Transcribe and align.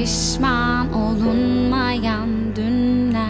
pişman 0.00 0.92
olunmayan 0.92 2.56
dünler. 2.56 3.20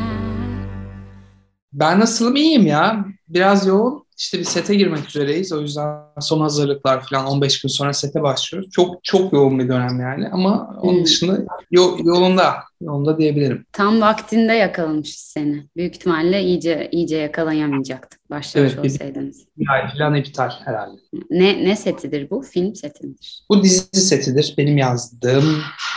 Ben 1.72 2.00
nasılım? 2.00 2.36
iyiyim 2.36 2.66
ya. 2.66 3.04
Biraz 3.28 3.66
yoğun. 3.66 4.06
İşte 4.20 4.38
bir 4.38 4.44
sete 4.44 4.74
girmek 4.74 5.08
üzereyiz. 5.08 5.52
O 5.52 5.60
yüzden 5.60 5.98
son 6.20 6.40
hazırlıklar 6.40 7.06
falan 7.06 7.26
15 7.26 7.60
gün 7.62 7.68
sonra 7.68 7.92
sete 7.92 8.22
başlıyoruz. 8.22 8.70
Çok 8.70 9.04
çok 9.04 9.32
yoğun 9.32 9.58
bir 9.58 9.68
dönem 9.68 10.00
yani. 10.00 10.28
Ama 10.28 10.78
onun 10.82 10.98
Hmm. 10.98 11.04
dışında 11.04 11.44
yo- 11.70 11.96
yolunda. 12.04 12.54
Yolunda 12.80 13.18
diyebilirim. 13.18 13.64
Tam 13.72 14.00
vaktinde 14.00 14.52
yakalamışız 14.52 15.16
seni. 15.22 15.66
Büyük 15.76 15.94
ihtimalle 15.96 16.42
iyice 16.42 16.88
iyice 16.92 17.16
yakalayamayacaktık 17.16 18.30
başlamış 18.30 18.72
Evet, 18.74 18.84
olsaydınız. 18.84 19.44
Ay 19.70 19.92
falan 19.92 20.14
iptal 20.14 20.50
herhalde. 20.64 21.00
Ne 21.30 21.64
ne 21.64 21.76
setidir 21.76 22.30
bu? 22.30 22.42
Film 22.42 22.74
seti 22.74 23.06
midir? 23.06 23.42
Bu 23.50 23.62
dizi 23.62 24.00
setidir. 24.00 24.54
Benim 24.58 24.78
yazdığım, 24.78 25.44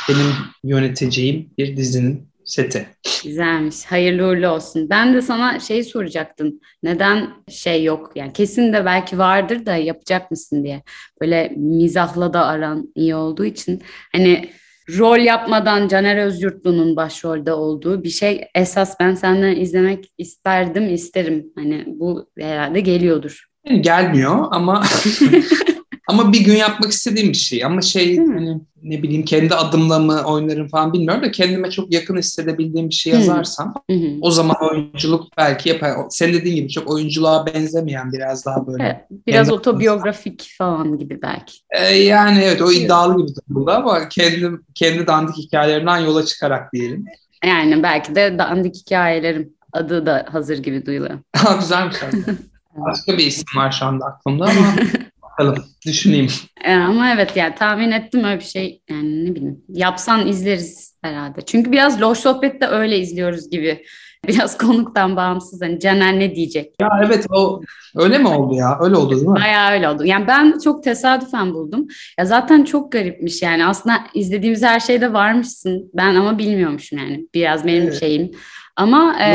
benim 0.09 0.31
yöneteceğim 0.63 1.49
bir 1.57 1.77
dizinin 1.77 2.27
seti. 2.45 2.87
Güzelmiş. 3.23 3.85
Hayırlı 3.85 4.27
uğurlu 4.27 4.47
olsun. 4.47 4.89
Ben 4.89 5.13
de 5.13 5.21
sana 5.21 5.59
şey 5.59 5.83
soracaktım. 5.83 6.59
Neden 6.83 7.29
şey 7.49 7.83
yok? 7.83 8.11
Yani 8.15 8.33
kesin 8.33 8.73
de 8.73 8.85
belki 8.85 9.17
vardır 9.17 9.65
da 9.65 9.75
yapacak 9.75 10.31
mısın 10.31 10.63
diye. 10.63 10.83
Böyle 11.21 11.53
mizahla 11.57 12.33
da 12.33 12.45
aran 12.45 12.91
iyi 12.95 13.15
olduğu 13.15 13.45
için 13.45 13.81
hani 14.11 14.49
rol 14.97 15.17
yapmadan 15.17 15.87
Caner 15.87 16.17
Özyurtlu'nun 16.17 16.95
başrolde 16.95 17.53
olduğu 17.53 18.03
bir 18.03 18.09
şey 18.09 18.47
esas 18.55 18.99
ben 18.99 19.15
senden 19.15 19.55
izlemek 19.55 20.13
isterdim, 20.17 20.93
isterim. 20.93 21.45
Hani 21.55 21.83
bu 21.87 22.29
herhalde 22.39 22.79
geliyordur. 22.79 23.47
Yani 23.65 23.81
gelmiyor 23.81 24.47
ama 24.51 24.83
ama 26.07 26.33
bir 26.33 26.43
gün 26.45 26.55
yapmak 26.55 26.91
istediğim 26.91 27.29
bir 27.29 27.37
şey. 27.37 27.65
Ama 27.65 27.81
şey 27.81 28.17
hani 28.17 28.61
ne 28.83 29.03
bileyim 29.03 29.25
kendi 29.25 29.55
adımla 29.55 29.99
mı 29.99 30.21
oynarım 30.25 30.67
falan 30.67 30.93
bilmiyorum 30.93 31.23
da 31.23 31.31
kendime 31.31 31.71
çok 31.71 31.93
yakın 31.93 32.17
hissedebildiğim 32.17 32.89
bir 32.89 32.93
şey 32.93 33.13
yazarsam 33.13 33.73
Hı 33.89 33.95
hı. 33.97 34.07
o 34.21 34.31
zaman 34.31 34.55
oyunculuk 34.71 35.37
belki 35.37 35.69
yapar. 35.69 35.91
Sen 36.09 36.33
dediğin 36.33 36.55
gibi 36.55 36.69
çok 36.69 36.89
oyunculuğa 36.91 37.45
benzemeyen 37.45 38.11
biraz 38.11 38.45
daha 38.45 38.67
böyle. 38.67 38.83
Evet, 38.83 39.21
biraz 39.27 39.47
Kendi- 39.47 39.59
otobiyografik 39.59 40.51
falan 40.57 40.97
gibi 40.97 41.21
belki. 41.21 41.53
Ee, 41.71 41.95
yani 41.95 42.39
evet 42.43 42.61
o 42.61 42.71
iddialı 42.71 43.17
gibi 43.17 43.35
durdu 43.49 43.71
ama 43.71 44.09
kendi 44.09 44.51
kendi 44.75 45.07
dandik 45.07 45.37
hikayelerinden 45.37 45.97
yola 45.99 46.25
çıkarak 46.25 46.73
diyelim. 46.73 47.05
Yani 47.45 47.83
belki 47.83 48.15
de 48.15 48.35
dandik 48.37 48.75
hikayelerim 48.75 49.53
adı 49.73 50.05
da 50.05 50.25
hazır 50.31 50.57
gibi 50.57 50.85
duyuluyor. 50.85 51.19
Güzelmiş 51.59 51.97
aslında. 52.07 52.37
Başka 52.75 53.17
bir 53.17 53.25
isim 53.27 53.45
var 53.57 53.71
şu 53.71 53.85
anda 53.85 54.05
aklımda 54.05 54.43
ama 54.45 54.75
bakalım 55.33 55.63
düşüneyim. 55.85 56.27
E, 56.63 56.73
ama 56.73 57.11
evet 57.13 57.31
yani 57.35 57.55
tahmin 57.55 57.91
ettim 57.91 58.23
öyle 58.23 58.39
bir 58.39 58.43
şey 58.45 58.81
yani 58.89 59.25
ne 59.25 59.35
bileyim 59.35 59.61
yapsan 59.69 60.27
izleriz 60.27 60.97
herhalde. 61.01 61.41
Çünkü 61.45 61.71
biraz 61.71 62.01
Loş 62.01 62.17
Sohbet'te 62.17 62.67
öyle 62.67 62.99
izliyoruz 62.99 63.49
gibi. 63.49 63.83
Biraz 64.27 64.57
konuktan 64.57 65.15
bağımsız 65.15 65.61
hani 65.61 65.79
Caner 65.79 66.19
ne 66.19 66.35
diyecek? 66.35 66.73
Ya 66.81 66.89
evet 67.05 67.25
o 67.29 67.61
öyle 67.95 68.17
mi 68.17 68.27
oldu 68.27 68.55
ya? 68.55 68.77
Öyle 68.81 68.95
oldu 68.95 69.15
değil 69.15 69.27
mi? 69.27 69.35
Bayağı 69.35 69.71
öyle 69.71 69.89
oldu. 69.89 70.05
Yani 70.05 70.27
ben 70.27 70.59
çok 70.63 70.83
tesadüfen 70.83 71.53
buldum. 71.53 71.87
Ya 72.19 72.25
zaten 72.25 72.63
çok 72.63 72.91
garipmiş 72.91 73.41
yani 73.41 73.65
aslında 73.65 73.99
izlediğimiz 74.13 74.63
her 74.63 74.79
şeyde 74.79 75.13
varmışsın. 75.13 75.91
Ben 75.93 76.15
ama 76.15 76.37
bilmiyormuşum 76.37 76.99
yani. 76.99 77.27
Biraz 77.33 77.65
benim 77.65 77.83
Evet. 77.83 77.99
şeyim. 77.99 78.31
Ama 78.75 79.15
e, 79.19 79.27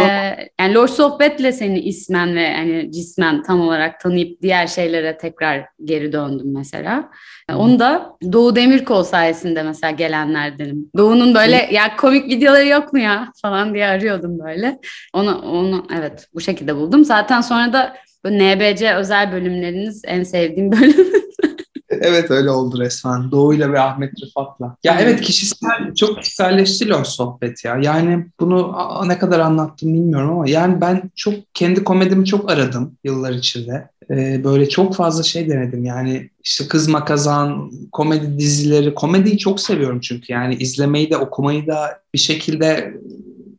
yani 0.61 0.75
Loş 0.75 0.91
Sohbet'le 0.91 1.55
seni 1.55 1.81
ismen 1.81 2.36
ve 2.36 2.55
hani 2.55 2.92
cismen 2.92 3.42
tam 3.42 3.61
olarak 3.61 4.00
tanıyıp 4.00 4.42
diğer 4.42 4.67
şeylere 4.67 5.19
tekrar 5.19 5.64
geri 5.84 6.12
döndüm 6.12 6.55
mesela. 6.55 7.11
Hı. 7.50 7.56
Onu 7.56 7.78
da 7.78 8.16
Doğu 8.33 8.56
Demirkol 8.56 9.03
sayesinde 9.03 9.62
mesela 9.62 9.91
gelenlerdenim. 9.91 10.91
Doğu'nun 10.97 11.34
böyle 11.34 11.69
ya 11.72 11.97
komik 11.97 12.27
videoları 12.27 12.66
yok 12.66 12.92
mu 12.92 12.98
ya 12.98 13.33
falan 13.42 13.75
diye 13.75 13.86
arıyordum 13.86 14.39
böyle. 14.39 14.78
Onu 15.12 15.39
onu 15.39 15.86
evet 15.98 16.28
bu 16.34 16.41
şekilde 16.41 16.77
buldum. 16.77 17.05
Zaten 17.05 17.41
sonra 17.41 17.72
da 17.72 17.97
NBC 18.25 18.94
özel 18.94 19.32
bölümleriniz 19.32 20.03
en 20.06 20.22
sevdiğim 20.22 20.72
bölüm. 20.72 21.12
Evet 22.00 22.31
öyle 22.31 22.50
oldu 22.50 22.81
resmen. 22.81 23.31
Doğu'yla 23.31 23.72
ve 23.72 23.81
Ahmet 23.81 24.12
Rıfat'la. 24.22 24.76
Ya 24.84 24.92
Aynen. 24.92 25.04
evet 25.04 25.20
kişisel, 25.20 25.94
çok 25.94 26.19
kişiselleşti 26.19 26.94
o 26.94 27.04
sohbet 27.04 27.64
ya. 27.64 27.78
Yani 27.82 28.26
bunu 28.41 28.76
ne 29.06 29.19
kadar 29.19 29.41
anlattım 29.41 29.94
bilmiyorum 29.94 30.31
ama 30.31 30.48
yani 30.48 30.81
ben 30.81 31.10
çok 31.16 31.34
kendi 31.54 31.84
komedimi 31.84 32.25
çok 32.25 32.50
aradım 32.50 32.97
yıllar 33.04 33.32
içinde. 33.32 33.91
Ee, 34.10 34.44
böyle 34.44 34.69
çok 34.69 34.94
fazla 34.94 35.22
şey 35.22 35.48
denedim 35.48 35.84
yani 35.84 36.31
işte 36.44 36.69
Kızma 36.69 37.04
Kazan, 37.04 37.70
komedi 37.92 38.38
dizileri. 38.38 38.94
Komediyi 38.94 39.38
çok 39.38 39.60
seviyorum 39.60 40.00
çünkü 40.00 40.32
yani 40.32 40.54
izlemeyi 40.54 41.10
de 41.10 41.16
okumayı 41.16 41.66
da 41.66 42.00
bir 42.15 42.19
şekilde 42.19 42.94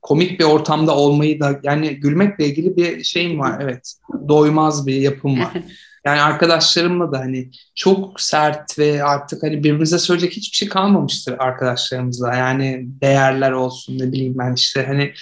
komik 0.01 0.39
bir 0.39 0.45
ortamda 0.45 0.95
olmayı 0.95 1.39
da 1.39 1.59
yani 1.63 1.95
gülmekle 1.95 2.45
ilgili 2.45 2.77
bir 2.77 3.03
şeyim 3.03 3.39
var 3.39 3.59
evet. 3.63 3.94
Doymaz 4.27 4.88
bir 4.88 4.95
yapım 4.95 5.39
var. 5.39 5.53
Yani 6.09 6.21
arkadaşlarımla 6.21 7.11
da 7.11 7.19
hani 7.19 7.51
çok 7.75 8.21
sert 8.21 8.79
ve 8.79 9.03
artık 9.03 9.43
hani 9.43 9.57
birbirimize 9.57 9.99
söyleyecek 9.99 10.33
hiçbir 10.37 10.57
şey 10.57 10.69
kalmamıştır 10.69 11.35
arkadaşlarımızla. 11.39 12.35
Yani 12.35 12.85
değerler 12.85 13.51
olsun 13.51 13.99
ne 13.99 14.11
bileyim 14.11 14.35
ben 14.37 14.53
işte 14.53 14.85
hani 14.85 15.13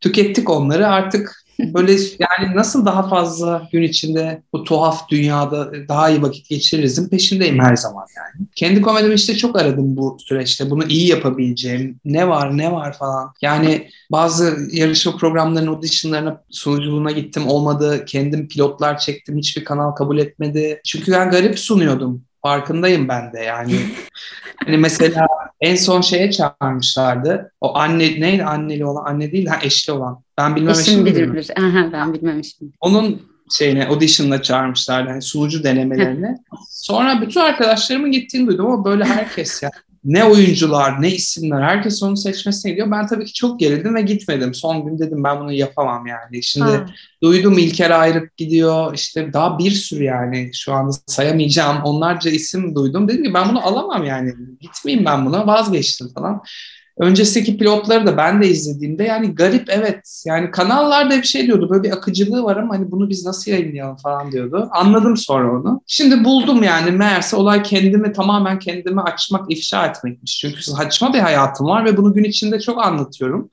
tükettik 0.00 0.50
onları 0.50 0.88
artık 0.88 1.43
böyle 1.58 1.92
yani 1.92 2.56
nasıl 2.56 2.86
daha 2.86 3.08
fazla 3.08 3.68
gün 3.72 3.82
içinde 3.82 4.42
bu 4.52 4.64
tuhaf 4.64 5.08
dünyada 5.08 5.72
daha 5.88 6.10
iyi 6.10 6.22
vakit 6.22 6.48
geçiririzin 6.48 7.08
peşindeyim 7.08 7.58
her 7.58 7.76
zaman 7.76 8.06
yani. 8.16 8.46
Kendi 8.56 8.82
komedimi 8.82 9.14
işte 9.14 9.36
çok 9.36 9.60
aradım 9.60 9.96
bu 9.96 10.16
süreçte. 10.20 10.70
Bunu 10.70 10.84
iyi 10.84 11.08
yapabileceğim. 11.08 12.00
Ne 12.04 12.28
var 12.28 12.58
ne 12.58 12.72
var 12.72 12.98
falan. 12.98 13.32
Yani 13.42 13.88
bazı 14.12 14.56
yarışma 14.72 15.16
programlarının 15.16 15.72
auditionlarına 15.72 16.42
sunuculuğuna 16.50 17.10
gittim 17.10 17.48
olmadı. 17.48 18.04
Kendim 18.04 18.48
pilotlar 18.48 18.98
çektim. 18.98 19.38
Hiçbir 19.38 19.64
kanal 19.64 19.90
kabul 19.90 20.18
etmedi. 20.18 20.80
Çünkü 20.84 21.12
ben 21.12 21.30
garip 21.30 21.58
sunuyordum. 21.58 22.24
Farkındayım 22.42 23.08
ben 23.08 23.32
de 23.32 23.40
yani. 23.40 23.80
hani 24.64 24.76
mesela 24.76 25.26
en 25.60 25.76
son 25.76 26.00
şeye 26.00 26.30
çağırmışlardı. 26.30 27.52
O 27.60 27.76
anne 27.76 28.20
neydi 28.20 28.44
anneli 28.44 28.86
olan 28.86 29.04
anne 29.04 29.32
değil 29.32 29.46
ha 29.46 29.58
eşli 29.62 29.92
olan. 29.92 30.23
Ben 30.38 30.56
bilmem 30.56 30.70
Eşim 30.70 31.06
bilir 31.06 31.32
bilir. 31.32 31.50
Aha, 31.58 31.92
ben 31.92 32.14
bilmemişim. 32.14 32.72
Onun 32.80 33.22
şeyine 33.50 33.86
audition'la 33.86 34.42
çağırmışlardı 34.42 35.10
hani 35.10 35.22
sunucu 35.22 35.64
denemelerine. 35.64 36.38
Sonra 36.70 37.20
bütün 37.22 37.40
arkadaşlarımın 37.40 38.12
gittiğini 38.12 38.46
duydum 38.46 38.66
ama 38.66 38.84
böyle 38.84 39.04
herkes 39.04 39.62
ya 39.62 39.70
ne 40.04 40.24
oyuncular 40.24 41.02
ne 41.02 41.10
isimler 41.10 41.62
herkes 41.62 42.02
onu 42.02 42.16
seçmesine 42.16 42.70
gidiyor. 42.70 42.90
Ben 42.90 43.06
tabii 43.06 43.24
ki 43.24 43.32
çok 43.32 43.60
gerildim 43.60 43.94
ve 43.94 44.02
gitmedim. 44.02 44.54
Son 44.54 44.84
gün 44.84 44.98
dedim 44.98 45.24
ben 45.24 45.40
bunu 45.40 45.52
yapamam 45.52 46.06
yani. 46.06 46.42
Şimdi 46.42 46.70
Ha. 46.70 46.86
duydum 47.22 47.58
İlker 47.58 47.90
Ayrık 47.90 48.36
gidiyor 48.36 48.94
işte 48.94 49.32
daha 49.32 49.58
bir 49.58 49.70
sürü 49.70 50.04
yani 50.04 50.50
şu 50.54 50.72
anda 50.72 50.92
sayamayacağım 51.06 51.82
onlarca 51.82 52.30
isim 52.30 52.74
duydum. 52.74 53.08
Dedim 53.08 53.24
ki 53.24 53.34
ben 53.34 53.48
bunu 53.48 53.66
alamam 53.66 54.04
yani 54.04 54.34
gitmeyeyim 54.60 55.04
ben 55.06 55.26
buna 55.26 55.46
vazgeçtim 55.46 56.08
falan. 56.08 56.42
Öncesindeki 56.98 57.58
pilotları 57.58 58.06
da 58.06 58.16
ben 58.16 58.42
de 58.42 58.48
izlediğimde 58.48 59.04
yani 59.04 59.34
garip 59.34 59.70
evet 59.70 60.22
yani 60.26 60.50
kanallarda 60.50 61.16
bir 61.16 61.26
şey 61.26 61.46
diyordu 61.46 61.70
böyle 61.70 61.82
bir 61.82 61.92
akıcılığı 61.92 62.44
var 62.44 62.56
ama 62.56 62.74
hani 62.74 62.90
bunu 62.90 63.10
biz 63.10 63.26
nasıl 63.26 63.50
yayınlayalım 63.50 63.96
falan 63.96 64.32
diyordu. 64.32 64.68
Anladım 64.72 65.16
sonra 65.16 65.52
onu. 65.52 65.80
Şimdi 65.86 66.24
buldum 66.24 66.62
yani 66.62 66.90
meğerse 66.90 67.36
olay 67.36 67.62
kendimi 67.62 68.12
tamamen 68.12 68.58
kendimi 68.58 69.00
açmak, 69.00 69.52
ifşa 69.52 69.86
etmekmiş. 69.86 70.38
Çünkü 70.38 70.62
saçma 70.62 71.14
bir 71.14 71.18
hayatım 71.18 71.66
var 71.66 71.84
ve 71.84 71.96
bunu 71.96 72.14
gün 72.14 72.24
içinde 72.24 72.60
çok 72.60 72.84
anlatıyorum. 72.84 73.50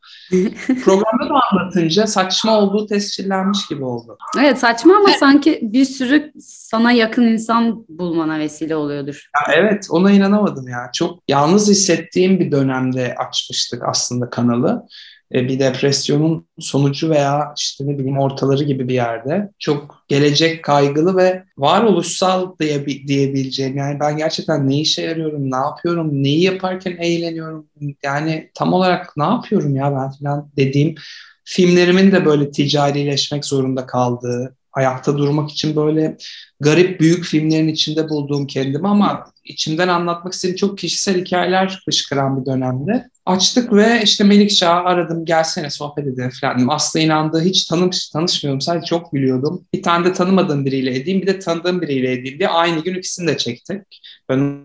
Programda 0.84 1.30
da 1.30 1.40
anlatınca 1.52 2.08
saçma 2.08 2.58
olduğu 2.60 2.88
tescillenmiş 2.88 3.68
gibi 3.68 3.84
oldu. 3.84 4.18
Evet 4.40 4.60
saçma 4.60 4.96
ama 4.96 5.10
sanki 5.20 5.60
bir 5.62 5.86
sürü 5.86 6.32
sana 6.42 6.92
yakın 6.92 7.24
insan 7.24 7.86
bulmana 7.90 8.40
vesile 8.40 8.76
oluyordur. 8.76 9.30
Ya 9.36 9.54
evet 9.54 9.88
ona 9.90 10.12
inanamadım 10.12 10.68
ya. 10.68 10.90
Çok 10.94 11.20
yalnız 11.28 11.70
hissettiğim 11.70 12.40
bir 12.40 12.52
dönemde 12.52 13.16
açmıştık 13.16 13.84
aslında 13.88 14.30
kanalı. 14.30 14.88
E, 15.34 15.48
Bir 15.48 15.60
depresyonun 15.60 16.48
sonucu 16.60 17.10
veya 17.10 17.54
işte 17.58 17.88
ne 17.88 17.98
bileyim 18.00 18.18
ortaları 18.20 18.64
gibi 18.64 18.88
bir 18.88 18.94
yerde. 18.94 19.52
Çok 19.60 20.04
gelecek 20.08 20.64
kaygılı 20.64 21.18
ve 21.18 21.44
varoluşsal 21.58 22.58
diye, 22.60 22.86
diyebileceğim. 22.86 23.78
Yani 23.78 24.00
ben 24.00 24.18
gerçekten 24.18 24.70
ne 24.70 24.80
işe 24.80 25.02
yarıyorum, 25.02 25.52
ne 25.52 25.56
yapıyorum, 25.56 26.24
neyi 26.24 26.44
yaparken 26.44 26.98
eğleniyorum. 26.98 27.68
Yani 28.04 28.52
tam 28.54 28.74
olarak 28.74 29.18
ne 29.18 29.24
yapıyorum 29.24 29.76
ya 29.76 29.92
ben 29.92 30.12
falan 30.12 30.52
dediğim 30.58 30.96
filmlerimin 31.44 32.12
de 32.12 32.26
böyle 32.26 32.52
ticarileşmek 32.52 33.46
zorunda 33.46 33.86
kaldığı, 33.86 34.56
ayakta 34.74 35.18
durmak 35.18 35.52
için 35.52 35.76
böyle 35.76 36.18
garip 36.60 37.00
büyük 37.00 37.24
filmlerin 37.24 37.68
içinde 37.68 38.10
bulduğum 38.10 38.48
kendimi 38.48 38.88
ama 38.88 39.26
içimden 39.44 39.88
anlatmak 39.88 40.34
istediğim 40.34 40.56
çok 40.56 40.78
kişisel 40.78 41.22
hikayeler 41.22 41.82
fışkıran 41.86 42.42
bir 42.42 42.46
dönemde. 42.46 43.10
Açtık 43.26 43.74
ve 43.74 44.02
işte 44.04 44.24
Melikşah'ı 44.24 44.80
aradım 44.80 45.26
gelsene 45.26 45.70
sohbet 45.70 46.08
edelim 46.08 46.32
falan 46.42 46.58
dedim. 46.58 46.70
Aslı 46.70 47.00
inandığı 47.00 47.42
hiç 47.42 47.66
tanış, 47.66 48.10
tanışmıyordum 48.10 48.62
sadece 48.62 48.86
çok 48.86 49.12
gülüyordum. 49.12 49.66
Bir 49.74 49.84
tane 49.84 50.06
de 50.06 50.14
tanımadığım 50.14 50.66
biriyle 50.66 50.96
edeyim 50.96 51.22
bir 51.22 51.28
de 51.28 51.40
tanıdığım 51.40 51.82
biriyle 51.82 52.12
edeyim 52.12 52.40
diye 52.40 52.50
aynı 52.50 52.84
gün 52.84 52.96
ikisini 52.96 53.28
de 53.28 53.38
çektik. 53.38 53.82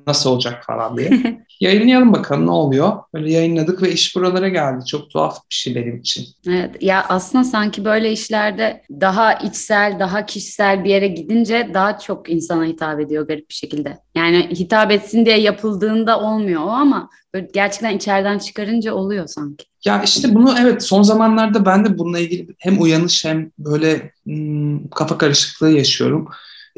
Nasıl 0.07 0.31
olacak 0.31 0.65
falan 0.67 0.97
diye. 0.97 1.11
Yayınlayalım 1.61 2.13
bakalım 2.13 2.47
ne 2.47 2.51
oluyor. 2.51 2.93
Böyle 3.15 3.33
yayınladık 3.33 3.83
ve 3.83 3.93
iş 3.93 4.17
buralara 4.17 4.49
geldi. 4.49 4.85
Çok 4.87 5.11
tuhaf 5.11 5.37
bir 5.51 5.55
şey 5.55 5.75
benim 5.75 5.97
için. 5.97 6.27
Evet 6.49 6.83
ya 6.83 7.07
aslında 7.09 7.45
sanki 7.45 7.85
böyle 7.85 8.13
işlerde 8.13 8.83
daha 8.91 9.33
içsel, 9.35 9.97
daha 10.01 10.27
kişisel 10.27 10.85
bir 10.85 10.91
yere 10.91 11.09
gidince 11.09 11.71
daha 11.75 11.99
çok 11.99 12.31
insana 12.31 12.65
hitap 12.65 13.01
ediyor 13.01 13.29
garip 13.29 13.49
bir 13.49 13.55
şekilde. 13.55 13.99
Yani 14.15 14.49
hitap 14.51 14.91
etsin 14.91 15.27
diye 15.27 15.41
yapıldığında 15.41 16.21
olmuyor 16.21 16.63
o 16.63 16.69
ama 16.69 17.11
böyle 17.35 17.49
gerçekten 17.55 17.97
içeriden 17.97 18.39
çıkarınca 18.39 18.95
oluyor 18.95 19.27
sanki. 19.27 19.65
Ya 19.85 20.03
işte 20.03 20.35
bunu 20.35 20.55
evet 20.61 20.83
son 20.83 21.03
zamanlarda 21.03 21.67
ben 21.67 21.85
de 21.85 21.99
bununla 21.99 22.19
ilgili 22.19 22.55
hem 22.59 22.83
uyanış 22.83 23.25
hem 23.25 23.51
böyle 23.59 24.13
hmm, 24.25 24.89
kafa 24.89 25.19
karışıklığı 25.19 25.71
yaşıyorum. 25.71 26.29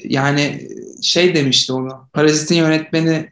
Yani 0.05 0.69
şey 1.03 1.35
demişti 1.35 1.73
onu. 1.73 2.09
Parazit'in 2.13 2.55
yönetmeni 2.55 3.29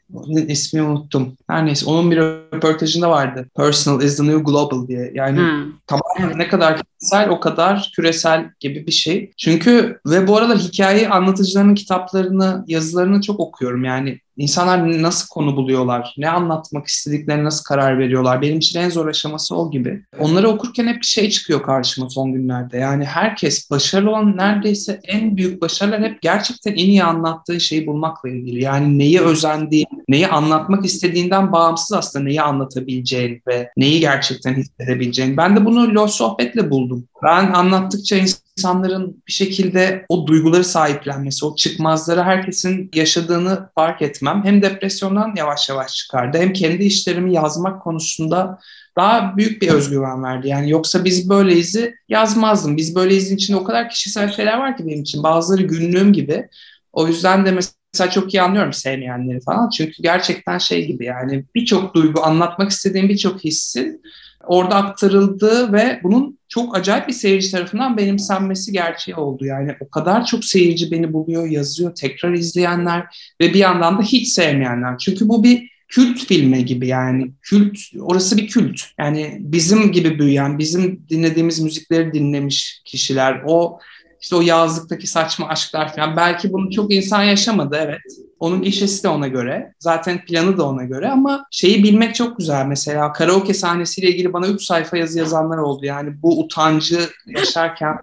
ismini 0.48 0.86
unuttum. 0.86 1.36
Her 1.48 1.66
neyse 1.66 1.86
onun 1.86 2.10
bir 2.10 2.16
röportajında 2.16 3.10
vardı. 3.10 3.48
Personal 3.56 4.02
is 4.02 4.16
the 4.16 4.26
new 4.26 4.42
global 4.42 4.88
diye. 4.88 5.10
Yani 5.14 5.38
hmm. 5.38 5.72
tamamen 5.86 6.38
ne 6.38 6.48
kadar 6.48 6.82
kişisel 6.82 7.28
o 7.28 7.40
kadar 7.40 7.92
küresel 7.96 8.50
gibi 8.60 8.86
bir 8.86 8.92
şey. 8.92 9.30
Çünkü 9.36 10.00
ve 10.06 10.26
bu 10.26 10.36
aralar 10.36 10.58
hikaye 10.58 11.08
anlatıcılarının 11.08 11.74
kitaplarını, 11.74 12.64
yazılarını 12.66 13.20
çok 13.20 13.40
okuyorum. 13.40 13.84
Yani 13.84 14.20
İnsanlar 14.36 15.02
nasıl 15.02 15.28
konu 15.28 15.56
buluyorlar, 15.56 16.14
ne 16.18 16.30
anlatmak 16.30 16.86
istediklerini 16.86 17.44
nasıl 17.44 17.64
karar 17.64 17.98
veriyorlar. 17.98 18.42
Benim 18.42 18.58
için 18.58 18.80
en 18.80 18.90
zor 18.90 19.06
aşaması 19.06 19.56
o 19.56 19.70
gibi. 19.70 20.02
Onları 20.18 20.48
okurken 20.48 20.86
hep 20.86 20.96
bir 20.96 21.06
şey 21.06 21.30
çıkıyor 21.30 21.62
karşıma 21.62 22.10
son 22.10 22.32
günlerde. 22.32 22.78
Yani 22.78 23.04
herkes 23.04 23.70
başarılı 23.70 24.10
olan 24.10 24.36
neredeyse 24.36 25.00
en 25.04 25.36
büyük 25.36 25.60
başarılar 25.62 26.02
hep 26.02 26.22
gerçekten 26.22 26.72
en 26.72 26.76
iyi 26.76 27.04
anlattığı 27.04 27.60
şeyi 27.60 27.86
bulmakla 27.86 28.28
ilgili. 28.28 28.62
Yani 28.62 28.98
neyi 28.98 29.20
özendiğin, 29.20 29.86
neyi 30.08 30.28
anlatmak 30.28 30.84
istediğinden 30.84 31.52
bağımsız 31.52 31.92
aslında 31.92 32.24
neyi 32.24 32.42
anlatabileceğin 32.42 33.42
ve 33.48 33.70
neyi 33.76 34.00
gerçekten 34.00 34.54
hissedebileceğin. 34.54 35.36
Ben 35.36 35.56
de 35.56 35.64
bunu 35.64 35.94
Lo 35.94 36.08
Sohbet'le 36.08 36.70
buldum. 36.70 37.08
Ben 37.22 37.52
anlattıkça 37.52 38.16
insanların 38.16 39.22
bir 39.28 39.32
şekilde 39.32 40.06
o 40.08 40.26
duyguları 40.26 40.64
sahiplenmesi, 40.64 41.46
o 41.46 41.56
çıkmazları 41.56 42.22
herkesin 42.22 42.90
yaşadığını 42.94 43.68
fark 43.74 44.02
etmem 44.02 44.42
hem 44.44 44.62
depresyondan 44.62 45.34
yavaş 45.36 45.68
yavaş 45.68 45.94
çıkardı 45.94 46.38
hem 46.38 46.52
kendi 46.52 46.84
işlerimi 46.84 47.34
yazmak 47.34 47.82
konusunda 47.82 48.58
daha 48.96 49.36
büyük 49.36 49.62
bir 49.62 49.68
özgüven 49.68 50.22
verdi. 50.22 50.48
Yani 50.48 50.70
yoksa 50.70 51.04
biz 51.04 51.28
böyleyiz'i 51.30 51.94
yazmazdım. 52.08 52.76
Biz 52.76 52.94
böyleyiz'in 52.94 53.36
içinde 53.36 53.56
o 53.56 53.64
kadar 53.64 53.90
kişisel 53.90 54.32
şeyler 54.32 54.58
var 54.58 54.76
ki 54.76 54.86
benim 54.86 55.02
için. 55.02 55.22
Bazıları 55.22 55.62
günlüğüm 55.62 56.12
gibi. 56.12 56.48
O 56.92 57.06
yüzden 57.06 57.46
de 57.46 57.50
mesela 57.50 58.10
çok 58.10 58.34
iyi 58.34 58.42
anlıyorum 58.42 58.72
sevmeyenleri 58.72 59.40
falan. 59.40 59.70
Çünkü 59.70 60.02
gerçekten 60.02 60.58
şey 60.58 60.86
gibi 60.86 61.04
yani 61.04 61.44
birçok 61.54 61.94
duygu 61.94 62.22
anlatmak 62.22 62.70
istediğim 62.70 63.08
birçok 63.08 63.44
hissin 63.44 64.02
orada 64.44 64.74
aktarıldığı 64.74 65.72
ve 65.72 66.00
bunun 66.02 66.38
çok 66.48 66.76
acayip 66.76 67.08
bir 67.08 67.12
seyirci 67.12 67.50
tarafından 67.50 67.96
benimsenmesi 67.96 68.72
gerçeği 68.72 69.16
oldu. 69.16 69.44
Yani 69.44 69.76
o 69.80 69.90
kadar 69.90 70.26
çok 70.26 70.44
seyirci 70.44 70.90
beni 70.90 71.12
buluyor, 71.12 71.46
yazıyor, 71.46 71.94
tekrar 71.94 72.32
izleyenler 72.32 73.04
ve 73.40 73.54
bir 73.54 73.58
yandan 73.58 73.98
da 73.98 74.02
hiç 74.02 74.28
sevmeyenler. 74.28 74.98
Çünkü 74.98 75.28
bu 75.28 75.44
bir 75.44 75.70
kült 75.88 76.18
filmi 76.18 76.64
gibi 76.64 76.86
yani 76.86 77.32
kült 77.42 77.78
orası 78.00 78.36
bir 78.36 78.48
kült 78.48 78.80
yani 78.98 79.36
bizim 79.40 79.92
gibi 79.92 80.18
büyüyen 80.18 80.58
bizim 80.58 81.06
dinlediğimiz 81.08 81.60
müzikleri 81.60 82.12
dinlemiş 82.12 82.82
kişiler 82.84 83.42
o 83.46 83.78
işte 84.20 84.36
o 84.36 84.40
yazlıktaki 84.40 85.06
saçma 85.06 85.48
aşklar 85.48 85.94
falan 85.94 86.16
belki 86.16 86.52
bunu 86.52 86.70
çok 86.70 86.92
insan 86.92 87.22
yaşamadı 87.22 87.76
evet 87.80 88.25
onun 88.40 88.62
gişesi 88.62 89.04
de 89.04 89.08
ona 89.08 89.28
göre. 89.28 89.74
Zaten 89.78 90.24
planı 90.24 90.58
da 90.58 90.68
ona 90.68 90.84
göre 90.84 91.10
ama 91.10 91.46
şeyi 91.50 91.84
bilmek 91.84 92.14
çok 92.14 92.38
güzel. 92.38 92.66
Mesela 92.66 93.12
karaoke 93.12 93.54
sahnesiyle 93.54 94.08
ilgili 94.08 94.32
bana 94.32 94.46
3 94.46 94.62
sayfa 94.62 94.96
yazı 94.96 95.18
yazanlar 95.18 95.58
oldu. 95.58 95.86
Yani 95.86 96.22
bu 96.22 96.40
utancı 96.40 97.00
yaşarken 97.26 97.98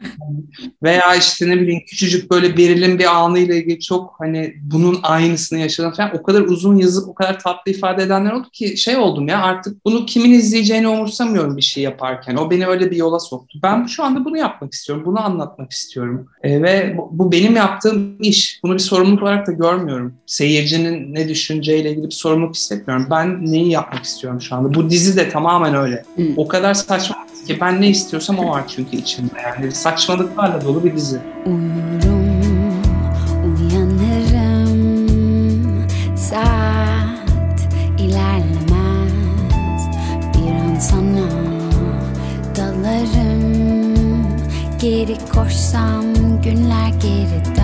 veya 0.83 1.15
işte 1.15 1.50
ne 1.50 1.62
bileyim 1.62 1.81
küçücük 1.88 2.31
böyle 2.31 2.57
berilim 2.57 3.00
bir 3.00 3.15
anıyla 3.24 3.56
ilgili 3.56 3.80
çok 3.80 4.15
hani 4.19 4.53
bunun 4.62 5.00
aynısını 5.03 5.59
yaşadım 5.59 5.91
falan. 5.91 6.18
O 6.18 6.24
kadar 6.24 6.41
uzun 6.41 6.75
yazıp 6.75 7.09
o 7.09 7.13
kadar 7.13 7.39
tatlı 7.39 7.71
ifade 7.71 8.03
edenler 8.03 8.31
oldu 8.31 8.47
ki 8.53 8.77
şey 8.77 8.97
oldum 8.97 9.27
ya 9.27 9.41
artık 9.41 9.85
bunu 9.85 10.06
kimin 10.06 10.31
izleyeceğini 10.31 10.88
umursamıyorum 10.88 11.57
bir 11.57 11.62
şey 11.62 11.83
yaparken. 11.83 12.35
O 12.35 12.51
beni 12.51 12.68
öyle 12.68 12.91
bir 12.91 12.97
yola 12.97 13.19
soktu. 13.19 13.59
Ben 13.63 13.85
şu 13.85 14.03
anda 14.03 14.25
bunu 14.25 14.38
yapmak 14.38 14.74
istiyorum. 14.74 15.03
Bunu 15.06 15.25
anlatmak 15.25 15.71
istiyorum. 15.71 16.27
E, 16.44 16.62
ve 16.62 16.95
bu, 16.97 17.09
bu 17.12 17.31
benim 17.31 17.56
yaptığım 17.56 18.21
iş. 18.21 18.59
Bunu 18.63 18.74
bir 18.74 18.80
sorumluluk 18.80 19.24
olarak 19.24 19.47
da 19.47 19.51
görmüyorum 19.51 20.13
seyircinin 20.25 21.14
ne 21.16 21.28
düşüneceğiyle 21.30 21.92
ilgili 21.92 22.06
bir 22.06 22.12
sorumluluk 22.12 22.56
hissetmiyorum. 22.56 23.08
Ben 23.12 23.46
neyi 23.46 23.72
yapmak 23.72 24.04
istiyorum 24.04 24.42
şu 24.42 24.56
anda? 24.56 24.74
Bu 24.74 24.90
dizi 24.90 25.18
de 25.18 25.30
tamamen 25.30 25.75
öyle. 25.75 26.04
Hı. 26.16 26.24
O 26.38 26.48
kadar 26.48 26.74
saçma 26.74 27.16
ki 27.48 27.58
ben 27.62 27.81
ne 27.81 27.90
istiyorsam 27.90 28.40
o 28.40 28.50
var 28.50 28.64
çünkü 28.75 28.98
içimde. 28.98 29.34
Yani 29.44 29.72
saçmalıklarla 29.72 30.62
dolu 30.66 30.84
bir 30.84 30.96
dizi. 30.96 31.20
Uyurum, 31.46 32.81
uyanırım, 33.46 34.78
saat 36.18 37.60
ilerlemez. 38.00 39.14
Bir 40.34 40.52
an 40.52 40.80
sana 40.80 41.30
dalarım, 42.56 44.28
geri 44.81 45.18
koşsam 45.34 46.04
günler 46.44 46.90
geri 47.02 47.56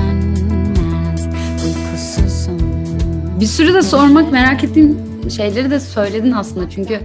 Bir 3.40 3.46
sürü 3.46 3.74
de 3.74 3.82
sormak 3.82 4.32
merak 4.32 4.64
ettiğim 4.64 4.98
şeyleri 5.36 5.72
de 5.72 5.80
söyledin 5.80 6.32
aslında. 6.32 6.70
Çünkü 6.70 7.00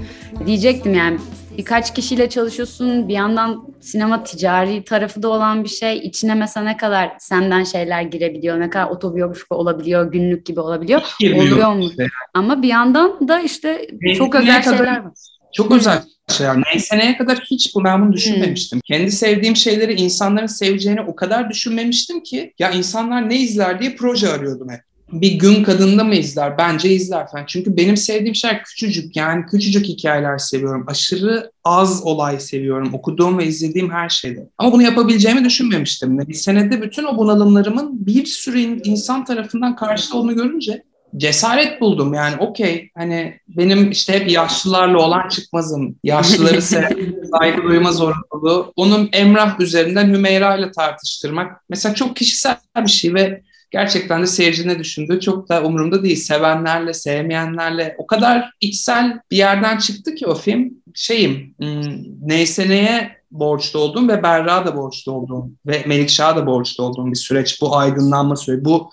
diyecektim 0.47 0.95
yani 0.95 1.19
birkaç 1.59 1.95
kişiyle 1.95 2.29
çalışıyorsun. 2.29 3.09
Bir 3.09 3.15
yandan 3.15 3.67
sinema 3.81 4.25
ticari 4.25 4.85
tarafı 4.85 5.23
da 5.23 5.29
olan 5.29 5.65
bir 5.65 5.69
şey. 5.69 5.99
İçine 5.99 6.35
mesela 6.35 6.67
ne 6.67 6.77
kadar 6.77 7.13
senden 7.19 7.65
şeyler 7.65 8.03
girebiliyor, 8.03 8.61
ne 8.61 8.71
kadar 8.71 8.91
otobiyografik 8.91 9.53
olabiliyor, 9.53 10.13
günlük 10.13 10.47
gibi 10.47 10.61
olabiliyor. 10.61 11.03
Oluyor 11.35 11.73
mu? 11.73 11.85
Işte. 11.85 12.07
Ama 12.35 12.63
bir 12.63 12.69
yandan 12.69 13.29
da 13.29 13.41
işte 13.41 13.89
Neyse 14.01 14.19
çok 14.19 14.35
özel 14.35 14.63
kadar, 14.63 14.77
şeyler 14.77 15.05
var. 15.05 15.13
Çok 15.53 15.73
özel 15.73 16.03
şeyler. 16.29 16.63
Neyse 16.73 16.99
neye 16.99 17.17
kadar 17.17 17.39
hiç 17.51 17.75
bu 17.75 17.85
ben 17.85 18.03
bunu 18.03 18.13
düşünmemiştim. 18.13 18.77
Hmm. 18.77 18.97
Kendi 18.97 19.13
sevdiğim 19.13 19.57
şeyleri 19.57 19.95
insanların 19.95 20.47
seveceğini 20.47 21.01
o 21.01 21.17
kadar 21.17 21.51
düşünmemiştim 21.51 22.23
ki 22.23 22.55
ya 22.59 22.71
insanlar 22.71 23.29
ne 23.29 23.37
izler 23.37 23.81
diye 23.81 23.95
proje 23.95 24.29
arıyordum 24.29 24.71
hep 24.71 24.81
bir 25.20 25.32
gün 25.32 25.64
kadında 25.64 26.05
mı 26.05 26.14
izler? 26.14 26.58
Bence 26.58 26.90
izler 26.90 27.31
falan. 27.31 27.44
Çünkü 27.46 27.76
benim 27.76 27.96
sevdiğim 27.96 28.34
şeyler 28.34 28.62
küçücük. 28.64 29.16
Yani 29.16 29.46
küçücük 29.46 29.84
hikayeler 29.87 30.38
seviyorum. 30.38 30.84
Aşırı 30.87 31.50
az 31.64 32.02
olay 32.02 32.40
seviyorum. 32.40 32.94
Okuduğum 32.94 33.38
ve 33.38 33.47
izlediğim 33.47 33.90
her 33.90 34.09
şeyde. 34.09 34.49
Ama 34.59 34.73
bunu 34.73 34.83
yapabileceğimi 34.83 35.44
düşünmemiştim. 35.44 36.18
Bir 36.18 36.35
senede 36.35 36.83
bütün 36.83 37.04
o 37.04 37.18
bunalımlarımın 37.18 38.06
bir 38.06 38.26
sürü 38.26 38.61
insan 38.61 39.25
tarafından 39.25 39.76
karşıladığını 39.76 40.33
görünce 40.33 40.83
cesaret 41.16 41.80
buldum. 41.80 42.14
Yani 42.14 42.37
okey 42.37 42.90
hani 42.97 43.40
benim 43.49 43.90
işte 43.90 44.12
hep 44.12 44.30
yaşlılarla 44.30 44.99
olan 44.99 45.28
çıkmazım. 45.28 45.97
Yaşlıları 46.04 46.62
saygı 47.38 47.62
duyma 47.62 47.92
zorunluluğu. 47.92 48.73
Onun 48.76 49.09
Emrah 49.12 49.61
üzerinden 49.61 50.14
Hümeyra 50.14 50.56
ile 50.56 50.71
tartıştırmak. 50.71 51.62
Mesela 51.68 51.94
çok 51.94 52.16
kişisel 52.16 52.56
bir 52.76 52.90
şey 52.90 53.14
ve 53.14 53.42
gerçekten 53.75 54.23
de 54.23 54.26
seyirci 54.26 54.69
ne 54.69 54.78
düşündüğü 54.78 55.21
çok 55.21 55.49
da 55.49 55.62
umurumda 55.62 56.02
değil. 56.02 56.16
Sevenlerle, 56.16 56.95
sevmeyenlerle 56.95 57.95
o 57.99 58.07
kadar 58.07 58.50
içsel 58.61 59.21
bir 59.31 59.37
yerden 59.37 59.78
çıktı 59.78 60.14
ki 60.14 60.26
o 60.26 60.35
film. 60.35 60.71
Şeyim, 60.95 61.54
hmm, 61.59 62.28
neyse 62.28 62.69
neye 62.69 63.16
borçlu 63.31 63.78
olduğum 63.78 64.09
ve 64.09 64.23
Berra 64.23 64.66
da 64.66 64.76
borçlu 64.76 65.12
olduğum 65.12 65.50
ve 65.66 65.83
Melikşah'a 65.87 66.37
da 66.37 66.47
borçlu 66.47 66.85
olduğum 66.85 67.07
bir 67.07 67.16
süreç. 67.16 67.61
Bu 67.61 67.76
aydınlanma 67.76 68.37
süreci. 68.37 68.64
Bu 68.64 68.90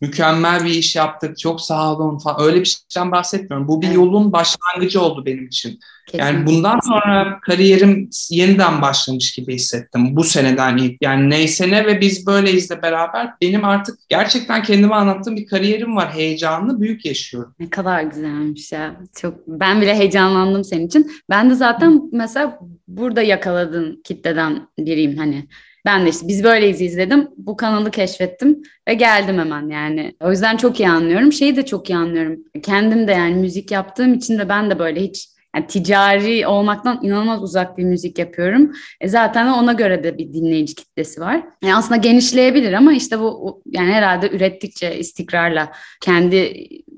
mükemmel 0.00 0.64
bir 0.64 0.70
iş 0.70 0.96
yaptık, 0.96 1.38
çok 1.38 1.60
sağ 1.60 1.92
olun 1.92 2.18
falan. 2.18 2.42
Öyle 2.42 2.60
bir 2.60 2.78
şeyden 2.90 3.12
bahsetmiyorum. 3.12 3.68
Bu 3.68 3.82
bir 3.82 3.90
yolun 3.90 4.32
başlangıcı 4.32 5.00
oldu 5.00 5.26
benim 5.26 5.46
için. 5.46 5.78
Kesinlikle. 6.06 6.26
Yani 6.26 6.46
bundan 6.46 6.80
sonra 6.80 7.40
kariyerim 7.40 8.10
yeniden 8.30 8.82
başlamış 8.82 9.32
gibi 9.32 9.54
hissettim 9.54 10.16
bu 10.16 10.24
seneden 10.24 10.76
ilk. 10.76 11.02
Yani 11.02 11.30
neyse 11.30 11.70
ne 11.70 11.86
ve 11.86 12.00
biz 12.00 12.26
böyleyiz 12.26 12.70
de 12.70 12.82
beraber 12.82 13.30
benim 13.40 13.64
artık 13.64 13.98
gerçekten 14.08 14.62
kendime 14.62 14.94
anlattığım 14.94 15.36
bir 15.36 15.46
kariyerim 15.46 15.96
var. 15.96 16.14
Heyecanlı, 16.14 16.80
büyük 16.80 17.04
yaşıyorum. 17.04 17.54
Ne 17.60 17.70
kadar 17.70 18.02
güzelmiş 18.02 18.72
ya. 18.72 18.96
Çok 19.20 19.34
ben 19.46 19.80
bile 19.80 19.94
heyecanlandım 19.94 20.64
senin 20.64 20.86
için. 20.86 21.12
Ben 21.30 21.50
de 21.50 21.54
zaten 21.54 22.02
mesela 22.12 22.58
burada 22.88 23.22
yakaladığın 23.22 24.02
kitleden 24.04 24.68
biriyim 24.78 25.16
hani. 25.16 25.48
Ben 25.84 26.06
de 26.06 26.10
işte 26.10 26.28
biz 26.28 26.44
böyleyiz 26.44 26.80
izledim. 26.80 27.28
Bu 27.36 27.56
kanalı 27.56 27.90
keşfettim 27.90 28.62
ve 28.88 28.94
geldim 28.94 29.38
hemen 29.38 29.68
yani. 29.68 30.14
O 30.20 30.30
yüzden 30.30 30.56
çok 30.56 30.80
iyi 30.80 30.88
anlıyorum. 30.88 31.32
Şeyi 31.32 31.56
de 31.56 31.66
çok 31.66 31.90
iyi 31.90 31.96
anlıyorum. 31.96 32.38
Kendim 32.62 33.08
de 33.08 33.12
yani 33.12 33.34
müzik 33.34 33.70
yaptığım 33.70 34.14
için 34.14 34.38
de 34.38 34.48
ben 34.48 34.70
de 34.70 34.78
böyle 34.78 35.00
hiç 35.00 35.28
yani 35.56 35.66
ticari 35.66 36.46
olmaktan 36.46 37.00
inanılmaz 37.02 37.42
uzak 37.42 37.78
bir 37.78 37.84
müzik 37.84 38.18
yapıyorum. 38.18 38.72
E 39.00 39.08
zaten 39.08 39.46
ona 39.46 39.72
göre 39.72 40.04
de 40.04 40.18
bir 40.18 40.32
dinleyici 40.32 40.74
kitlesi 40.74 41.20
var. 41.20 41.44
Yani 41.62 41.76
aslında 41.76 41.96
genişleyebilir 41.96 42.72
ama 42.72 42.92
işte 42.92 43.20
bu 43.20 43.62
yani 43.66 43.92
herhalde 43.92 44.30
ürettikçe 44.30 44.98
istikrarla 44.98 45.72
kendi 46.00 46.36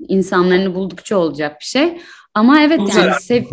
insanlarını 0.09 0.75
buldukça 0.75 1.19
olacak 1.19 1.57
bir 1.61 1.65
şey. 1.65 1.99
Ama 2.35 2.61
evet 2.61 2.79
Çok 2.79 2.95
yani 2.95 3.13
sev... 3.21 3.45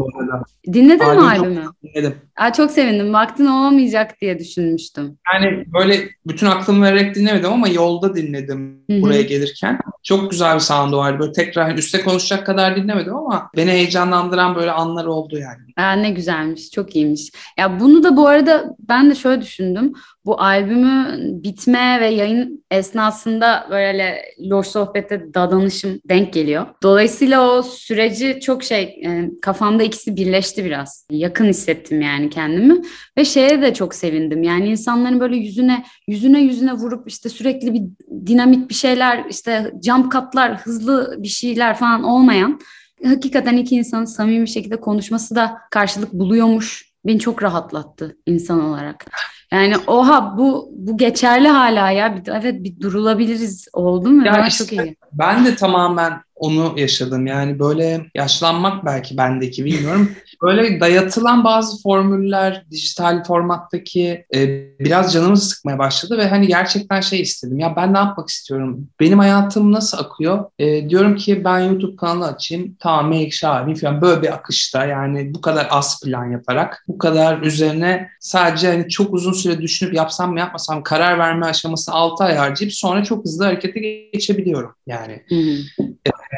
dinledin 0.74 1.08
mi 1.08 1.22
albümü? 1.22 1.66
Dinledim. 1.84 2.16
Aa, 2.38 2.54
çok 2.54 2.72
sevindim. 2.72 3.14
Vaktin 3.14 3.46
olamayacak 3.46 4.22
diye 4.22 4.40
düşünmüştüm. 4.40 5.18
Yani 5.34 5.66
böyle 5.74 6.10
bütün 6.28 6.48
aklımı 6.48 6.86
vererek 6.86 7.16
dinlemedim 7.16 7.54
ama 7.54 7.68
yolda 7.68 8.16
dinledim 8.16 8.84
Hı-hı. 8.90 9.02
buraya 9.02 9.22
gelirken. 9.22 9.80
Çok 10.04 10.32
güzel 10.32 10.56
bir 10.56 10.60
sound 10.60 10.94
vardı. 10.94 11.20
Böyle 11.20 11.32
tekrar 11.32 11.68
hani 11.68 11.80
üstte 11.80 12.02
konuşacak 12.02 12.46
kadar 12.46 12.76
dinlemedim 12.76 13.16
ama 13.16 13.50
beni 13.58 13.72
heyecanlandıran 13.72 14.56
böyle 14.56 14.72
anlar 14.72 15.06
oldu 15.06 15.38
yani. 15.38 15.62
Aa, 15.78 15.92
ne 15.92 16.12
güzelmiş. 16.12 16.72
Çok 16.72 16.96
iyiymiş. 16.96 17.32
Ya 17.58 17.80
bunu 17.80 18.04
da 18.04 18.18
bu 18.18 18.28
arada 18.28 18.76
ben 18.80 19.10
de 19.10 19.16
şöyle 19.16 19.42
düşündüm. 19.42 19.94
Bu 20.26 20.42
albümü 20.42 21.18
bitme 21.44 21.98
ve 22.02 22.08
yayın 22.08 22.64
esnasında 22.72 23.68
böyle 23.70 24.22
loş 24.50 24.68
sohbette 24.68 25.34
dadanışım 25.34 26.00
denk 26.10 26.34
geliyor. 26.34 26.66
Dolayısıyla 26.84 27.50
o 27.50 27.64
süreci 27.64 28.40
çok 28.40 28.64
şey 28.64 28.82
e, 28.82 29.30
kafamda 29.42 29.84
ikisi 29.84 30.16
birleşti 30.16 30.66
biraz. 30.66 31.08
Yakın 31.12 31.46
hissettim 31.46 32.02
yani 32.02 32.23
kendimi 32.30 32.82
ve 33.18 33.26
şeye 33.26 33.62
de 33.62 33.74
çok 33.74 33.96
sevindim. 33.96 34.44
Yani 34.44 34.70
insanların 34.70 35.20
böyle 35.20 35.36
yüzüne 35.36 35.86
yüzüne 36.08 36.42
yüzüne 36.42 36.74
vurup 36.74 37.10
işte 37.10 37.30
sürekli 37.30 37.74
bir 37.74 37.82
dinamik 38.28 38.70
bir 38.70 38.76
şeyler 38.76 39.26
işte 39.30 39.72
jump 39.86 40.12
katlar 40.12 40.58
hızlı 40.58 41.16
bir 41.24 41.28
şeyler 41.28 41.78
falan 41.78 42.04
olmayan 42.04 42.60
hakikaten 43.06 43.58
iki 43.58 43.76
insanın 43.76 44.06
samimi 44.06 44.50
şekilde 44.50 44.80
konuşması 44.80 45.36
da 45.36 45.58
karşılık 45.72 46.14
buluyormuş. 46.14 46.94
Beni 47.06 47.20
çok 47.20 47.44
rahatlattı 47.44 48.18
insan 48.26 48.64
olarak. 48.64 49.06
Yani 49.52 49.76
oha 49.88 50.38
bu 50.38 50.70
bu 50.72 50.98
geçerli 50.98 51.48
hala 51.48 51.92
ya. 51.92 52.16
Bir, 52.16 52.32
evet 52.32 52.64
bir 52.64 52.80
durulabiliriz 52.80 53.68
oldu 53.74 54.10
mu? 54.10 54.26
Ya 54.26 54.48
işte, 54.48 54.66
çok 54.66 54.74
iyi. 54.74 54.96
Ben 55.14 55.46
de 55.46 55.56
tamamen 55.56 56.14
onu 56.44 56.74
yaşadım. 56.78 57.28
Yani 57.28 57.60
böyle 57.60 58.06
yaşlanmak 58.16 58.86
belki 58.86 59.18
bendeki 59.18 59.66
bilmiyorum. 59.66 60.12
böyle 60.42 60.80
dayatılan 60.80 61.44
bazı 61.44 61.82
formüller 61.82 62.66
dijital 62.72 63.24
formattaki 63.24 64.26
e, 64.36 64.40
biraz 64.80 65.14
canımı 65.14 65.38
sıkmaya 65.38 65.80
başladı 65.80 66.18
ve 66.18 66.28
hani 66.28 66.48
gerçekten 66.48 67.02
şey 67.02 67.22
istedim. 67.22 67.60
Ya 67.60 67.76
ben 67.76 67.94
ne 67.94 67.98
yapmak 67.98 68.30
istiyorum? 68.30 68.88
Benim 69.00 69.20
hayatım 69.20 69.72
nasıl 69.72 69.98
akıyor? 69.98 70.46
E, 70.60 70.90
diyorum 70.90 71.16
ki 71.16 71.44
ben 71.44 71.60
YouTube 71.60 71.96
kanalı 71.96 72.26
açayım. 72.26 72.76
Tamam 72.80 73.10
Melik 73.10 73.34
Şahin 73.34 73.76
falan 73.76 74.02
böyle 74.02 74.22
bir 74.22 74.34
akışta 74.34 74.86
yani 74.86 75.34
bu 75.34 75.42
kadar 75.42 75.68
az 75.70 76.02
plan 76.04 76.26
yaparak 76.26 76.84
bu 76.88 76.98
kadar 76.98 77.42
üzerine 77.42 78.10
sadece 78.20 78.68
hani 78.68 78.90
çok 78.90 79.14
uzun 79.14 79.34
süre 79.34 79.62
düşünüp 79.62 79.94
yapsam 79.94 80.34
mı 80.34 80.40
yapmasam 80.40 80.84
karar 80.84 81.20
verme 81.20 81.46
aşaması 81.46 81.92
6 81.92 82.24
ay 82.24 82.36
harcayıp 82.36 82.74
sonra 82.74 83.04
çok 83.04 83.26
hızlı 83.26 83.46
harekete 83.46 83.80
geçebiliyorum 84.14 84.76
yani. 84.88 85.24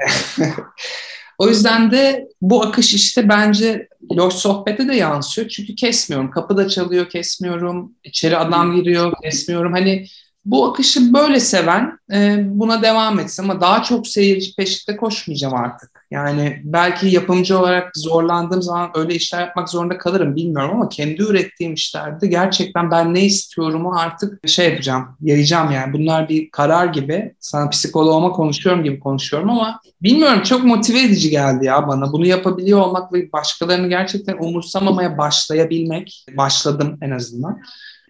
o 1.37 1.47
yüzden 1.49 1.91
de 1.91 2.27
bu 2.41 2.63
akış 2.63 2.93
işte 2.93 3.29
bence 3.29 3.87
loş 4.11 4.33
sohbete 4.33 4.87
de 4.87 4.95
yansıyor. 4.95 5.47
Çünkü 5.47 5.75
kesmiyorum. 5.75 6.31
Kapı 6.31 6.57
da 6.57 6.69
çalıyor, 6.69 7.09
kesmiyorum. 7.09 7.95
İçeri 8.03 8.37
adam 8.37 8.75
giriyor, 8.75 9.13
kesmiyorum. 9.23 9.73
Hani 9.73 10.07
bu 10.45 10.65
akışı 10.65 11.13
böyle 11.13 11.39
seven 11.39 11.99
e, 12.13 12.37
buna 12.45 12.81
devam 12.81 13.19
etsin 13.19 13.43
ama 13.43 13.61
daha 13.61 13.83
çok 13.83 14.07
seyirci 14.07 14.55
peşinde 14.55 14.97
koşmayacağım 14.97 15.53
artık. 15.55 15.94
Yani 16.11 16.61
belki 16.63 17.07
yapımcı 17.07 17.59
olarak 17.59 17.91
zorlandığım 17.97 18.61
zaman 18.61 18.91
öyle 18.95 19.15
işler 19.15 19.41
yapmak 19.41 19.69
zorunda 19.69 19.97
kalırım 19.97 20.35
bilmiyorum 20.35 20.71
ama 20.73 20.89
kendi 20.89 21.21
ürettiğim 21.21 21.73
işlerde 21.73 22.27
gerçekten 22.27 22.91
ben 22.91 23.13
ne 23.13 23.25
istiyorumu 23.25 23.95
artık 23.95 24.49
şey 24.49 24.69
yapacağım, 24.69 25.17
yayacağım 25.21 25.71
yani. 25.71 25.93
Bunlar 25.93 26.29
bir 26.29 26.51
karar 26.51 26.85
gibi. 26.85 27.35
Sana 27.39 27.69
psikoloğuma 27.69 28.29
konuşuyorum 28.29 28.83
gibi 28.83 28.99
konuşuyorum 28.99 29.49
ama 29.49 29.79
bilmiyorum 30.03 30.43
çok 30.43 30.63
motive 30.63 31.01
edici 31.01 31.29
geldi 31.29 31.65
ya 31.65 31.87
bana. 31.87 32.11
Bunu 32.11 32.25
yapabiliyor 32.25 32.79
olmak 32.79 33.13
ve 33.13 33.31
başkalarını 33.31 33.89
gerçekten 33.89 34.37
umursamamaya 34.39 35.17
başlayabilmek. 35.17 36.25
Başladım 36.37 36.97
en 37.01 37.11
azından. 37.11 37.61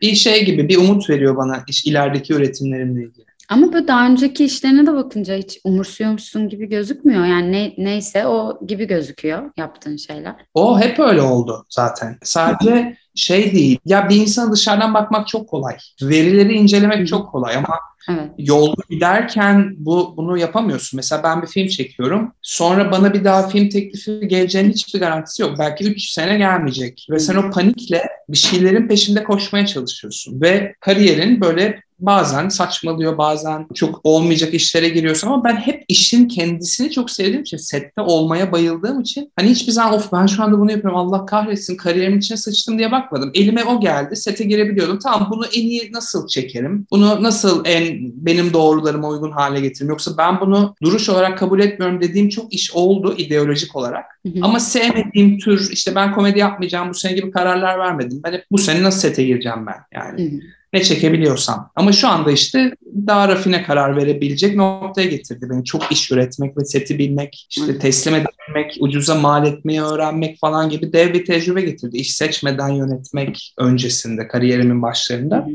Bir 0.02 0.16
şey 0.16 0.46
gibi 0.46 0.70
bir 0.70 0.78
umut 0.78 1.10
veriyor 1.10 1.38
bana 1.38 1.64
iş, 1.68 1.86
ilerideki 1.86 2.34
üretimlerimle 2.34 3.04
ilgili. 3.04 3.26
Ama 3.50 3.74
böyle 3.74 3.88
daha 3.88 4.08
önceki 4.08 4.46
işlerine 4.46 4.88
de 4.88 4.94
bakınca 4.94 5.36
hiç 5.36 5.60
umursuyormuşsun 5.64 6.50
gibi 6.50 6.70
gözükmüyor. 6.70 7.26
Yani 7.26 7.52
ne, 7.52 7.74
neyse 7.78 8.28
o 8.28 8.66
gibi 8.66 8.86
gözüküyor 8.88 9.52
yaptığın 9.58 9.98
şeyler. 9.98 10.36
O 10.54 10.80
hep 10.80 11.00
öyle 11.00 11.22
oldu 11.22 11.66
zaten. 11.70 12.18
Sadece 12.24 12.98
şey 13.16 13.52
değil. 13.52 13.80
Ya 13.86 14.10
bir 14.10 14.16
insana 14.16 14.52
dışarıdan 14.52 14.94
bakmak 14.94 15.28
çok 15.28 15.50
kolay. 15.50 15.78
Verileri 16.02 16.54
incelemek 16.54 17.08
çok 17.08 17.32
kolay 17.32 17.56
ama 17.56 17.80
Evet. 18.10 18.32
Yolda 18.38 18.82
giderken 18.90 19.76
bu 19.78 20.14
bunu 20.18 20.38
yapamıyorsun. 20.38 20.98
Mesela 20.98 21.24
ben 21.24 21.42
bir 21.42 21.48
film 21.48 21.68
çekiyorum. 21.68 22.32
Sonra 22.42 22.92
bana 22.92 23.14
bir 23.14 23.24
daha 23.24 23.48
film 23.48 23.70
teklifi 23.70 24.28
geleceğinin 24.28 24.72
hiçbir 24.72 25.00
garantisi 25.00 25.42
yok. 25.42 25.56
Belki 25.60 25.84
3 25.84 26.10
sene 26.10 26.38
gelmeyecek. 26.38 27.08
Ve 27.12 27.20
sen 27.20 27.36
o 27.36 27.52
panikle 27.52 28.04
bir 28.30 28.38
şeylerin 28.38 28.88
peşinde 28.88 29.24
koşmaya 29.24 29.66
çalışıyorsun. 29.66 30.42
Ve 30.42 30.76
kariyerin 30.80 31.42
böyle 31.42 31.86
bazen 32.00 32.50
saçmalıyor, 32.50 33.18
bazen 33.18 33.68
çok 33.74 34.02
olmayacak 34.04 34.54
işlere 34.54 34.90
giriyorsun 34.90 35.28
ama 35.28 35.44
ben 35.44 35.56
hep 35.56 35.84
işin 35.88 36.28
kendisini 36.28 36.92
çok 36.92 37.12
sevdiğim 37.12 37.42
için, 37.42 37.58
sette 37.58 38.02
olmaya 38.02 38.52
bayıldığım 38.52 39.02
için 39.02 39.32
hani 39.36 39.50
hiçbir 39.50 39.72
zaman 39.72 39.94
of 39.94 40.14
ben 40.14 40.26
şu 40.26 40.44
anda 40.44 40.60
bunu 40.60 40.72
yapıyorum 40.72 41.00
Allah 41.00 41.26
kahretsin 41.26 41.78
kariyerimin 41.78 42.18
içine 42.18 42.38
sıçtım 42.38 42.78
diye 42.78 42.92
bakmadım. 42.92 43.32
Elime 43.34 43.64
o 43.64 43.80
geldi, 43.80 44.16
sete 44.16 44.44
girebiliyordum. 44.44 45.00
Tamam 45.04 45.30
bunu 45.32 45.46
en 45.46 45.62
iyi 45.62 45.92
nasıl 45.94 46.28
çekerim? 46.28 46.88
Bunu 46.92 47.24
nasıl 47.24 47.66
en 47.66 47.95
benim 48.02 48.54
doğrularıma 48.54 49.10
uygun 49.10 49.32
hale 49.32 49.60
getiririm? 49.60 49.90
Yoksa 49.90 50.12
ben 50.18 50.42
bunu 50.42 50.76
duruş 50.84 51.10
olarak 51.10 51.38
kabul 51.38 51.60
etmiyorum 51.60 52.02
dediğim 52.02 52.30
çok 52.30 52.54
iş 52.54 52.72
oldu 52.72 53.16
ideolojik 53.18 53.76
olarak. 53.76 54.06
Hı 54.26 54.30
hı. 54.30 54.40
Ama 54.42 54.60
sevmediğim 54.60 55.40
tür 55.40 55.70
işte 55.72 55.96
ben 55.96 56.14
komedi 56.14 56.40
yapmayacağım 56.40 56.90
bu 56.90 56.94
sene 56.94 57.14
gibi 57.14 57.32
kararlar 57.32 57.80
vermedim. 57.80 58.22
Ben 58.24 58.34
hep 58.34 58.46
bu 58.52 58.58
sene 58.58 58.84
nasıl 58.84 59.00
sete 59.00 59.24
gireceğim 59.24 59.66
ben 59.68 60.00
yani. 60.00 60.32
Hı 60.32 60.36
hı 60.36 60.40
ne 60.76 60.84
çekebiliyorsam. 60.84 61.72
Ama 61.76 61.92
şu 61.92 62.08
anda 62.08 62.32
işte 62.32 62.76
daha 63.08 63.28
rafine 63.28 63.64
karar 63.64 63.98
verebilecek 63.98 64.56
noktaya 64.56 65.08
getirdi 65.08 65.48
beni. 65.50 65.64
Çok 65.64 65.92
iş 65.92 66.12
üretmek 66.12 66.58
ve 66.58 66.66
seti 66.66 67.00
bilmek, 67.00 67.48
işte 67.50 67.80
teslim 67.80 68.16
edebilmek, 68.16 68.78
ucuza 68.80 69.16
mal 69.16 69.48
etmeyi 69.48 69.82
öğrenmek 69.82 70.40
falan 70.40 70.70
gibi 70.70 70.94
dev 70.94 71.14
bir 71.14 71.26
tecrübe 71.26 71.62
getirdi. 71.62 71.98
İş 71.98 72.16
seçmeden 72.16 72.70
yönetmek 72.70 73.54
öncesinde, 73.58 74.28
kariyerimin 74.28 74.82
başlarında. 74.82 75.48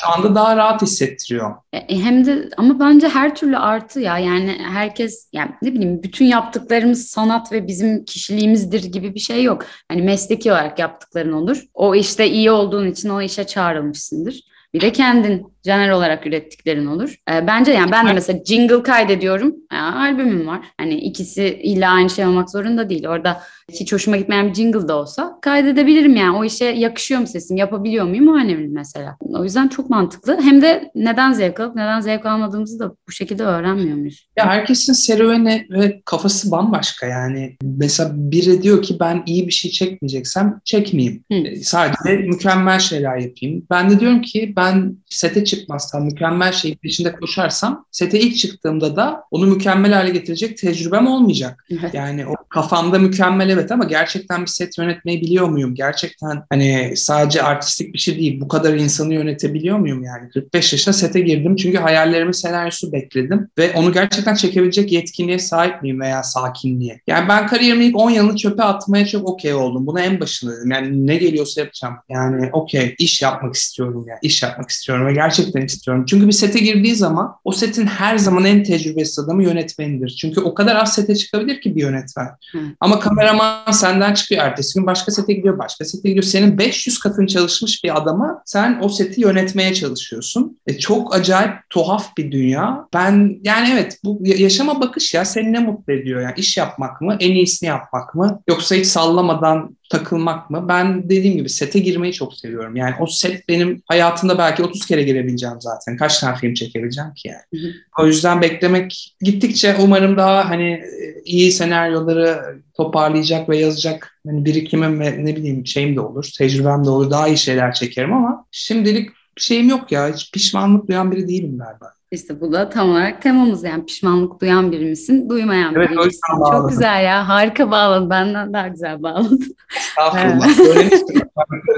Şu 0.00 0.12
anda 0.12 0.34
daha 0.34 0.56
rahat 0.56 0.82
hissettiriyor. 0.82 1.54
E, 1.72 1.78
e, 1.78 1.98
hem 1.98 2.26
de 2.26 2.48
ama 2.56 2.80
bence 2.80 3.08
her 3.08 3.34
türlü 3.34 3.56
artı 3.56 4.00
ya 4.00 4.18
yani 4.18 4.58
herkes 4.62 5.28
yani 5.32 5.50
ne 5.62 5.72
bileyim 5.72 6.02
bütün 6.02 6.24
yaptıklarımız 6.24 7.08
sanat 7.08 7.52
ve 7.52 7.66
bizim 7.66 8.04
kişiliğimizdir 8.04 8.84
gibi 8.84 9.14
bir 9.14 9.20
şey 9.20 9.42
yok. 9.42 9.64
Hani 9.88 10.02
mesleki 10.02 10.52
olarak 10.52 10.78
yaptıkların 10.78 11.32
olur. 11.32 11.64
O 11.74 11.94
işte 11.94 12.30
iyi 12.30 12.50
olduğun 12.50 12.86
için 12.90 13.08
o 13.08 13.22
işe 13.22 13.44
çağrılmışsındır. 13.46 14.40
Bir 14.74 14.80
de 14.80 14.92
kendin 14.92 15.53
caner 15.64 15.90
olarak 15.90 16.26
ürettiklerin 16.26 16.86
olur. 16.86 17.16
E, 17.30 17.46
bence 17.46 17.72
yani 17.72 17.92
ben 17.92 18.08
de 18.08 18.12
mesela 18.12 18.44
jingle 18.44 18.82
kaydediyorum. 18.82 19.54
Yani 19.72 19.96
albümüm 19.96 20.46
var. 20.46 20.60
Hani 20.78 20.94
ikisi 20.94 21.60
illa 21.62 21.90
aynı 21.90 22.10
şey 22.10 22.26
olmak 22.26 22.50
zorunda 22.50 22.90
değil. 22.90 23.06
Orada 23.06 23.40
hiç 23.72 23.92
hoşuma 23.92 24.16
gitmeyen 24.16 24.48
bir 24.48 24.54
jingle 24.54 24.88
da 24.88 24.96
olsa 24.96 25.38
kaydedebilirim 25.42 26.16
yani. 26.16 26.36
O 26.36 26.44
işe 26.44 26.64
yakışıyor 26.64 27.20
mu 27.20 27.26
sesim, 27.26 27.56
yapabiliyor 27.56 28.04
muyum 28.04 28.28
o 28.28 28.36
önemli 28.36 28.68
mesela. 28.68 29.16
O 29.20 29.44
yüzden 29.44 29.68
çok 29.68 29.90
mantıklı. 29.90 30.40
Hem 30.40 30.62
de 30.62 30.90
neden 30.94 31.32
zevk 31.32 31.60
alıp 31.60 31.76
neden 31.76 32.00
zevk 32.00 32.26
almadığımızı 32.26 32.78
da 32.78 32.94
bu 33.08 33.12
şekilde 33.12 33.42
öğrenmiyor 33.42 33.96
muyuz? 33.96 34.28
Ya 34.36 34.46
herkesin 34.46 34.92
serüveni 34.92 35.66
ve 35.70 36.02
kafası 36.04 36.50
bambaşka 36.50 37.06
yani. 37.06 37.56
Mesela 37.62 38.10
biri 38.14 38.62
diyor 38.62 38.82
ki 38.82 38.96
ben 39.00 39.22
iyi 39.26 39.46
bir 39.46 39.52
şey 39.52 39.70
çekmeyeceksem 39.70 40.60
çekmeyeyim. 40.64 41.24
Hı. 41.32 41.34
E, 41.34 41.56
sadece 41.56 42.16
mükemmel 42.16 42.78
şeyler 42.78 43.16
yapayım. 43.16 43.66
Ben 43.70 43.90
de 43.90 44.00
diyorum 44.00 44.22
ki 44.22 44.52
ben 44.56 44.96
sete 45.06 45.44
çıkmazsam, 45.54 46.04
mükemmel 46.04 46.52
şeyin 46.52 46.76
peşinde 46.76 47.12
koşarsam 47.12 47.84
sete 47.90 48.20
ilk 48.20 48.36
çıktığımda 48.36 48.96
da 48.96 49.24
onu 49.30 49.46
mükemmel 49.46 49.92
hale 49.92 50.10
getirecek 50.10 50.58
tecrübem 50.58 51.06
olmayacak. 51.06 51.64
Evet. 51.70 51.94
Yani 51.94 52.26
o 52.26 52.34
kafamda 52.48 52.98
mükemmel 52.98 53.48
evet 53.48 53.72
ama 53.72 53.84
gerçekten 53.84 54.42
bir 54.42 54.46
set 54.46 54.78
yönetmeyi 54.78 55.20
biliyor 55.20 55.48
muyum? 55.48 55.74
Gerçekten 55.74 56.42
hani 56.50 56.92
sadece 56.96 57.42
artistik 57.42 57.94
bir 57.94 57.98
şey 57.98 58.18
değil. 58.18 58.40
Bu 58.40 58.48
kadar 58.48 58.74
insanı 58.74 59.14
yönetebiliyor 59.14 59.78
muyum 59.78 60.04
yani? 60.04 60.30
45 60.30 60.72
yaşında 60.72 60.92
sete 60.92 61.20
girdim 61.20 61.56
çünkü 61.56 61.78
hayallerimi 61.78 62.34
senaryosu 62.34 62.92
bekledim 62.92 63.48
ve 63.58 63.72
onu 63.72 63.92
gerçekten 63.92 64.34
çekebilecek 64.34 64.92
yetkinliğe 64.92 65.38
sahip 65.38 65.82
miyim 65.82 66.00
veya 66.00 66.22
sakinliğe? 66.22 67.00
Yani 67.06 67.28
ben 67.28 67.46
kariyerimin 67.46 67.88
ilk 67.88 67.98
10 67.98 68.10
yılını 68.10 68.36
çöpe 68.36 68.62
atmaya 68.62 69.06
çok 69.06 69.28
okey 69.28 69.54
oldum. 69.54 69.86
Buna 69.86 70.00
en 70.00 70.20
başında 70.20 70.56
dedim. 70.56 70.70
Yani 70.70 71.06
ne 71.06 71.16
geliyorsa 71.16 71.60
yapacağım. 71.60 71.94
Yani 72.08 72.50
okey 72.52 72.94
iş 72.98 73.22
yapmak 73.22 73.54
istiyorum 73.54 74.04
yani. 74.08 74.18
iş 74.22 74.42
yapmak 74.42 74.70
istiyorum 74.70 75.06
ve 75.06 75.12
gerçekten 75.12 75.43
gerçekten 75.44 75.66
istiyorum. 75.66 76.04
Çünkü 76.08 76.26
bir 76.26 76.32
sete 76.32 76.58
girdiği 76.58 76.94
zaman 76.94 77.36
o 77.44 77.52
setin 77.52 77.86
her 77.86 78.18
zaman 78.18 78.44
en 78.44 78.62
tecrübesiz 78.62 79.18
adamı 79.18 79.44
yönetmenidir. 79.44 80.16
Çünkü 80.20 80.40
o 80.40 80.54
kadar 80.54 80.76
az 80.76 80.94
sete 80.94 81.16
çıkabilir 81.16 81.60
ki 81.60 81.76
bir 81.76 81.80
yönetmen. 81.80 82.28
Hı. 82.52 82.58
Ama 82.80 83.00
kameraman 83.00 83.72
senden 83.72 84.14
çıkıyor 84.14 84.42
ertesi 84.42 84.78
gün 84.78 84.86
başka 84.86 85.12
sete 85.12 85.32
gidiyor, 85.32 85.58
başka 85.58 85.84
sete 85.84 86.08
gidiyor. 86.08 86.24
Senin 86.24 86.58
500 86.58 86.98
katın 86.98 87.26
çalışmış 87.26 87.84
bir 87.84 87.96
adama 87.96 88.42
sen 88.44 88.78
o 88.82 88.88
seti 88.88 89.20
yönetmeye 89.20 89.74
çalışıyorsun. 89.74 90.58
E, 90.66 90.78
çok 90.78 91.14
acayip 91.14 91.54
tuhaf 91.70 92.16
bir 92.16 92.32
dünya. 92.32 92.86
Ben 92.94 93.40
yani 93.42 93.68
evet 93.72 93.98
bu 94.04 94.18
yaşama 94.24 94.80
bakış 94.80 95.14
ya 95.14 95.24
seni 95.24 95.52
ne 95.52 95.58
mutlu 95.58 95.92
ediyor? 95.92 96.20
Yani 96.20 96.34
iş 96.36 96.56
yapmak 96.56 97.00
mı, 97.00 97.16
en 97.20 97.32
iyisini 97.32 97.68
yapmak 97.68 98.14
mı? 98.14 98.42
Yoksa 98.48 98.74
hiç 98.74 98.86
sallamadan 98.86 99.76
takılmak 99.94 100.50
mı? 100.50 100.64
Ben 100.68 101.08
dediğim 101.10 101.36
gibi 101.36 101.48
sete 101.48 101.78
girmeyi 101.78 102.12
çok 102.12 102.34
seviyorum. 102.34 102.76
Yani 102.76 102.94
o 103.00 103.06
set 103.06 103.48
benim 103.48 103.82
hayatımda 103.86 104.38
belki 104.38 104.62
30 104.62 104.86
kere 104.86 105.02
girebileceğim 105.02 105.60
zaten. 105.60 105.96
Kaç 105.96 106.18
tane 106.18 106.36
film 106.36 106.54
çekebileceğim 106.54 107.14
ki 107.14 107.28
yani. 107.28 107.62
Hı 107.62 107.68
hı. 107.68 107.72
O 107.98 108.06
yüzden 108.06 108.42
beklemek 108.42 109.16
gittikçe 109.20 109.76
umarım 109.80 110.16
daha 110.16 110.50
hani 110.50 110.80
iyi 111.24 111.52
senaryoları 111.52 112.58
toparlayacak 112.74 113.48
ve 113.48 113.58
yazacak 113.58 114.20
hani 114.26 114.44
birikimim 114.44 115.00
ve 115.00 115.24
ne 115.24 115.36
bileyim 115.36 115.66
şeyim 115.66 115.96
de 115.96 116.00
olur, 116.00 116.30
tecrübem 116.38 116.84
de 116.84 116.90
olur. 116.90 117.10
Daha 117.10 117.28
iyi 117.28 117.38
şeyler 117.38 117.72
çekerim 117.72 118.12
ama 118.12 118.46
şimdilik 118.50 119.10
şeyim 119.36 119.68
yok 119.68 119.92
ya. 119.92 120.14
Hiç 120.14 120.32
pişmanlık 120.32 120.88
duyan 120.88 121.12
biri 121.12 121.28
değilim 121.28 121.58
galiba. 121.58 121.92
İşte 122.14 122.40
bu 122.40 122.52
da 122.52 122.68
tam 122.68 122.90
olarak 122.90 123.22
temamız 123.22 123.64
yani 123.64 123.86
pişmanlık 123.86 124.40
duyan 124.40 124.72
biri 124.72 124.84
misin, 124.84 125.28
duymayan 125.28 125.74
evet, 125.74 125.90
biri 125.90 125.98
misin? 125.98 126.20
Çok 126.52 126.70
güzel 126.70 127.04
ya, 127.04 127.28
harika 127.28 127.70
bağladın. 127.70 128.10
Benden 128.10 128.52
daha 128.52 128.68
güzel 128.68 129.02
bağladın. 129.02 129.56
Estağfurullah. 129.76 130.58
Böyle 130.58 130.90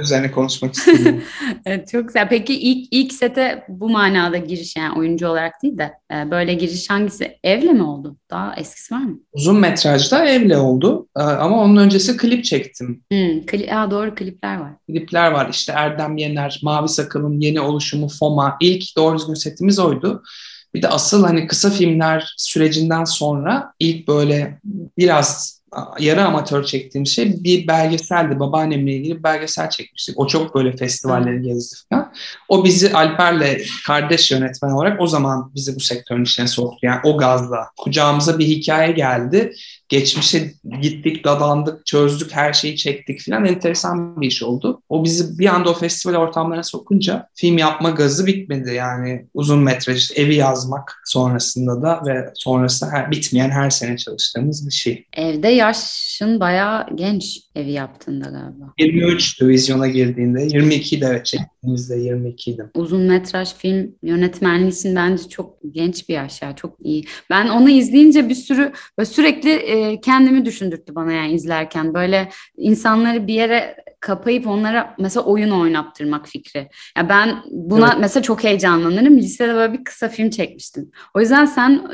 üzerine 0.00 0.30
konuşmak 0.30 0.74
istedim. 0.74 1.22
evet, 1.66 1.88
çok 1.88 2.06
güzel. 2.06 2.28
Peki 2.28 2.60
ilk 2.60 2.88
ilk 2.90 3.12
sete 3.12 3.64
bu 3.68 3.90
manada 3.90 4.36
giriş 4.36 4.76
yani 4.76 4.98
oyuncu 4.98 5.28
olarak 5.28 5.62
değil 5.62 5.78
de 5.78 5.92
e, 6.12 6.30
böyle 6.30 6.54
giriş 6.54 6.90
hangisi? 6.90 7.38
Evle 7.44 7.72
mi 7.72 7.82
oldu? 7.82 8.16
Daha 8.30 8.54
eskisi 8.56 8.94
var 8.94 9.00
mı? 9.00 9.18
Uzun 9.32 9.60
metrajda 9.60 10.24
evle 10.26 10.56
oldu. 10.58 11.08
E, 11.16 11.20
ama 11.20 11.62
onun 11.62 11.76
öncesi 11.76 12.16
klip 12.16 12.44
çektim. 12.44 13.04
Hmm, 13.10 13.46
kli 13.46 13.74
Aa, 13.74 13.90
doğru 13.90 14.14
klipler 14.14 14.56
var. 14.56 14.72
Klipler 14.86 15.30
var. 15.30 15.48
İşte 15.50 15.72
Erdem 15.76 16.16
Yener, 16.16 16.60
Mavi 16.62 16.88
Sakal'ın 16.88 17.40
yeni 17.40 17.60
oluşumu 17.60 18.08
FOMA. 18.08 18.56
İlk 18.60 18.96
doğru 18.96 19.18
düzgün 19.18 19.34
setimiz 19.34 19.78
oydu. 19.78 20.22
Bir 20.74 20.82
de 20.82 20.88
asıl 20.88 21.24
hani 21.24 21.46
kısa 21.46 21.70
filmler 21.70 22.34
sürecinden 22.36 23.04
sonra 23.04 23.72
ilk 23.78 24.08
böyle 24.08 24.60
biraz 24.98 25.55
yarı 25.98 26.24
amatör 26.24 26.64
çektiğim 26.64 27.06
şey 27.06 27.44
bir 27.44 27.66
belgeseldi. 27.66 28.40
Babaannemle 28.40 28.92
ilgili 28.94 29.18
bir 29.18 29.22
belgesel 29.22 29.70
çekmiştik. 29.70 30.18
O 30.18 30.26
çok 30.26 30.54
böyle 30.54 30.76
festivalleri 30.76 31.42
gezdi 31.42 31.76
falan. 31.90 32.12
O 32.48 32.64
bizi 32.64 32.92
Alper'le 32.92 33.58
kardeş 33.86 34.30
yönetmen 34.30 34.70
olarak 34.70 35.00
o 35.00 35.06
zaman 35.06 35.52
bizi 35.54 35.76
bu 35.76 35.80
sektörün 35.80 36.24
içine 36.24 36.48
soktu. 36.48 36.78
Yani 36.82 37.00
o 37.04 37.18
gazla. 37.18 37.70
Kucağımıza 37.76 38.38
bir 38.38 38.46
hikaye 38.46 38.92
geldi 38.92 39.52
geçmişe 39.88 40.52
gittik, 40.82 41.24
dadandık, 41.24 41.86
çözdük, 41.86 42.32
her 42.32 42.52
şeyi 42.52 42.76
çektik 42.76 43.20
filan 43.20 43.44
enteresan 43.44 44.20
bir 44.20 44.26
iş 44.26 44.42
oldu. 44.42 44.82
O 44.88 45.04
bizi 45.04 45.38
bir 45.38 45.46
anda 45.46 45.70
o 45.70 45.74
festival 45.74 46.14
ortamlarına 46.14 46.62
sokunca 46.62 47.28
film 47.34 47.58
yapma 47.58 47.90
gazı 47.90 48.26
bitmedi. 48.26 48.74
Yani 48.74 49.26
uzun 49.34 49.58
metraj 49.58 50.10
evi 50.14 50.34
yazmak 50.34 51.02
sonrasında 51.04 51.82
da 51.82 52.02
ve 52.06 52.30
sonrasında 52.34 52.90
her, 52.90 53.10
bitmeyen 53.10 53.50
her 53.50 53.70
sene 53.70 53.96
çalıştığımız 53.96 54.66
bir 54.66 54.72
şey. 54.72 55.06
Evde 55.12 55.48
yaşın 55.48 56.40
bayağı 56.40 56.86
genç 56.94 57.45
evi 57.56 57.72
yaptığında 57.72 58.24
galiba. 58.24 58.72
23'tü 58.78 59.48
vizyona 59.48 59.88
girdiğinde. 59.88 60.46
22'de 60.46 61.06
evet 61.06 61.26
çektiğimizde 61.26 61.94
22'ydim. 61.94 62.70
Uzun 62.74 63.02
metraj 63.02 63.54
film 63.54 63.94
yönetmenliği 64.02 64.72
için 64.72 64.96
bence 64.96 65.28
çok 65.28 65.58
genç 65.70 66.08
bir 66.08 66.14
yaş 66.14 66.42
ya. 66.42 66.56
Çok 66.56 66.76
iyi. 66.82 67.04
Ben 67.30 67.48
onu 67.48 67.70
izleyince 67.70 68.28
bir 68.28 68.34
sürü 68.34 68.72
böyle 68.98 69.06
sürekli 69.06 69.50
e, 69.50 70.00
kendimi 70.00 70.44
düşündürttü 70.44 70.94
bana 70.94 71.12
yani 71.12 71.32
izlerken. 71.32 71.94
Böyle 71.94 72.28
insanları 72.56 73.26
bir 73.26 73.34
yere 73.34 73.76
kapayıp 74.00 74.46
onlara 74.46 74.94
mesela 74.98 75.24
oyun 75.26 75.50
oynattırmak 75.50 76.28
fikri. 76.28 76.68
Ya 76.96 77.08
ben 77.08 77.42
buna 77.50 77.88
evet. 77.88 77.96
mesela 78.00 78.22
çok 78.22 78.44
heyecanlanırım. 78.44 79.18
Lisede 79.18 79.54
böyle 79.54 79.72
bir 79.72 79.84
kısa 79.84 80.08
film 80.08 80.30
çekmiştim. 80.30 80.90
O 81.14 81.20
yüzden 81.20 81.44
sen 81.44 81.88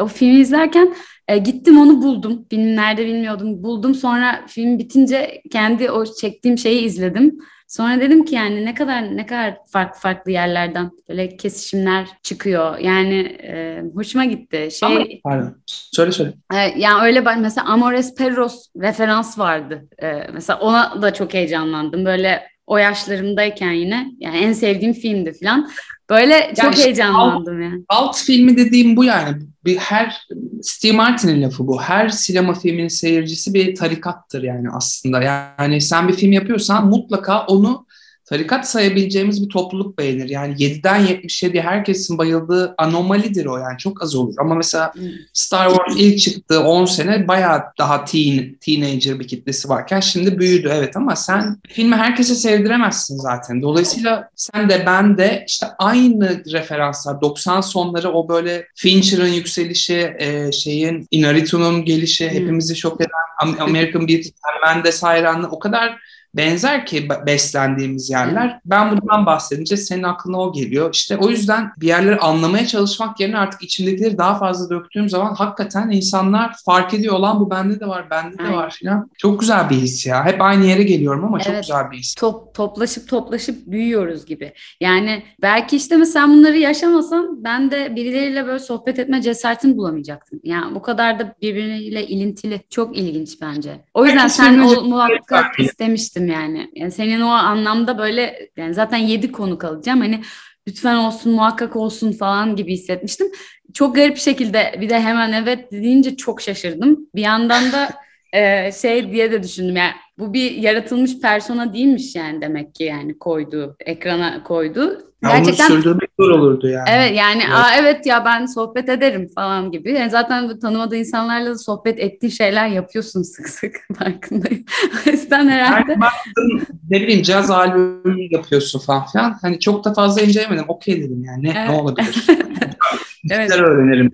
o 0.00 0.06
filmi 0.06 0.40
izlerken 0.40 0.94
e, 1.28 1.38
gittim 1.38 1.80
onu 1.80 2.02
buldum. 2.02 2.46
Filmlerde 2.50 3.06
bilmiyordum. 3.06 3.62
Buldum 3.62 3.94
sonra 3.94 4.44
film 4.48 4.78
bitince 4.78 5.42
kendi 5.52 5.90
o 5.90 6.04
çektiğim 6.04 6.58
şeyi 6.58 6.84
izledim. 6.84 7.38
Sonra 7.76 8.00
dedim 8.00 8.24
ki 8.24 8.34
yani 8.34 8.64
ne 8.64 8.74
kadar 8.74 9.16
ne 9.16 9.26
kadar 9.26 9.56
farklı 9.66 10.00
farklı 10.00 10.30
yerlerden 10.30 10.90
böyle 11.08 11.36
kesişimler 11.36 12.08
çıkıyor. 12.22 12.78
Yani 12.78 13.18
e, 13.42 13.82
hoşuma 13.94 14.24
gitti. 14.24 14.68
Şey 14.72 14.88
Ama, 14.96 15.04
pardon. 15.24 15.56
Söyle 15.66 16.12
söyle. 16.12 16.34
E, 16.52 16.56
yani 16.56 17.04
öyle 17.04 17.24
bak 17.24 17.36
mesela 17.40 17.66
Amores 17.66 18.14
Perros 18.14 18.66
referans 18.76 19.38
vardı. 19.38 19.88
E, 20.02 20.12
mesela 20.32 20.60
ona 20.60 21.02
da 21.02 21.14
çok 21.14 21.34
heyecanlandım. 21.34 22.04
Böyle 22.04 22.42
o 22.66 22.76
yaşlarımdayken 22.76 23.72
yine 23.72 24.06
yani 24.18 24.36
en 24.36 24.52
sevdiğim 24.52 24.94
filmdi 24.94 25.32
falan. 25.42 25.70
Böyle 26.10 26.54
çok 26.60 26.74
işte 26.74 26.84
heyecanlandım 26.84 27.56
alt, 27.56 27.62
yani. 27.62 27.84
Alt 27.88 28.16
filmi 28.16 28.56
dediğim 28.56 28.96
bu 28.96 29.04
yani. 29.04 29.36
Bir 29.64 29.76
her 29.76 30.26
Steve 30.62 30.92
Martin'in 30.92 31.42
lafı 31.42 31.66
bu. 31.66 31.82
Her 31.82 32.08
sinema 32.08 32.54
filminin 32.54 32.88
seyircisi 32.88 33.54
bir 33.54 33.74
tarikattır 33.74 34.42
yani 34.42 34.68
aslında. 34.70 35.22
Yani 35.22 35.80
sen 35.80 36.08
bir 36.08 36.12
film 36.12 36.32
yapıyorsan 36.32 36.86
mutlaka 36.86 37.46
onu 37.46 37.86
tarikat 38.24 38.70
sayabileceğimiz 38.70 39.44
bir 39.44 39.48
topluluk 39.48 39.98
beğenir. 39.98 40.28
Yani 40.28 40.54
7'den 40.54 41.06
77 41.06 41.60
herkesin 41.60 42.18
bayıldığı 42.18 42.74
anomalidir 42.78 43.46
o 43.46 43.58
yani 43.58 43.78
çok 43.78 44.02
az 44.02 44.14
olur. 44.14 44.34
Ama 44.38 44.54
mesela 44.54 44.94
hmm. 44.94 45.08
Star 45.32 45.68
Wars 45.68 45.96
ilk 45.96 46.20
çıktığı 46.20 46.60
10 46.60 46.84
sene 46.84 47.28
bayağı 47.28 47.62
daha 47.78 48.04
teen, 48.04 48.58
teenager 48.60 49.20
bir 49.20 49.28
kitlesi 49.28 49.68
varken 49.68 50.00
şimdi 50.00 50.38
büyüdü 50.38 50.70
evet 50.72 50.96
ama 50.96 51.16
sen 51.16 51.56
filmi 51.68 51.96
herkese 51.96 52.34
sevdiremezsin 52.34 53.16
zaten. 53.16 53.62
Dolayısıyla 53.62 54.28
sen 54.36 54.68
de 54.68 54.82
ben 54.86 55.18
de 55.18 55.44
işte 55.48 55.66
aynı 55.78 56.44
referanslar 56.52 57.20
90 57.20 57.60
sonları 57.60 58.12
o 58.12 58.28
böyle 58.28 58.66
Fincher'ın 58.74 59.28
yükselişi, 59.28 60.14
e, 60.18 60.52
şeyin 60.52 61.08
Inarritu'nun 61.10 61.84
gelişi, 61.84 62.30
hmm. 62.30 62.38
hepimizi 62.38 62.76
şok 62.76 63.00
eden 63.00 63.58
American 63.58 64.08
Beauty, 64.08 64.28
Mendes 64.66 65.02
hayranlığı 65.02 65.48
o 65.48 65.58
kadar 65.58 65.98
benzer 66.34 66.86
ki 66.86 67.08
beslendiğimiz 67.26 68.10
yerler. 68.10 68.60
Ben 68.64 68.90
bundan 68.90 69.26
bahsedince 69.26 69.76
senin 69.76 70.02
aklına 70.02 70.40
o 70.40 70.52
geliyor. 70.52 70.90
İşte 70.94 71.16
o 71.16 71.30
yüzden 71.30 71.70
bir 71.76 71.86
yerleri 71.86 72.16
anlamaya 72.16 72.66
çalışmak 72.66 73.20
yerine 73.20 73.38
artık 73.38 73.62
içimdekileri 73.62 74.18
daha 74.18 74.38
fazla 74.38 74.70
döktüğüm 74.70 75.08
zaman 75.08 75.34
hakikaten 75.34 75.90
insanlar 75.90 76.54
fark 76.64 76.94
ediyor 76.94 77.14
olan 77.14 77.40
bu 77.40 77.50
bende 77.50 77.80
de 77.80 77.86
var, 77.86 78.10
bende 78.10 78.38
de 78.38 78.52
var 78.52 78.70
filan. 78.70 79.10
Çok 79.18 79.40
güzel 79.40 79.70
bir 79.70 79.76
his 79.76 80.06
ya. 80.06 80.24
Hep 80.24 80.42
aynı 80.42 80.66
yere 80.66 80.82
geliyorum 80.82 81.24
ama 81.24 81.36
evet, 81.36 81.46
çok 81.46 81.56
güzel 81.56 81.90
bir 81.90 81.96
his. 81.96 82.14
Top, 82.14 82.54
toplaşıp 82.54 83.08
toplaşıp 83.08 83.66
büyüyoruz 83.66 84.26
gibi. 84.26 84.52
Yani 84.80 85.22
belki 85.42 85.76
işte 85.76 85.96
mesela 85.96 86.28
bunları 86.28 86.58
yaşamasan 86.58 87.44
ben 87.44 87.70
de 87.70 87.96
birileriyle 87.96 88.46
böyle 88.46 88.58
sohbet 88.58 88.98
etme 88.98 89.22
cesaretini 89.22 89.76
bulamayacaktım. 89.76 90.40
Yani 90.44 90.74
bu 90.74 90.82
kadar 90.82 91.18
da 91.18 91.34
birbiriyle 91.42 92.06
ilintili. 92.06 92.60
Çok 92.70 92.96
ilginç 92.96 93.40
bence. 93.40 93.84
O 93.94 94.06
yüzden 94.06 94.28
sen 94.28 94.58
o 94.58 94.84
muhakkak 94.84 95.60
istemiştin 95.60 96.23
istedim 96.24 96.28
yani. 96.28 96.70
yani 96.74 96.90
senin 96.90 97.20
o 97.20 97.28
anlamda 97.28 97.98
böyle 97.98 98.48
yani 98.56 98.74
zaten 98.74 98.98
yedi 98.98 99.32
konu 99.32 99.58
kalacağım 99.58 100.00
hani 100.00 100.20
lütfen 100.68 100.96
olsun 100.96 101.32
muhakkak 101.32 101.76
olsun 101.76 102.12
falan 102.12 102.56
gibi 102.56 102.72
hissetmiştim. 102.72 103.26
Çok 103.74 103.94
garip 103.94 104.16
şekilde 104.18 104.74
bir 104.80 104.88
de 104.88 105.00
hemen 105.00 105.32
evet 105.32 105.72
deyince 105.72 106.16
çok 106.16 106.40
şaşırdım. 106.40 107.08
Bir 107.14 107.22
yandan 107.22 107.72
da 107.72 107.90
e, 108.32 108.72
şey 108.72 109.12
diye 109.12 109.32
de 109.32 109.42
düşündüm 109.42 109.76
yani 109.76 109.92
bu 110.18 110.32
bir 110.32 110.50
yaratılmış 110.50 111.20
persona 111.20 111.72
değilmiş 111.72 112.14
yani 112.14 112.40
demek 112.40 112.74
ki 112.74 112.84
yani 112.84 113.18
koydu 113.18 113.76
ekrana 113.80 114.42
koydu. 114.42 114.98
Gerçekten 115.22 115.66
sürdürmek 115.66 116.10
zor 116.20 116.30
olurdu 116.30 116.68
yani. 116.68 116.88
Evet 116.90 117.16
yani 117.16 117.42
evet. 117.46 117.54
Aa, 117.54 117.76
evet 117.78 118.06
ya 118.06 118.24
ben 118.24 118.46
sohbet 118.46 118.88
ederim 118.88 119.28
falan 119.34 119.72
gibi. 119.72 119.92
Yani 119.92 120.10
zaten 120.10 120.58
tanımadığı 120.58 120.96
insanlarla 120.96 121.50
da 121.50 121.58
sohbet 121.58 122.00
ettiği 122.00 122.30
şeyler 122.30 122.68
yapıyorsun 122.68 123.22
sık 123.22 123.48
sık 123.48 123.76
farkındayım. 123.98 124.64
o 125.06 125.10
yüzden 125.10 125.48
herhalde. 125.48 125.92
Yani 125.92 126.00
baktım, 126.00 126.76
ne 126.90 127.00
bileyim 127.00 127.22
caz 127.22 127.50
albümü 127.50 128.34
yapıyorsun 128.34 128.78
falan 128.78 129.06
filan. 129.06 129.38
Hani 129.42 129.60
çok 129.60 129.84
da 129.84 129.94
fazla 129.94 130.22
incelemedim. 130.22 130.64
Okey 130.68 131.02
dedim 131.02 131.24
yani 131.24 131.42
ne, 131.42 131.52
evet. 131.56 131.70
ne 131.70 131.76
olabilir. 131.76 132.26
evet. 133.30 133.50
öğrenirim. 133.50 134.12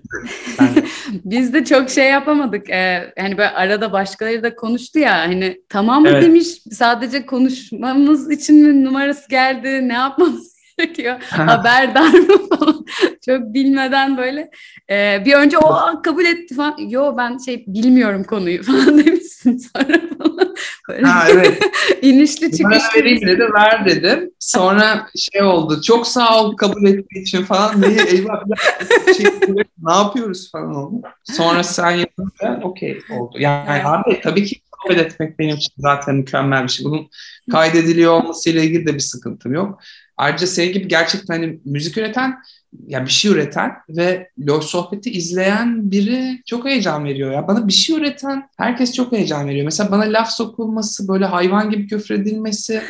Biz 1.25 1.53
de 1.53 1.65
çok 1.65 1.89
şey 1.89 2.09
yapamadık. 2.09 2.69
Ee, 2.69 3.13
hani 3.19 3.37
böyle 3.37 3.49
arada 3.49 3.91
başkaları 3.91 4.43
da 4.43 4.55
konuştu 4.55 4.99
ya 4.99 5.17
hani 5.17 5.61
tamam 5.69 6.01
mı 6.01 6.09
evet. 6.09 6.23
demiş 6.23 6.47
sadece 6.71 7.25
konuşmamız 7.25 8.31
için 8.31 8.67
mi 8.67 8.85
numarası 8.85 9.29
geldi 9.29 9.87
ne 9.87 9.93
yapmamız 9.93 10.60
gerekiyor. 10.77 11.21
Haberdar 11.29 12.09
mı 12.09 12.47
falan. 12.49 12.85
Çok 13.25 13.53
bilmeden 13.53 14.17
böyle 14.17 14.51
e, 14.89 15.23
bir 15.25 15.33
önce 15.33 15.57
o 15.57 16.01
kabul 16.03 16.25
etti 16.25 16.55
falan. 16.55 16.77
Yo 16.77 17.17
ben 17.17 17.37
şey 17.37 17.63
bilmiyorum 17.67 18.23
konuyu 18.23 18.63
falan 18.63 19.05
demişsin 19.05 19.57
sonra 19.57 20.01
falan. 20.17 20.55
Böyle 20.89 21.05
Ha 21.07 21.25
evet. 21.29 21.59
inişli 22.01 22.57
çıkışlı. 22.57 22.99
vereyim 22.99 23.21
dedi, 23.21 23.43
ver 23.53 23.85
dedim. 23.85 24.31
Sonra 24.39 25.07
şey 25.15 25.43
oldu, 25.43 25.81
çok 25.81 26.07
sağ 26.07 26.43
ol 26.43 26.55
kabul 26.55 26.87
ettiği 26.87 27.21
için 27.21 27.43
falan. 27.43 27.81
Neyi, 27.81 27.99
eyvah, 27.99 28.43
şey, 29.17 29.25
ne 29.83 29.93
yapıyoruz 29.93 30.51
falan 30.51 30.75
oldu. 30.75 31.01
Sonra 31.23 31.63
sen 31.63 31.91
yapınca 31.91 32.59
okey 32.63 33.01
oldu. 33.09 33.37
Yani 33.39 33.69
Evet. 33.71 33.85
abi 33.85 34.21
tabii 34.23 34.45
ki 34.45 34.61
kabul 34.83 34.99
etmek 34.99 35.39
benim 35.39 35.55
için 35.55 35.73
zaten 35.77 36.15
mükemmel 36.15 36.63
bir 36.63 36.69
şey. 36.69 36.85
Bunun 36.85 37.09
kaydediliyor 37.51 38.13
olmasıyla 38.13 38.61
ilgili 38.63 38.85
de 38.85 38.93
bir 38.93 38.99
sıkıntım 38.99 39.53
yok. 39.53 39.79
Ayrıca 40.17 40.47
senin 40.47 40.73
gibi 40.73 40.87
gerçekten 40.87 41.33
hani 41.33 41.59
müzik 41.65 41.97
üreten, 41.97 42.37
ya 42.87 43.05
bir 43.05 43.11
şey 43.11 43.31
üreten 43.31 43.71
ve 43.89 44.29
LoL 44.47 44.61
sohbeti 44.61 45.11
izleyen 45.11 45.91
biri 45.91 46.41
çok 46.45 46.65
heyecan 46.65 47.05
veriyor 47.05 47.31
ya. 47.31 47.47
Bana 47.47 47.67
bir 47.67 47.73
şey 47.73 47.95
üreten 47.95 48.49
herkes 48.57 48.93
çok 48.93 49.11
heyecan 49.11 49.47
veriyor. 49.47 49.65
Mesela 49.65 49.91
bana 49.91 50.01
laf 50.01 50.31
sokulması, 50.31 51.07
böyle 51.07 51.25
hayvan 51.25 51.69
gibi 51.69 51.87
küfredilmesi 51.87 52.81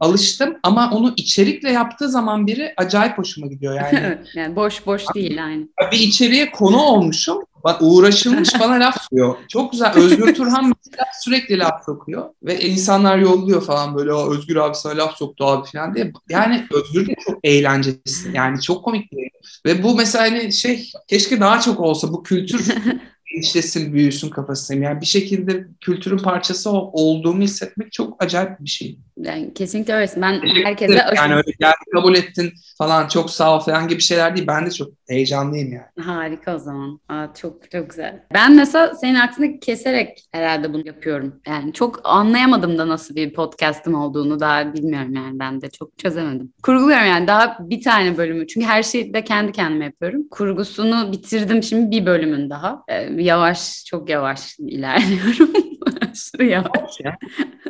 alıştım 0.00 0.56
ama 0.62 0.90
onu 0.90 1.14
içerikle 1.16 1.70
yaptığı 1.70 2.08
zaman 2.08 2.46
biri 2.46 2.74
acayip 2.76 3.18
hoşuma 3.18 3.46
gidiyor 3.46 3.74
yani. 3.74 4.18
Yani 4.34 4.56
boş 4.56 4.86
boş 4.86 5.02
değil 5.14 5.44
aynı. 5.44 5.68
bir 5.92 5.98
içeriye 5.98 6.50
konu 6.50 6.76
olmuşum. 6.76 7.38
Bak 7.64 7.76
uğraşılmış 7.80 8.48
bana 8.60 8.74
laf 8.74 9.02
sokuyor. 9.02 9.36
Çok 9.48 9.72
güzel. 9.72 9.92
Özgür 9.96 10.34
Turhan 10.34 10.64
mesela 10.64 11.04
sürekli 11.24 11.58
laf 11.58 11.84
sokuyor. 11.84 12.30
Ve 12.42 12.60
insanlar 12.60 13.18
yolluyor 13.18 13.62
falan 13.62 13.96
böyle 13.96 14.12
o 14.12 14.34
Özgür 14.34 14.56
abi 14.56 14.74
sana 14.74 14.96
laf 14.98 15.16
soktu 15.16 15.44
abi 15.44 15.68
falan 15.72 15.94
diye. 15.94 16.12
Yani 16.28 16.66
Özgür 16.72 17.06
de 17.06 17.14
çok 17.26 17.38
eğlencelisin. 17.44 18.34
Yani 18.34 18.60
çok 18.60 18.84
komik 18.84 19.12
bir. 19.12 19.30
Ve 19.66 19.82
bu 19.82 19.94
mesela 19.96 20.24
hani 20.24 20.52
şey 20.52 20.90
keşke 21.08 21.40
daha 21.40 21.60
çok 21.60 21.80
olsa 21.80 22.12
bu 22.12 22.22
kültür 22.22 22.66
genişlesin, 23.34 23.92
büyüsün 23.92 24.28
kafasındayım. 24.30 24.82
Yani 24.82 25.00
bir 25.00 25.06
şekilde 25.06 25.66
kültürün 25.80 26.18
parçası 26.18 26.70
ol- 26.70 26.90
olduğumu 26.92 27.42
hissetmek 27.42 27.92
çok 27.92 28.22
acayip 28.22 28.60
bir 28.60 28.70
şey. 28.70 28.98
Yani 29.22 29.54
kesinlikle 29.54 29.94
öylesin. 29.94 30.22
Ben 30.22 30.40
Teşekkür 30.40 30.64
herkese 30.64 30.92
ederim. 30.92 31.06
aşırı 31.06 31.22
Yani 31.22 31.34
öyle 31.34 31.50
geldi 31.60 31.74
kabul 31.94 32.14
ettin 32.14 32.52
falan 32.78 33.08
çok 33.08 33.30
sağ 33.30 33.56
ol 33.56 33.60
falan 33.60 33.88
gibi 33.88 34.00
şeyler 34.00 34.36
değil. 34.36 34.46
Ben 34.46 34.66
de 34.66 34.70
çok 34.70 34.88
heyecanlıyım 35.08 35.72
yani. 35.72 36.06
Harika 36.06 36.54
o 36.54 36.58
zaman. 36.58 37.00
Aa, 37.08 37.26
çok 37.40 37.70
çok 37.70 37.90
güzel. 37.90 38.22
Ben 38.34 38.56
mesela 38.56 38.94
senin 38.94 39.14
aksine 39.14 39.58
keserek 39.58 40.18
herhalde 40.32 40.72
bunu 40.72 40.86
yapıyorum. 40.86 41.40
Yani 41.46 41.72
çok 41.72 42.00
anlayamadım 42.04 42.78
da 42.78 42.88
nasıl 42.88 43.16
bir 43.16 43.32
podcast'ım 43.32 43.94
olduğunu 43.94 44.40
daha 44.40 44.74
bilmiyorum 44.74 45.14
yani 45.14 45.38
ben 45.38 45.60
de 45.62 45.70
çok 45.70 45.98
çözemedim. 45.98 46.52
Kurguluyorum 46.62 47.06
yani 47.06 47.26
daha 47.26 47.56
bir 47.60 47.82
tane 47.82 48.16
bölümü. 48.16 48.46
Çünkü 48.46 48.66
her 48.66 48.82
şeyi 48.82 49.14
de 49.14 49.24
kendi 49.24 49.52
kendime 49.52 49.84
yapıyorum. 49.84 50.28
Kurgusunu 50.30 51.12
bitirdim 51.12 51.62
şimdi 51.62 51.90
bir 51.90 52.06
bölümün 52.06 52.50
daha. 52.50 52.82
Ee, 52.88 52.94
yavaş 53.22 53.84
çok 53.84 54.08
yavaş 54.10 54.58
ilerliyorum. 54.58 55.50
Aşırı 56.18 56.44
yavaş. 56.44 56.98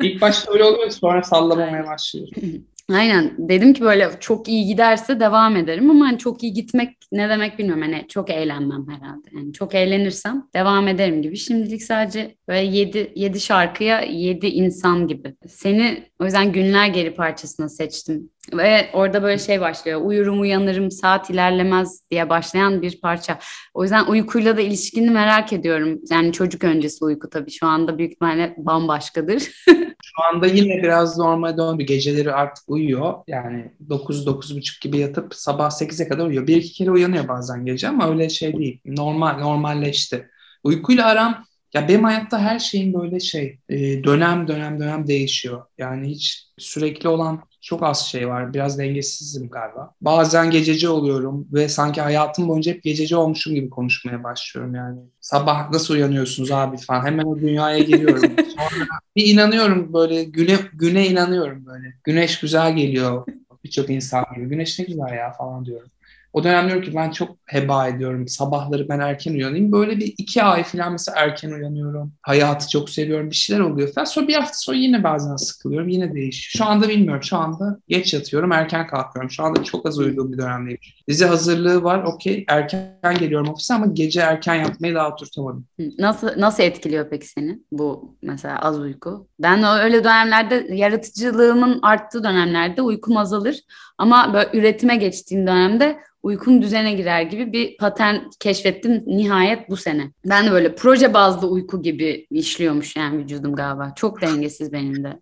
İlk 0.01 0.21
başta 0.21 0.51
öyle 0.53 0.63
oluyor 0.63 0.89
sonra 0.89 1.23
sallamamaya 1.23 1.87
başlıyor. 1.87 2.27
Aynen 2.93 3.35
dedim 3.37 3.73
ki 3.73 3.81
böyle 3.81 4.09
çok 4.19 4.47
iyi 4.47 4.65
giderse 4.65 5.19
devam 5.19 5.55
ederim 5.55 5.89
ama 5.89 6.07
hani 6.07 6.17
çok 6.17 6.43
iyi 6.43 6.53
gitmek 6.53 6.97
ne 7.11 7.29
demek 7.29 7.59
bilmiyorum. 7.59 7.83
Hani 7.83 8.05
çok 8.07 8.29
eğlenmem 8.29 8.85
herhalde. 8.89 9.27
Yani 9.31 9.53
çok 9.53 9.75
eğlenirsem 9.75 10.47
devam 10.55 10.87
ederim 10.87 11.21
gibi. 11.21 11.37
Şimdilik 11.37 11.83
sadece 11.83 12.35
böyle 12.47 12.59
7 12.77 13.11
7 13.15 13.39
şarkıya 13.39 14.01
7 14.01 14.47
insan 14.47 15.07
gibi. 15.07 15.35
Seni 15.47 16.03
o 16.19 16.25
yüzden 16.25 16.51
günler 16.51 16.87
geri 16.87 17.13
parçasına 17.13 17.69
seçtim. 17.69 18.29
Ve 18.53 18.89
orada 18.93 19.23
böyle 19.23 19.37
şey 19.37 19.61
başlıyor. 19.61 20.01
Uyurum 20.03 20.41
uyanırım 20.41 20.91
saat 20.91 21.29
ilerlemez 21.29 22.09
diye 22.11 22.29
başlayan 22.29 22.81
bir 22.81 23.01
parça. 23.01 23.39
O 23.73 23.83
yüzden 23.83 24.05
uykuyla 24.05 24.57
da 24.57 24.61
ilişkini 24.61 25.09
merak 25.09 25.53
ediyorum. 25.53 25.99
Yani 26.11 26.33
çocuk 26.33 26.63
öncesi 26.63 27.05
uyku 27.05 27.29
tabii 27.29 27.51
şu 27.51 27.67
anda 27.67 27.97
büyük 27.97 28.11
ihtimalle 28.11 28.55
bambaşkadır. 28.57 29.51
Şu 30.19 30.25
anda 30.25 30.47
yine 30.47 30.83
biraz 30.83 31.17
normale 31.17 31.57
döndü. 31.57 31.83
Geceleri 31.83 32.33
artık 32.33 32.63
uyuyor. 32.69 33.13
Yani 33.27 33.71
9-9.30 33.89 34.81
gibi 34.81 34.97
yatıp 34.97 35.35
sabah 35.35 35.69
8'e 35.71 36.07
kadar 36.07 36.25
uyuyor. 36.25 36.47
Bir 36.47 36.55
iki 36.55 36.73
kere 36.73 36.91
uyanıyor 36.91 37.27
bazen 37.27 37.65
gece 37.65 37.87
ama 37.87 38.09
öyle 38.09 38.29
şey 38.29 38.57
değil. 38.57 38.81
Normal, 38.85 39.39
normalleşti. 39.39 40.29
Uykuyla 40.63 41.05
aram 41.07 41.45
ya 41.73 41.87
benim 41.87 42.03
hayatta 42.03 42.39
her 42.39 42.59
şeyin 42.59 42.93
böyle 42.93 43.19
şey 43.19 43.59
e, 43.69 44.03
dönem 44.03 44.47
dönem 44.47 44.79
dönem 44.79 45.07
değişiyor. 45.07 45.65
Yani 45.77 46.09
hiç 46.09 46.47
sürekli 46.57 47.09
olan 47.09 47.43
çok 47.61 47.83
az 47.83 48.05
şey 48.05 48.29
var. 48.29 48.53
Biraz 48.53 48.79
dengesizim 48.79 49.49
galiba. 49.49 49.93
Bazen 50.01 50.51
gececi 50.51 50.89
oluyorum 50.89 51.47
ve 51.53 51.69
sanki 51.69 52.01
hayatım 52.01 52.47
boyunca 52.47 52.71
hep 52.71 52.83
gececi 52.83 53.15
olmuşum 53.15 53.55
gibi 53.55 53.69
konuşmaya 53.69 54.23
başlıyorum 54.23 54.75
yani. 54.75 54.99
Sabah 55.21 55.69
nasıl 55.69 55.93
uyanıyorsunuz 55.93 56.51
abi 56.51 56.77
falan. 56.77 57.05
Hemen 57.05 57.25
o 57.25 57.39
dünyaya 57.39 57.79
giriyorum. 57.79 58.21
Sonra 58.37 58.85
bir 59.15 59.25
inanıyorum 59.25 59.93
böyle 59.93 60.23
güne 60.23 60.57
güne 60.73 61.07
inanıyorum 61.07 61.65
böyle. 61.65 61.93
Güneş 62.03 62.39
güzel 62.39 62.75
geliyor 62.75 63.25
birçok 63.63 63.89
insan 63.89 64.25
gibi. 64.35 64.45
Güneş 64.45 64.79
ne 64.79 64.85
güzel 64.85 65.13
ya 65.17 65.31
falan 65.31 65.65
diyorum. 65.65 65.89
O 66.33 66.43
dönem 66.43 66.67
diyorum 66.67 66.83
ki 66.83 66.95
ben 66.95 67.11
çok 67.11 67.37
heba 67.45 67.87
ediyorum. 67.87 68.27
Sabahları 68.27 68.89
ben 68.89 68.99
erken 68.99 69.33
uyanayım. 69.33 69.71
Böyle 69.71 69.97
bir 69.97 70.13
iki 70.17 70.43
ay 70.43 70.63
falan 70.63 70.91
mesela 70.91 71.19
erken 71.19 71.51
uyanıyorum. 71.51 72.13
Hayatı 72.21 72.69
çok 72.69 72.89
seviyorum. 72.89 73.29
Bir 73.29 73.35
şeyler 73.35 73.61
oluyor 73.61 73.93
falan. 73.93 74.05
Sonra 74.05 74.27
bir 74.27 74.33
hafta 74.33 74.53
sonra 74.53 74.77
yine 74.77 75.03
bazen 75.03 75.35
sıkılıyorum. 75.35 75.89
Yine 75.89 76.13
değişiyor. 76.13 76.65
Şu 76.65 76.71
anda 76.71 76.89
bilmiyorum. 76.89 77.23
Şu 77.23 77.37
anda 77.37 77.79
geç 77.87 78.13
yatıyorum. 78.13 78.51
Erken 78.51 78.87
kalkıyorum. 78.87 79.31
Şu 79.31 79.43
anda 79.43 79.63
çok 79.63 79.87
az 79.87 79.99
uyuduğum 79.99 80.31
bir 80.33 80.37
dönemdeyim. 80.37 80.79
Dizi 81.07 81.25
hazırlığı 81.25 81.83
var. 81.83 82.03
Okey. 82.03 82.45
Erken 82.47 83.15
geliyorum 83.19 83.49
ofise 83.49 83.73
ama 83.73 83.85
gece 83.85 84.19
erken 84.19 84.55
yatmayı 84.55 84.95
daha 84.95 85.09
oturtamadım. 85.11 85.65
Nasıl 85.99 86.29
nasıl 86.37 86.63
etkiliyor 86.63 87.09
peki 87.09 87.27
seni 87.27 87.59
bu 87.71 88.15
mesela 88.21 88.59
az 88.59 88.79
uyku? 88.79 89.27
Ben 89.39 89.63
öyle 89.83 90.03
dönemlerde 90.03 90.67
yaratıcılığımın 90.71 91.79
arttığı 91.81 92.23
dönemlerde 92.23 92.81
uykum 92.81 93.17
azalır 93.17 93.55
ama 93.99 94.33
böyle 94.33 94.49
üretime 94.53 94.95
geçtiğim 94.95 95.47
dönemde 95.47 95.99
uykum 96.23 96.61
düzene 96.61 96.93
girer 96.93 97.21
gibi 97.21 97.53
bir 97.53 97.77
patern 97.77 98.15
keşfettim 98.39 99.03
nihayet 99.07 99.69
bu 99.69 99.77
sene. 99.77 100.11
Ben 100.25 100.47
de 100.47 100.51
böyle 100.51 100.75
proje 100.75 101.13
bazlı 101.13 101.47
uyku 101.47 101.81
gibi 101.81 102.27
işliyormuş 102.31 102.95
yani 102.95 103.17
vücudum 103.17 103.55
galiba. 103.55 103.93
Çok 103.95 104.21
dengesiz 104.21 104.73
benim 104.73 105.03
de. 105.03 105.19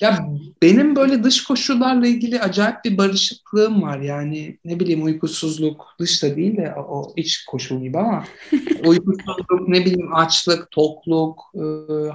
Ya 0.00 0.28
benim 0.62 0.96
böyle 0.96 1.24
dış 1.24 1.44
koşullarla 1.44 2.06
ilgili 2.06 2.40
acayip 2.40 2.84
bir 2.84 2.98
barışıklığım 2.98 3.82
var. 3.82 4.00
Yani 4.00 4.58
ne 4.64 4.80
bileyim 4.80 5.04
uykusuzluk 5.04 5.86
dışta 5.98 6.36
değil 6.36 6.56
de 6.56 6.74
o, 6.76 6.80
o 6.80 7.12
iç 7.16 7.44
koşul 7.44 7.80
gibi 7.80 7.98
ama 7.98 8.24
uykusuzluk 8.86 9.68
ne 9.68 9.84
bileyim 9.84 10.14
açlık, 10.14 10.70
tokluk, 10.70 11.40
e, 11.54 11.60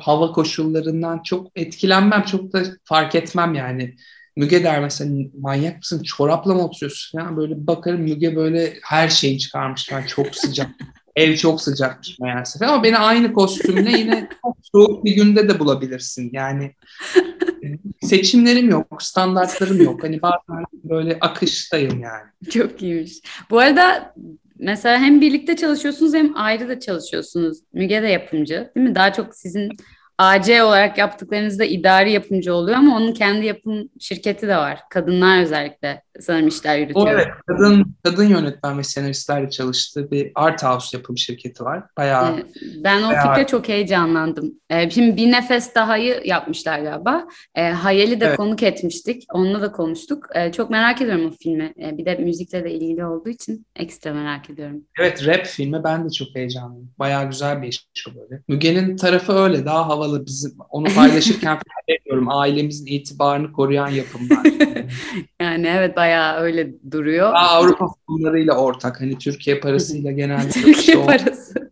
hava 0.02 0.32
koşullarından 0.32 1.24
çok 1.24 1.48
etkilenmem. 1.56 2.24
Çok 2.24 2.54
da 2.54 2.64
fark 2.84 3.16
etmem 3.16 3.54
yani. 3.54 3.96
Müge 4.36 4.64
der 4.64 4.82
mesela 4.82 5.30
manyak 5.40 5.78
mısın 5.78 6.04
çorapla 6.04 6.54
mı 6.54 6.66
oturuyorsun 6.66 7.20
ya 7.20 7.38
böyle 7.38 7.68
bakarım 7.68 8.02
Müge 8.02 8.36
böyle 8.36 8.74
her 8.84 9.10
şeyi 9.10 9.40
çıkarmış 9.40 9.92
yani 9.92 10.08
çok 10.08 10.36
sıcak 10.36 10.70
ev 11.16 11.36
çok 11.36 11.62
sıcakmış 11.62 12.20
meğerse 12.20 12.66
ama 12.66 12.84
beni 12.84 12.98
aynı 12.98 13.34
kostümle 13.34 14.00
yine 14.00 14.30
çok 14.42 14.58
soğuk 14.72 15.06
bir 15.06 15.16
günde 15.16 15.50
de 15.50 15.60
bulabilirsin 15.60 16.30
yani 16.34 16.72
seçimlerim 18.02 18.70
yok, 18.70 19.04
standartlarım 19.04 19.82
yok. 19.82 20.04
Hani 20.04 20.22
bazen 20.22 20.66
böyle 20.84 21.18
akıştayım 21.22 22.00
yani. 22.00 22.50
Çok 22.50 22.82
iyiymiş. 22.82 23.14
Bu 23.50 23.60
arada 23.60 24.14
mesela 24.60 25.00
hem 25.00 25.22
birlikte 25.22 25.56
çalışıyorsunuz 25.56 26.14
hem 26.14 26.38
ayrı 26.38 26.70
da 26.70 26.80
çalışıyorsunuz. 26.80 27.58
Müge 27.74 28.02
de 28.02 28.08
yapımcı 28.08 28.72
değil 28.76 28.88
mi? 28.88 28.96
Daha 28.96 29.14
çok 29.14 29.36
sizin 29.36 29.70
AC 30.18 30.64
olarak 30.64 30.98
yaptıklarınızda 30.98 31.66
idari 31.66 32.12
yapımcı 32.12 32.54
oluyor 32.56 32.78
ama 32.78 32.98
onun 32.98 33.14
kendi 33.14 33.46
yapım 33.46 33.90
şirketi 34.00 34.48
de 34.48 34.58
var. 34.58 34.80
Kadınlar 34.90 35.42
özellikle 35.42 36.02
sanırım 36.20 36.48
işler 36.48 36.78
yürütüyor. 36.78 37.08
evet, 37.08 37.28
kadın, 37.48 37.96
kadın 38.04 38.24
yönetmen 38.28 38.78
ve 38.78 38.84
senaristlerle 38.84 39.50
çalıştığı 39.50 40.12
bir 40.12 40.32
art 40.36 40.64
house 40.64 40.98
yapım 40.98 41.18
şirketi 41.18 41.64
var. 41.64 41.84
Bayağı 41.98 42.38
Ben 42.84 43.04
o 43.04 43.08
Bayağı- 43.10 43.36
fikre 43.36 43.48
çok 43.48 43.70
heyecanlandım. 43.70 44.52
Ee, 44.70 44.90
Şimdi 44.90 45.16
Bir 45.18 45.32
Nefes 45.32 45.76
Daha'yı 45.76 46.22
yapmışlar 46.26 46.80
galiba. 46.80 47.26
Ee, 47.56 47.62
Hayal'i 47.70 48.22
de 48.22 48.26
Evet. 48.26 48.38
konuk 48.38 48.64
etmiştik. 48.64 49.24
Onunla 49.34 49.62
da 49.62 49.72
konuştuk. 49.72 50.26
Ee, 50.36 50.52
Çok 50.52 50.70
merak 50.70 51.02
ediyorum 51.02 51.26
o 51.28 51.32
filmi. 51.44 51.74
Ee, 51.82 51.98
Bir 51.98 52.06
de 52.06 52.16
müzikle 52.16 52.64
de 52.64 52.72
ilgili 52.72 53.06
olduğu 53.06 53.30
için 53.30 53.66
ekstra 53.76 54.14
merak 54.14 54.50
ediyorum. 54.50 54.82
evet 55.00 55.26
rap 55.28 55.46
filmi 55.46 55.84
ben 55.84 56.06
de 56.06 56.10
çok 56.10 56.36
heyecanlıyım. 56.36 56.92
Bayağı 57.00 57.30
güzel 57.30 57.62
bir 57.62 57.68
iş 57.68 57.88
o 58.10 58.16
böyle. 58.16 58.42
Müge'nin 58.48 58.98
tarafı 58.98 59.34
öyle 59.34 59.66
daha 59.66 59.88
havalı 60.06 60.26
bizim 60.26 60.54
onu 60.70 60.86
paylaşırken 60.96 61.54
fark 61.56 62.00
ediyorum 62.02 62.28
ailemizin 62.30 62.86
itibarını 62.86 63.52
koruyan 63.52 63.90
yapımlar. 63.90 64.46
Yani 65.42 65.68
evet 65.68 65.98
bayağı 65.98 66.40
öyle 66.40 66.74
duruyor. 66.92 67.34
Daha 67.34 67.50
Avrupa 67.50 67.88
fonlarıyla 68.08 68.54
ortak 68.58 69.02
hani 69.02 69.18
Türkiye 69.18 69.60
parasıyla 69.60 70.12
genelde 70.12 70.50
Türkiye 70.50 71.06
parası. 71.06 71.72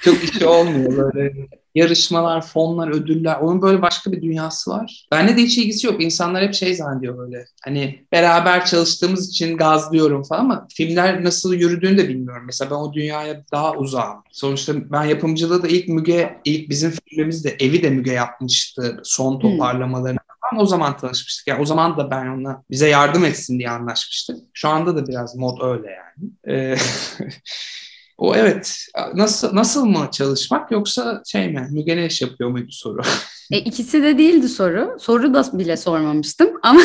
çok 0.00 0.24
işi 0.24 0.46
olmuyor 0.46 1.14
böyle 1.14 1.48
yarışmalar, 1.74 2.46
fonlar, 2.46 2.88
ödüller. 2.88 3.36
Onun 3.36 3.62
böyle 3.62 3.82
başka 3.82 4.12
bir 4.12 4.22
dünyası 4.22 4.70
var. 4.70 5.06
Bende 5.12 5.36
de 5.36 5.42
hiç 5.42 5.58
ilgisi 5.58 5.86
yok. 5.86 6.02
İnsanlar 6.02 6.42
hep 6.42 6.54
şey 6.54 6.74
zannediyor 6.74 7.18
böyle. 7.18 7.44
Hani 7.64 8.06
beraber 8.12 8.66
çalıştığımız 8.66 9.28
için 9.28 9.56
gazlıyorum 9.56 10.22
falan 10.22 10.40
ama 10.40 10.66
filmler 10.74 11.24
nasıl 11.24 11.54
yürüdüğünü 11.54 11.98
de 11.98 12.08
bilmiyorum. 12.08 12.42
Mesela 12.46 12.70
ben 12.70 12.76
o 12.76 12.92
dünyaya 12.92 13.44
daha 13.52 13.74
uzağım. 13.74 14.22
Sonuçta 14.32 14.72
ben 14.90 15.04
yapımcılığı 15.04 15.62
da 15.62 15.68
ilk 15.68 15.88
Müge, 15.88 16.40
ilk 16.44 16.70
bizim 16.70 16.90
filmimiz 16.90 17.44
de 17.44 17.56
Evi 17.60 17.82
de 17.82 17.90
Müge 17.90 18.12
yapmıştı. 18.12 19.00
Son 19.04 19.40
toparlamalarını 19.40 20.18
falan 20.50 20.62
o 20.62 20.66
zaman 20.66 20.96
tanışmıştık. 20.96 21.46
Yani 21.46 21.62
o 21.62 21.66
zaman 21.66 21.96
da 21.96 22.10
ben 22.10 22.26
ona 22.26 22.62
bize 22.70 22.88
yardım 22.88 23.24
etsin 23.24 23.58
diye 23.58 23.70
anlaşmıştık. 23.70 24.36
Şu 24.52 24.68
anda 24.68 24.96
da 24.96 25.06
biraz 25.06 25.36
mod 25.36 25.58
öyle 25.62 25.88
yani. 25.90 26.30
Ee, 26.48 26.76
o 28.18 28.34
evet. 28.34 28.86
Nasıl 29.14 29.54
nasıl 29.54 29.86
mı 29.86 30.08
çalışmak 30.12 30.70
yoksa 30.70 31.22
şey 31.26 31.48
mi? 31.48 31.68
Müge 31.70 31.96
ne 31.96 32.06
iş 32.06 32.22
yapıyor 32.22 32.50
muydu 32.50 32.70
soru? 32.70 33.00
E, 33.52 33.58
ikisi 33.58 34.02
de 34.02 34.18
değildi 34.18 34.48
soru. 34.48 34.96
Soru 34.98 35.34
da 35.34 35.58
bile 35.58 35.76
sormamıştım 35.76 36.48
ama 36.62 36.80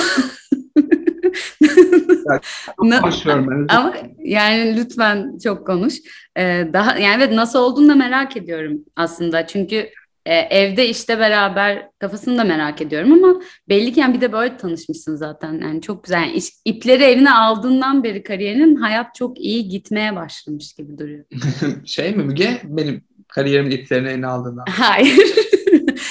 konuşuyorum 3.01 3.47
ben. 3.49 3.75
Ama 3.75 3.93
yani 4.23 4.77
lütfen 4.77 5.37
çok 5.43 5.67
konuş. 5.67 5.93
Ee, 6.37 6.69
daha 6.73 6.97
yani 6.97 7.23
evet 7.23 7.33
nasıl 7.33 7.59
olduğunu 7.59 7.89
da 7.89 7.95
merak 7.95 8.37
ediyorum 8.37 8.79
aslında. 8.95 9.47
Çünkü 9.47 9.89
e, 10.25 10.35
evde 10.35 10.89
işte 10.89 11.19
beraber 11.19 11.89
kafasını 11.99 12.37
da 12.37 12.43
merak 12.43 12.81
ediyorum 12.81 13.13
ama 13.13 13.41
belli 13.69 13.93
ki 13.93 13.99
yani 13.99 14.13
bir 14.13 14.21
de 14.21 14.31
böyle 14.31 14.57
tanışmışsın 14.57 15.15
zaten. 15.15 15.61
Yani 15.61 15.81
çok 15.81 16.03
güzel. 16.03 16.21
Yani 16.21 16.33
iş, 16.33 16.49
ipleri 16.65 17.03
eline 17.03 17.31
aldığından 17.31 18.03
beri 18.03 18.23
kariyerinin 18.23 18.75
hayat 18.75 19.15
çok 19.15 19.39
iyi 19.39 19.67
gitmeye 19.67 20.15
başlamış 20.15 20.73
gibi 20.73 20.97
duruyor. 20.97 21.25
şey 21.85 22.15
mi 22.15 22.23
Müge? 22.23 22.61
Benim 22.63 23.03
kariyerimin 23.27 23.71
iplerini 23.71 24.09
eline 24.09 24.27
aldığından. 24.27 24.65
Hayır. 24.69 25.17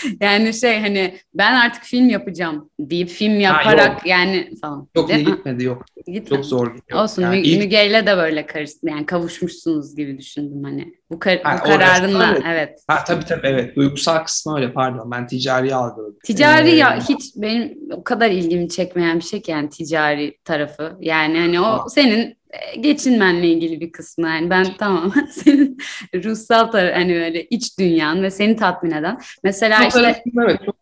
yani 0.21 0.55
şey 0.55 0.81
hani 0.81 1.19
ben 1.35 1.55
artık 1.55 1.83
film 1.83 2.09
yapacağım 2.09 2.71
deyip 2.81 3.09
film 3.09 3.41
yaparak 3.41 3.97
ha, 3.97 4.03
yani 4.05 4.51
falan. 4.61 4.89
Çok 4.97 5.11
iyi 5.11 5.25
gitmedi 5.25 5.65
yok. 5.65 5.85
Gitmedi. 5.97 6.29
Çok 6.29 6.45
zor 6.45 6.75
gidiyor. 6.75 7.03
Olsun 7.03 7.23
yani 7.23 7.41
Mü- 7.41 7.47
ilk... 7.47 7.59
Müge'yle 7.59 8.07
de 8.07 8.17
böyle 8.17 8.47
karıştı 8.47 8.79
yani 8.83 9.07
kavuşmuşsunuz 9.07 9.97
gibi 9.97 10.19
düşündüm 10.19 10.65
hani. 10.65 10.95
Bu, 11.11 11.19
kar- 11.19 11.43
ha, 11.43 11.59
bu 11.61 11.65
kararınla 11.65 12.31
evet. 12.33 12.43
evet. 12.47 12.79
Ha, 12.87 13.05
tabii 13.05 13.25
tabii 13.25 13.47
evet. 13.47 13.77
Duygusal 13.77 14.25
kısmı 14.25 14.57
öyle 14.57 14.73
pardon. 14.73 15.11
Ben 15.11 15.27
ticari 15.27 15.75
algıladım. 15.75 16.17
Ticari 16.25 16.71
ee... 16.71 16.75
ya 16.75 17.09
hiç 17.09 17.33
benim 17.37 17.79
o 17.93 18.05
kadar 18.05 18.31
ilgimi 18.31 18.69
çekmeyen 18.69 19.19
bir 19.19 19.25
şey 19.25 19.43
ki 19.43 19.51
yani 19.51 19.69
ticari 19.69 20.39
tarafı. 20.45 20.97
Yani 21.01 21.39
hani 21.39 21.61
o 21.61 21.65
ha. 21.65 21.85
senin 21.89 22.38
geçinmenle 22.81 23.49
ilgili 23.49 23.81
bir 23.81 23.93
kısmı 23.93 24.29
yani 24.29 24.51
ben 24.51 24.67
tamam 24.79 25.13
senin 25.31 25.79
ruhsal 26.15 26.67
tarafı 26.67 26.95
hani 26.95 27.15
böyle 27.15 27.45
iç 27.45 27.79
dünyan 27.79 28.23
ve 28.23 28.31
seni 28.31 28.57
tatmin 28.57 28.91
eden 28.91 29.19
mesela 29.45 29.79
çok 29.79 29.89
işte 29.89 30.23
evet 30.43 30.61
çok 30.65 30.77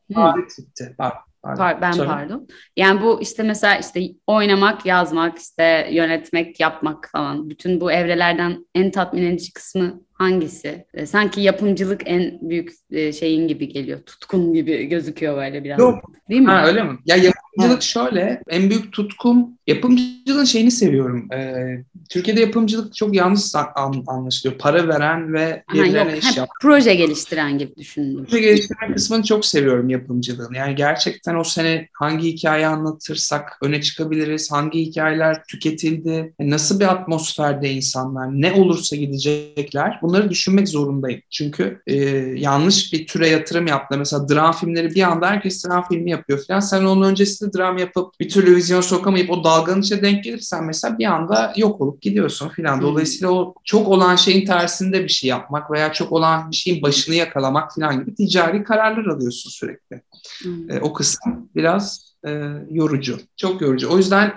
gitti. 0.57 0.95
Pardon. 0.99 1.19
Pardon. 1.43 1.83
ben 1.83 1.93
Sorry. 1.93 2.09
pardon. 2.09 2.49
Yani 2.77 3.03
bu 3.03 3.23
işte 3.23 3.43
mesela 3.43 3.77
işte 3.77 4.01
oynamak, 4.27 4.87
yazmak, 4.87 5.39
işte 5.39 5.89
yönetmek, 5.93 6.61
yapmak 6.61 7.09
falan. 7.13 7.51
Bütün 7.51 7.81
bu 7.81 7.93
evrelerden 7.93 8.67
en 8.75 8.91
tatmin 8.91 9.23
edici 9.23 9.53
kısmı 9.53 10.01
hangisi? 10.13 10.87
E, 10.95 11.07
sanki 11.07 11.41
yapımcılık 11.41 12.03
en 12.05 12.39
büyük 12.41 12.73
e, 12.91 13.13
şeyin 13.13 13.49
gibi 13.49 13.69
geliyor. 13.69 14.01
Tutkun 14.01 14.55
gibi 14.55 14.85
gözüküyor 14.85 15.37
böyle 15.37 15.65
biraz. 15.65 15.79
Yok. 15.79 16.05
Değil 16.31 16.41
mi? 16.41 16.49
Ha, 16.49 16.67
öyle 16.67 16.83
mi? 16.83 16.99
Ya 17.07 17.17
yapımcılık 17.59 17.83
şöyle. 17.83 18.43
En 18.49 18.71
büyük 18.71 18.93
tutkum 18.93 19.57
yapımcılığın 19.67 20.45
şeyini 20.45 20.71
seviyorum. 20.71 21.33
Ee, 21.33 21.85
Türkiye'de 22.11 22.41
yapımcılık 22.41 22.95
çok 22.95 23.15
yanlış 23.15 23.55
an, 23.55 24.05
anlaşılıyor. 24.07 24.59
Para 24.59 24.89
veren 24.89 25.33
ve 25.33 25.65
birilerine 25.75 26.19
iş 26.19 26.37
yap. 26.37 26.49
Proje 26.63 26.95
geliştiren 26.95 27.59
gibi 27.59 27.77
düşündüm. 27.77 28.27
Proje 28.31 28.41
geliştiren 28.41 28.95
kısmını 28.95 29.23
çok 29.23 29.47
seviyorum 29.47 29.89
yapımcılığın. 29.89 30.55
Yani 30.55 30.75
gerçekten 30.75 31.35
o 31.35 31.45
sene 31.45 31.89
hangi 31.93 32.33
hikaye 32.33 32.67
anlatırsak 32.67 33.59
öne 33.63 33.83
çıkabiliriz. 33.83 34.53
Hangi 34.53 34.81
hikayeler 34.81 35.45
tüketildi. 35.45 36.35
Nasıl 36.41 36.81
bir 36.81 36.93
atmosferde 36.93 37.71
insanlar. 37.71 38.29
Ne 38.33 38.53
olursa 38.53 38.97
gidecekler 38.97 39.99
bunları 40.03 40.31
düşünmek 40.31 40.69
zorundayım. 40.69 41.21
Çünkü 41.31 41.83
e, 41.87 41.95
yanlış 42.37 42.93
bir 42.93 43.07
türe 43.07 43.29
yatırım 43.29 43.67
yaptı. 43.67 43.99
Mesela 43.99 44.29
dram 44.29 44.53
filmleri 44.53 44.95
bir 44.95 45.03
anda 45.03 45.27
herkes 45.31 45.67
dram 45.67 45.89
filmi 45.89 46.11
yapıyor 46.11 46.45
falan. 46.47 46.61
Sen 46.61 46.85
onun 46.85 47.03
öncesinde 47.47 47.59
dram 47.59 47.79
yapıp 47.79 48.21
bir 48.21 48.29
türlü 48.29 48.57
vizyon 48.57 48.81
sokamayıp 48.81 49.31
o 49.31 49.45
dalganın 49.45 49.83
içine 49.83 50.03
denk 50.03 50.25
gelirsen 50.25 50.65
mesela 50.65 50.99
bir 50.99 51.05
anda 51.05 51.53
yok 51.57 51.81
olup 51.81 52.03
gidiyorsun 52.03 52.49
falan. 52.49 52.83
Dolayısıyla 52.83 53.31
o 53.31 53.55
çok 53.65 53.89
olan 53.89 54.17
şeyin 54.17 54.47
tersinde 54.47 55.05
bir 55.05 55.09
şey 55.09 55.31
yapmak 55.31 55.71
veya 55.71 55.93
çok 55.93 56.13
olan 56.13 56.51
bir 56.51 56.57
şeyin 56.57 56.83
başını 56.83 57.15
yakalamak 57.15 57.75
falan 57.75 58.01
gibi 58.01 58.15
ticari 58.15 58.65
kararlar 58.65 59.07
alıyorsun 59.07 59.51
sürekli. 59.51 60.03
Hmm. 60.43 60.71
E, 60.71 60.81
o 60.81 60.93
kısım 60.93 61.49
biraz 61.55 62.15
e, 62.27 62.31
yorucu. 62.71 63.19
Çok 63.37 63.61
yorucu. 63.61 63.89
O 63.91 63.97
yüzden 63.97 64.33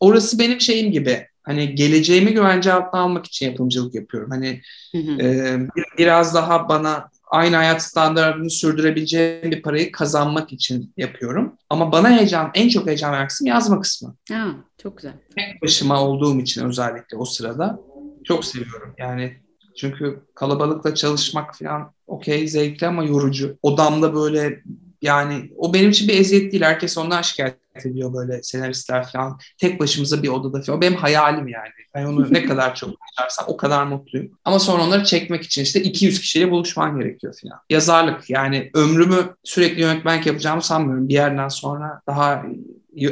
orası 0.00 0.38
benim 0.38 0.60
şeyim 0.60 0.92
gibi 0.92 1.26
hani 1.42 1.74
geleceğimi 1.74 2.32
güvence 2.32 2.72
altına 2.72 3.00
almak 3.00 3.26
için 3.26 3.46
yapımcılık 3.50 3.94
yapıyorum. 3.94 4.30
Hani 4.30 4.60
hı 4.92 4.98
hı. 4.98 5.22
E, 5.22 5.58
biraz 5.98 6.34
daha 6.34 6.68
bana 6.68 7.13
aynı 7.34 7.56
hayat 7.56 7.82
standartını 7.82 8.50
sürdürebileceğim 8.50 9.50
bir 9.50 9.62
parayı 9.62 9.92
kazanmak 9.92 10.52
için 10.52 10.92
yapıyorum. 10.96 11.56
Ama 11.70 11.92
bana 11.92 12.10
heyecan, 12.10 12.50
en 12.54 12.68
çok 12.68 12.86
heyecan 12.86 13.12
veren 13.12 13.28
kısım 13.28 13.46
yazma 13.46 13.80
kısmı. 13.80 14.16
Ha, 14.32 14.46
çok 14.82 14.96
güzel. 14.96 15.12
Tek 15.36 15.62
başıma 15.62 16.02
olduğum 16.02 16.40
için 16.40 16.64
özellikle 16.64 17.16
o 17.16 17.24
sırada 17.24 17.80
çok 18.24 18.44
seviyorum. 18.44 18.94
Yani 18.98 19.36
çünkü 19.76 20.22
kalabalıkla 20.34 20.94
çalışmak 20.94 21.58
falan 21.58 21.92
okey 22.06 22.48
zevkli 22.48 22.86
ama 22.86 23.04
yorucu. 23.04 23.58
Odamda 23.62 24.14
böyle 24.14 24.62
yani 25.02 25.50
o 25.56 25.74
benim 25.74 25.90
için 25.90 26.08
bir 26.08 26.20
eziyet 26.20 26.52
değil. 26.52 26.62
Herkes 26.62 26.98
ondan 26.98 27.22
şikayet 27.22 27.56
ediyor 27.84 28.14
böyle 28.14 28.42
senaristler 28.42 29.06
falan. 29.12 29.38
Tek 29.58 29.80
başımıza 29.80 30.22
bir 30.22 30.28
odada 30.28 30.62
falan. 30.62 30.78
O 30.78 30.80
benim 30.80 30.94
hayalim 30.94 31.48
yani. 31.48 31.68
Ben 31.94 32.04
onu 32.04 32.32
ne 32.32 32.44
kadar 32.46 32.74
çok 32.74 32.90
başarsam 32.90 33.46
o 33.48 33.56
kadar 33.56 33.86
mutluyum. 33.86 34.38
Ama 34.44 34.58
sonra 34.58 34.82
onları 34.82 35.04
çekmek 35.04 35.42
için 35.42 35.62
işte 35.62 35.82
200 35.82 36.20
kişiyle 36.20 36.50
buluşman 36.50 36.98
gerekiyor 36.98 37.34
falan. 37.42 37.60
Yazarlık 37.70 38.30
yani 38.30 38.70
ömrümü 38.74 39.34
sürekli 39.44 39.80
yönetmenlik 39.80 40.26
yapacağımı 40.26 40.62
sanmıyorum. 40.62 41.08
Bir 41.08 41.14
yerden 41.14 41.48
sonra 41.48 42.00
daha 42.06 42.44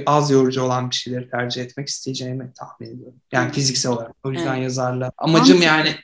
az 0.06 0.30
yorucu 0.30 0.62
olan 0.62 0.90
bir 0.90 0.94
şeyleri 0.94 1.30
tercih 1.30 1.62
etmek 1.62 1.88
isteyeceğimi 1.88 2.52
tahmin 2.58 2.94
ediyorum. 2.94 3.20
Yani 3.32 3.52
fiziksel 3.52 3.92
olarak. 3.92 4.12
O 4.24 4.30
yüzden 4.30 4.54
evet. 4.54 4.62
yazarla. 4.62 5.12
Amacım 5.18 5.62
yani 5.62 5.94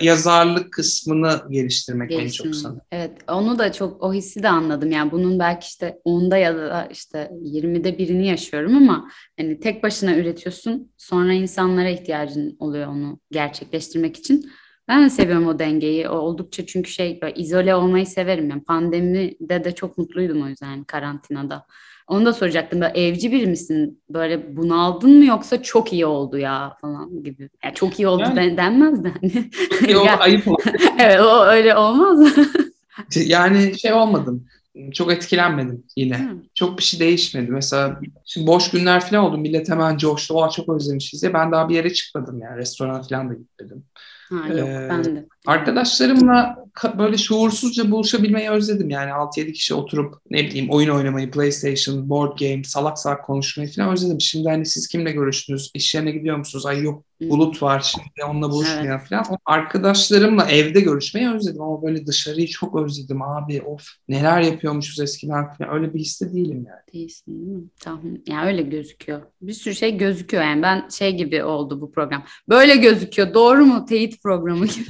yazarlık 0.00 0.72
kısmını 0.72 1.42
geliştirmek 1.50 2.12
en 2.12 2.28
çok 2.28 2.54
sanırım. 2.54 2.80
Evet 2.92 3.12
onu 3.28 3.58
da 3.58 3.72
çok 3.72 4.02
o 4.02 4.14
hissi 4.14 4.42
de 4.42 4.48
anladım. 4.48 4.90
Yani 4.90 5.12
bunun 5.12 5.38
belki 5.38 5.66
işte 5.66 5.98
onda 6.04 6.36
ya 6.36 6.56
da 6.56 6.88
işte 6.92 7.30
20'de 7.42 7.98
birini 7.98 8.26
yaşıyorum 8.26 8.76
ama 8.76 9.10
hani 9.38 9.60
tek 9.60 9.82
başına 9.82 10.16
üretiyorsun 10.16 10.92
sonra 10.96 11.32
insanlara 11.32 11.88
ihtiyacın 11.88 12.56
oluyor 12.58 12.86
onu 12.86 13.20
gerçekleştirmek 13.30 14.16
için. 14.16 14.50
Ben 14.88 15.04
de 15.04 15.10
seviyorum 15.10 15.46
o 15.46 15.58
dengeyi. 15.58 16.08
O 16.08 16.16
oldukça 16.16 16.66
çünkü 16.66 16.90
şey 16.90 17.20
izole 17.36 17.74
olmayı 17.74 18.06
severim. 18.06 18.50
Yani 18.50 18.64
pandemide 18.64 19.64
de 19.64 19.74
çok 19.74 19.98
mutluydum 19.98 20.42
o 20.42 20.48
yüzden 20.48 20.84
karantinada. 20.84 21.66
Onu 22.06 22.26
da 22.26 22.32
soracaktım. 22.32 22.80
Böyle 22.80 23.00
evci 23.00 23.32
biri 23.32 23.46
misin? 23.46 24.02
Böyle 24.10 24.56
bunaldın 24.56 25.18
mı 25.18 25.24
yoksa 25.24 25.62
çok 25.62 25.92
iyi 25.92 26.06
oldu 26.06 26.38
ya 26.38 26.76
falan 26.80 27.22
gibi. 27.22 27.50
Yani 27.64 27.74
çok 27.74 28.00
iyi 28.00 28.08
oldu 28.08 28.22
yani, 28.36 28.56
denmez 28.56 29.04
de. 29.04 29.12
Hani. 29.20 29.50
Yok 29.92 30.08
ayıp 30.20 30.48
oldu. 30.48 30.62
evet 30.98 31.20
o 31.20 31.44
öyle 31.44 31.76
olmaz. 31.76 32.36
yani 33.26 33.78
şey 33.78 33.92
olmadım. 33.92 34.46
Çok 34.92 35.12
etkilenmedim 35.12 35.84
yine. 35.96 36.18
Hmm. 36.18 36.40
Çok 36.54 36.78
bir 36.78 36.82
şey 36.82 37.00
değişmedi. 37.00 37.50
Mesela 37.50 38.00
şimdi 38.24 38.46
boş 38.46 38.70
günler 38.70 39.00
falan 39.00 39.24
oldu. 39.24 39.38
Millet 39.38 39.68
hemen 39.68 39.96
coştu. 39.96 40.34
Oha 40.34 40.50
çok 40.50 40.68
özlemişiz 40.68 41.22
diye. 41.22 41.34
Ben 41.34 41.52
daha 41.52 41.68
bir 41.68 41.74
yere 41.74 41.92
çıkmadım 41.92 42.40
yani. 42.40 42.56
Restoran 42.56 43.02
falan 43.02 43.30
da 43.30 43.34
gitmedim. 43.34 43.84
Ha, 44.28 44.48
yok 44.48 44.68
ee, 44.68 44.86
ben 44.90 45.04
de. 45.04 45.26
Arkadaşlarımla 45.46 46.66
böyle 46.98 47.18
şuursuzca 47.18 47.90
buluşabilmeyi 47.90 48.50
özledim. 48.50 48.90
Yani 48.90 49.10
6-7 49.10 49.52
kişi 49.52 49.74
oturup 49.74 50.14
ne 50.30 50.38
bileyim 50.38 50.70
oyun 50.70 50.88
oynamayı, 50.88 51.30
PlayStation, 51.30 52.08
board 52.08 52.38
game, 52.38 52.64
salak 52.64 52.98
salak 52.98 53.24
konuşmayı 53.24 53.72
falan 53.72 53.92
özledim. 53.92 54.20
Şimdi 54.20 54.48
hani 54.48 54.66
siz 54.66 54.88
kimle 54.88 55.12
görüştünüz? 55.12 55.70
İş 55.74 55.94
yerine 55.94 56.10
gidiyor 56.10 56.36
musunuz? 56.36 56.66
Ay 56.66 56.82
yok 56.82 57.04
bulut 57.20 57.62
var 57.62 57.80
şimdi 57.80 58.30
onunla 58.30 58.50
buluşmaya 58.50 58.94
evet. 58.94 59.08
falan. 59.08 59.38
Arkadaşlarımla 59.44 60.50
evde 60.50 60.80
görüşmeyi 60.80 61.30
özledim 61.30 61.62
ama 61.62 61.82
böyle 61.82 62.06
dışarıyı 62.06 62.46
çok 62.48 62.76
özledim 62.76 63.22
abi. 63.22 63.62
Of 63.62 63.88
neler 64.08 64.40
yapıyormuşuz 64.40 65.00
eskiden 65.00 65.52
falan. 65.52 65.74
Öyle 65.74 65.94
bir 65.94 65.98
hisse 65.98 66.32
değilim 66.32 66.66
yani. 66.68 66.80
Değilsin 66.92 67.46
değil 67.46 67.56
mi? 67.56 67.64
Tamam. 67.80 68.02
Yani 68.28 68.46
öyle 68.46 68.62
gözüküyor. 68.62 69.22
Bir 69.42 69.52
sürü 69.52 69.74
şey 69.74 69.96
gözüküyor 69.96 70.42
yani. 70.42 70.62
Ben 70.62 70.88
şey 70.88 71.16
gibi 71.16 71.44
oldu 71.44 71.80
bu 71.80 71.92
program. 71.92 72.24
Böyle 72.48 72.76
gözüküyor. 72.76 73.34
Doğru 73.34 73.66
mu? 73.66 73.86
Teyit 73.88 74.15
programı 74.22 74.66
gibi. 74.66 74.88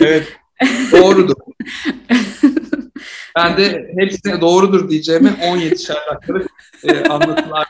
evet. 0.00 0.28
Doğrudur. 0.92 1.34
Ben 3.36 3.56
de 3.56 3.94
hepsine 3.98 4.40
doğrudur 4.40 4.90
diyeceğimi 4.90 5.30
17 5.42 5.74
dakikalık 6.10 6.50
e, 6.84 7.08
anlatılar 7.08 7.66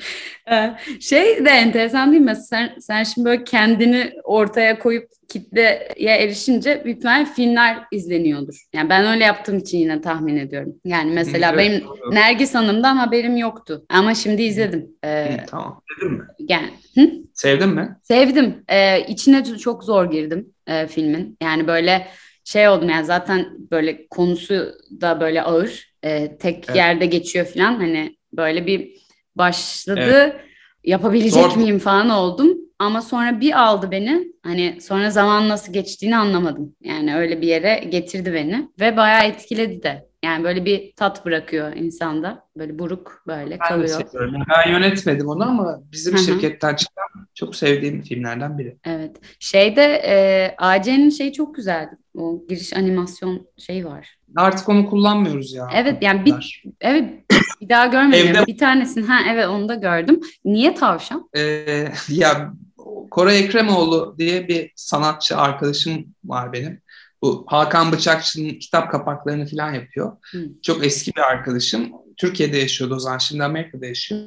ee, 0.50 0.74
şey 1.00 1.44
de 1.44 1.50
enteresan 1.50 2.12
değil 2.12 2.22
mi? 2.22 2.36
Sen, 2.36 2.74
sen 2.80 3.02
şimdi 3.04 3.24
böyle 3.24 3.44
kendini 3.44 4.12
ortaya 4.24 4.78
koyup 4.78 5.08
kitleye 5.28 6.16
erişince 6.16 6.82
büyük 6.84 6.98
ihtimalle 6.98 7.24
filmler 7.24 7.78
izleniyordur. 7.92 8.66
Yani 8.72 8.88
ben 8.90 9.06
öyle 9.06 9.24
yaptığım 9.24 9.58
için 9.58 9.78
yine 9.78 10.00
tahmin 10.00 10.36
ediyorum. 10.36 10.74
Yani 10.84 11.12
mesela 11.12 11.52
evet, 11.54 11.58
benim 11.58 11.88
doğru. 11.88 12.14
Nergis 12.14 12.54
Hanım'dan 12.54 12.96
haberim 12.96 13.36
yoktu. 13.36 13.84
Ama 13.88 14.14
şimdi 14.14 14.42
izledim. 14.42 14.86
Ee, 15.04 15.32
Hı, 15.32 15.46
tamam. 15.46 15.82
Sevdin 15.98 16.12
mi? 16.18 16.24
Yani, 16.38 16.70
hı? 16.94 17.10
Sevdin 17.34 17.68
mi? 17.68 17.96
Sevdim. 18.02 18.64
Ee, 18.68 19.00
içine 19.08 19.44
çok 19.44 19.84
zor 19.84 20.10
girdim 20.10 20.52
e, 20.66 20.86
filmin. 20.86 21.36
Yani 21.42 21.66
böyle 21.66 22.06
şey 22.52 22.68
oldum 22.68 22.88
yani 22.88 23.04
zaten 23.04 23.46
böyle 23.70 24.08
konusu 24.08 24.74
da 25.00 25.20
böyle 25.20 25.42
ağır. 25.42 25.94
E, 26.02 26.36
tek 26.36 26.64
evet. 26.66 26.76
yerde 26.76 27.06
geçiyor 27.06 27.46
falan. 27.46 27.74
Hani 27.74 28.16
böyle 28.32 28.66
bir 28.66 28.90
başladı. 29.36 30.00
Evet. 30.00 30.36
Yapabilecek 30.84 31.52
Zor. 31.52 31.56
miyim 31.56 31.78
falan 31.78 32.10
oldum. 32.10 32.58
Ama 32.78 33.02
sonra 33.02 33.40
bir 33.40 33.60
aldı 33.60 33.90
beni. 33.90 34.32
Hani 34.42 34.78
sonra 34.80 35.10
zaman 35.10 35.48
nasıl 35.48 35.72
geçtiğini 35.72 36.16
anlamadım. 36.16 36.76
Yani 36.80 37.16
öyle 37.16 37.40
bir 37.40 37.46
yere 37.46 37.84
getirdi 37.88 38.32
beni 38.32 38.68
ve 38.80 38.96
bayağı 38.96 39.24
etkiledi 39.24 39.82
de. 39.82 40.10
Yani 40.24 40.44
böyle 40.44 40.64
bir 40.64 40.92
tat 40.96 41.26
bırakıyor 41.26 41.72
insanda. 41.76 42.48
Böyle 42.56 42.78
buruk 42.78 43.22
böyle 43.26 43.50
ben 43.50 43.68
kalıyor. 43.68 44.02
Ben 44.50 44.70
yönetmedim 44.70 45.28
onu 45.28 45.42
ama 45.48 45.80
bizim 45.92 46.14
Hı-hı. 46.14 46.22
şirketten 46.22 46.74
çıkan 46.74 47.26
çok 47.34 47.56
sevdiğim 47.56 48.02
filmlerden 48.02 48.58
biri. 48.58 48.76
Evet. 48.84 49.16
Şeyde 49.38 50.02
e, 50.04 50.54
AC'nin 50.58 51.10
şeyi 51.10 51.32
çok 51.32 51.54
güzeldi. 51.54 51.96
O 52.20 52.46
giriş 52.48 52.76
animasyon 52.76 53.46
şey 53.58 53.86
var. 53.86 54.18
Artık 54.36 54.68
onu 54.68 54.90
kullanmıyoruz 54.90 55.52
ya. 55.52 55.68
Evet 55.74 56.02
yani 56.02 56.24
bir 56.24 56.64
evet 56.80 57.10
bir 57.60 57.68
daha 57.68 57.86
görmedim. 57.86 58.26
Evde... 58.26 58.46
Bir 58.46 58.58
tanesini 58.58 59.06
ha 59.06 59.18
evet 59.32 59.46
onu 59.46 59.68
da 59.68 59.74
gördüm. 59.74 60.20
Niye 60.44 60.74
tavşan? 60.74 61.28
Ee, 61.36 61.88
ya 62.08 62.52
Koray 63.10 63.38
Ekremoğlu 63.38 64.14
diye 64.18 64.48
bir 64.48 64.72
sanatçı 64.76 65.36
arkadaşım 65.36 66.06
var 66.24 66.52
benim. 66.52 66.82
Bu 67.22 67.44
Hakan 67.48 67.92
Bıçakçı'nın 67.92 68.50
kitap 68.50 68.90
kapaklarını 68.90 69.46
falan 69.46 69.72
yapıyor. 69.72 70.16
Hmm. 70.30 70.60
Çok 70.62 70.86
eski 70.86 71.12
bir 71.16 71.20
arkadaşım. 71.20 71.92
Türkiye'de 72.20 72.58
yaşıyordu 72.58 72.94
o 72.94 72.98
zaman. 72.98 73.18
Şimdi 73.18 73.44
Amerika'da 73.44 73.86
yaşıyor. 73.86 74.22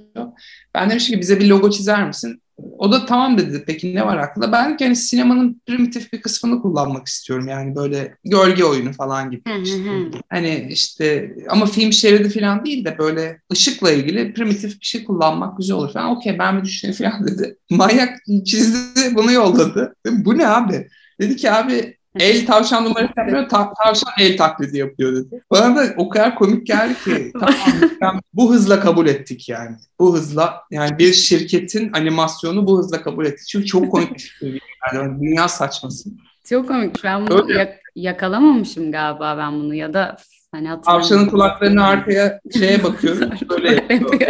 Ben 0.75 0.89
demiştim 0.89 1.15
ki 1.15 1.21
bize 1.21 1.39
bir 1.39 1.47
logo 1.47 1.69
çizer 1.69 2.07
misin? 2.07 2.41
O 2.57 2.91
da 2.91 3.05
tamam 3.05 3.37
dedi. 3.37 3.63
Peki 3.67 3.95
ne 3.95 4.05
var 4.05 4.17
aklında? 4.17 4.51
Ben 4.51 4.77
yani 4.79 4.95
sinemanın 4.95 5.61
primitif 5.67 6.13
bir 6.13 6.21
kısmını 6.21 6.61
kullanmak 6.61 7.07
istiyorum. 7.07 7.47
Yani 7.47 7.75
böyle 7.75 8.17
gölge 8.23 8.63
oyunu 8.63 8.93
falan 8.93 9.31
gibi. 9.31 9.41
işte. 9.63 10.21
hani 10.29 10.67
işte 10.69 11.35
ama 11.49 11.65
film 11.65 11.93
şeridi 11.93 12.29
falan 12.29 12.65
değil 12.65 12.85
de 12.85 12.97
böyle 12.97 13.41
ışıkla 13.51 13.91
ilgili 13.91 14.33
primitif 14.33 14.79
bir 14.81 14.85
şey 14.85 15.03
kullanmak 15.03 15.57
güzel 15.57 15.75
olur 15.75 15.93
falan. 15.93 16.09
Okey 16.09 16.39
ben 16.39 16.57
bir 16.57 16.63
düşüneyim 16.63 16.97
falan 16.97 17.27
dedi. 17.27 17.57
Manyak 17.69 18.19
çizdi 18.45 19.15
bunu 19.15 19.31
yolladı. 19.31 19.95
Bu 20.07 20.37
ne 20.37 20.47
abi? 20.47 20.87
Dedi 21.21 21.35
ki 21.35 21.51
abi 21.51 21.97
El 22.19 22.45
tavşan 22.45 22.83
numarası 22.85 23.13
yapmıyor, 23.17 23.49
ta- 23.49 23.73
tavşan 23.83 24.13
el 24.19 24.37
taklidi 24.37 24.77
yapıyor 24.77 25.15
dedi. 25.15 25.43
Bana 25.51 25.75
da 25.75 25.83
o 25.97 26.09
kadar 26.09 26.35
komik 26.35 26.67
geldi 26.67 26.95
ki 27.03 27.31
tamam, 27.99 28.21
bu 28.33 28.53
hızla 28.53 28.79
kabul 28.79 29.07
ettik 29.07 29.49
yani. 29.49 29.75
Bu 29.99 30.15
hızla 30.15 30.61
yani 30.71 30.99
bir 30.99 31.13
şirketin 31.13 31.93
animasyonu 31.93 32.67
bu 32.67 32.77
hızla 32.79 33.01
kabul 33.01 33.25
ettik. 33.25 33.47
Çünkü 33.47 33.65
çok 33.65 33.91
komik 33.91 34.13
bir 34.15 34.19
şey. 34.19 34.59
Yani 34.93 35.21
dünya 35.21 35.47
saçması. 35.47 36.09
Çok 36.49 36.67
komik. 36.67 37.03
Ben 37.03 37.27
bunu 37.27 37.51
yak- 37.53 37.79
yakalamamışım 37.95 38.91
galiba 38.91 39.37
ben 39.37 39.53
bunu 39.53 39.73
ya 39.75 39.93
da 39.93 40.17
hani 40.51 40.81
Tavşanın 40.81 41.25
kulaklarını 41.29 41.85
arkaya 41.85 42.39
şeye 42.59 42.83
bakıyorum. 42.83 43.29
böyle 43.49 43.71
yapıyor. 43.73 44.21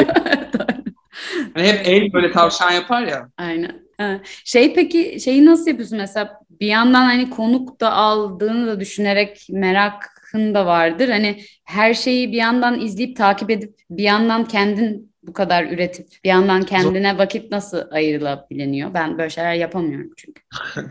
hani 1.53 1.67
hep 1.67 1.87
el 1.87 2.13
böyle 2.13 2.31
tavşan 2.31 2.71
yapar 2.71 3.01
ya. 3.03 3.29
Aynen. 3.37 3.83
Şey 4.45 4.73
peki 4.73 5.19
şeyi 5.19 5.45
nasıl 5.45 5.67
yapıyorsun 5.67 5.97
mesela 5.97 6.39
bir 6.49 6.67
yandan 6.67 7.03
hani 7.05 7.29
konuk 7.29 7.81
da 7.81 7.93
aldığını 7.93 8.67
da 8.67 8.79
düşünerek 8.79 9.47
merakın 9.49 10.53
da 10.53 10.65
vardır. 10.65 11.09
Hani 11.09 11.43
her 11.63 11.93
şeyi 11.93 12.31
bir 12.31 12.37
yandan 12.37 12.79
izleyip 12.79 13.17
takip 13.17 13.49
edip 13.49 13.79
bir 13.89 14.03
yandan 14.03 14.45
kendin 14.45 15.13
bu 15.23 15.33
kadar 15.33 15.63
üretip 15.63 16.07
bir 16.23 16.29
yandan 16.29 16.63
kendine 16.63 17.17
vakit 17.17 17.51
nasıl 17.51 17.81
ayrılabiliyor? 17.91 18.93
Ben 18.93 19.17
böyle 19.17 19.29
şeyler 19.29 19.53
yapamıyorum 19.53 20.11
çünkü. 20.17 20.41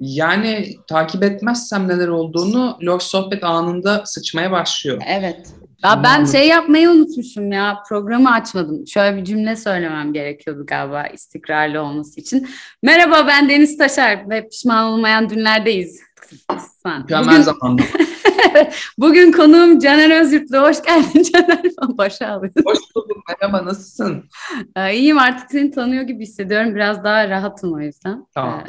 yani 0.00 0.74
takip 0.88 1.22
etmezsem 1.22 1.88
neler 1.88 2.08
olduğunu 2.08 2.78
loş 2.82 3.02
sohbet 3.02 3.44
anında 3.44 4.02
sıçmaya 4.06 4.50
başlıyor. 4.52 5.02
Evet. 5.08 5.54
Ya 5.84 6.02
ben 6.02 6.24
şey 6.24 6.48
yapmayı 6.48 6.90
unutmuşum 6.90 7.52
ya. 7.52 7.82
Programı 7.88 8.32
açmadım. 8.32 8.86
Şöyle 8.86 9.16
bir 9.16 9.24
cümle 9.24 9.56
söylemem 9.56 10.12
gerekiyordu 10.12 10.66
galiba 10.66 11.06
istikrarlı 11.06 11.82
olması 11.82 12.20
için. 12.20 12.48
Merhaba 12.82 13.26
ben 13.26 13.48
Deniz 13.48 13.78
Taşar 13.78 14.30
ve 14.30 14.48
pişman 14.48 14.84
olmayan 14.84 15.30
dünlerdeyiz. 15.30 16.00
Mükemmel 16.98 17.42
zamanda. 17.42 17.82
Bugün 18.98 19.32
konuğum 19.32 19.78
Caner 19.78 20.20
Özyurtlu. 20.20 20.58
Hoş 20.58 20.82
geldin 20.82 21.22
Caner. 21.32 21.62
Başa 21.88 22.28
alıyorsun. 22.28 22.62
Hoş 22.64 22.78
bulduk. 22.94 23.16
Merhaba 23.28 23.64
nasılsın? 23.64 24.24
Ee, 24.76 24.94
iyiyim 24.94 25.18
artık 25.18 25.50
seni 25.50 25.70
tanıyor 25.70 26.02
gibi 26.02 26.22
hissediyorum. 26.22 26.74
Biraz 26.74 27.04
daha 27.04 27.28
rahatım 27.28 27.74
o 27.74 27.80
yüzden. 27.80 28.26
Tamam. 28.34 28.64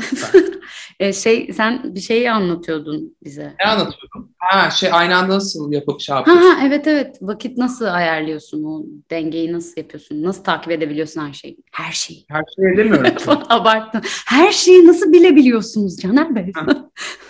Ee, 0.99 1.13
şey 1.23 1.53
sen 1.53 1.95
bir 1.95 1.99
şeyi 1.99 2.31
anlatıyordun 2.31 3.17
bize. 3.23 3.53
Ne 3.59 3.65
anlatıyordum? 3.65 4.31
Ha 4.37 4.69
şey 4.69 4.89
aynı 4.93 5.15
anda 5.15 5.35
nasıl 5.35 5.71
yapıp 5.71 6.01
şey 6.01 6.15
yapıyorsun? 6.15 6.43
Ha, 6.43 6.55
ha 6.55 6.67
evet 6.67 6.87
evet. 6.87 7.17
Vakit 7.21 7.57
nasıl 7.57 7.85
ayarlıyorsun? 7.85 8.63
O 8.63 8.85
dengeyi 9.11 9.53
nasıl 9.53 9.73
yapıyorsun? 9.77 10.23
Nasıl 10.23 10.43
takip 10.43 10.71
edebiliyorsun 10.71 11.27
her 11.27 11.33
şeyi? 11.33 11.57
Her 11.71 11.91
şeyi. 11.91 12.25
Her 12.29 12.43
şeyi 12.55 12.73
edemiyorum. 12.73 13.13
Abarttım. 13.49 14.01
Her 14.27 14.51
şeyi 14.51 14.87
nasıl 14.87 15.13
bilebiliyorsunuz 15.13 15.97
Caner 15.97 16.35
Bey? 16.35 16.53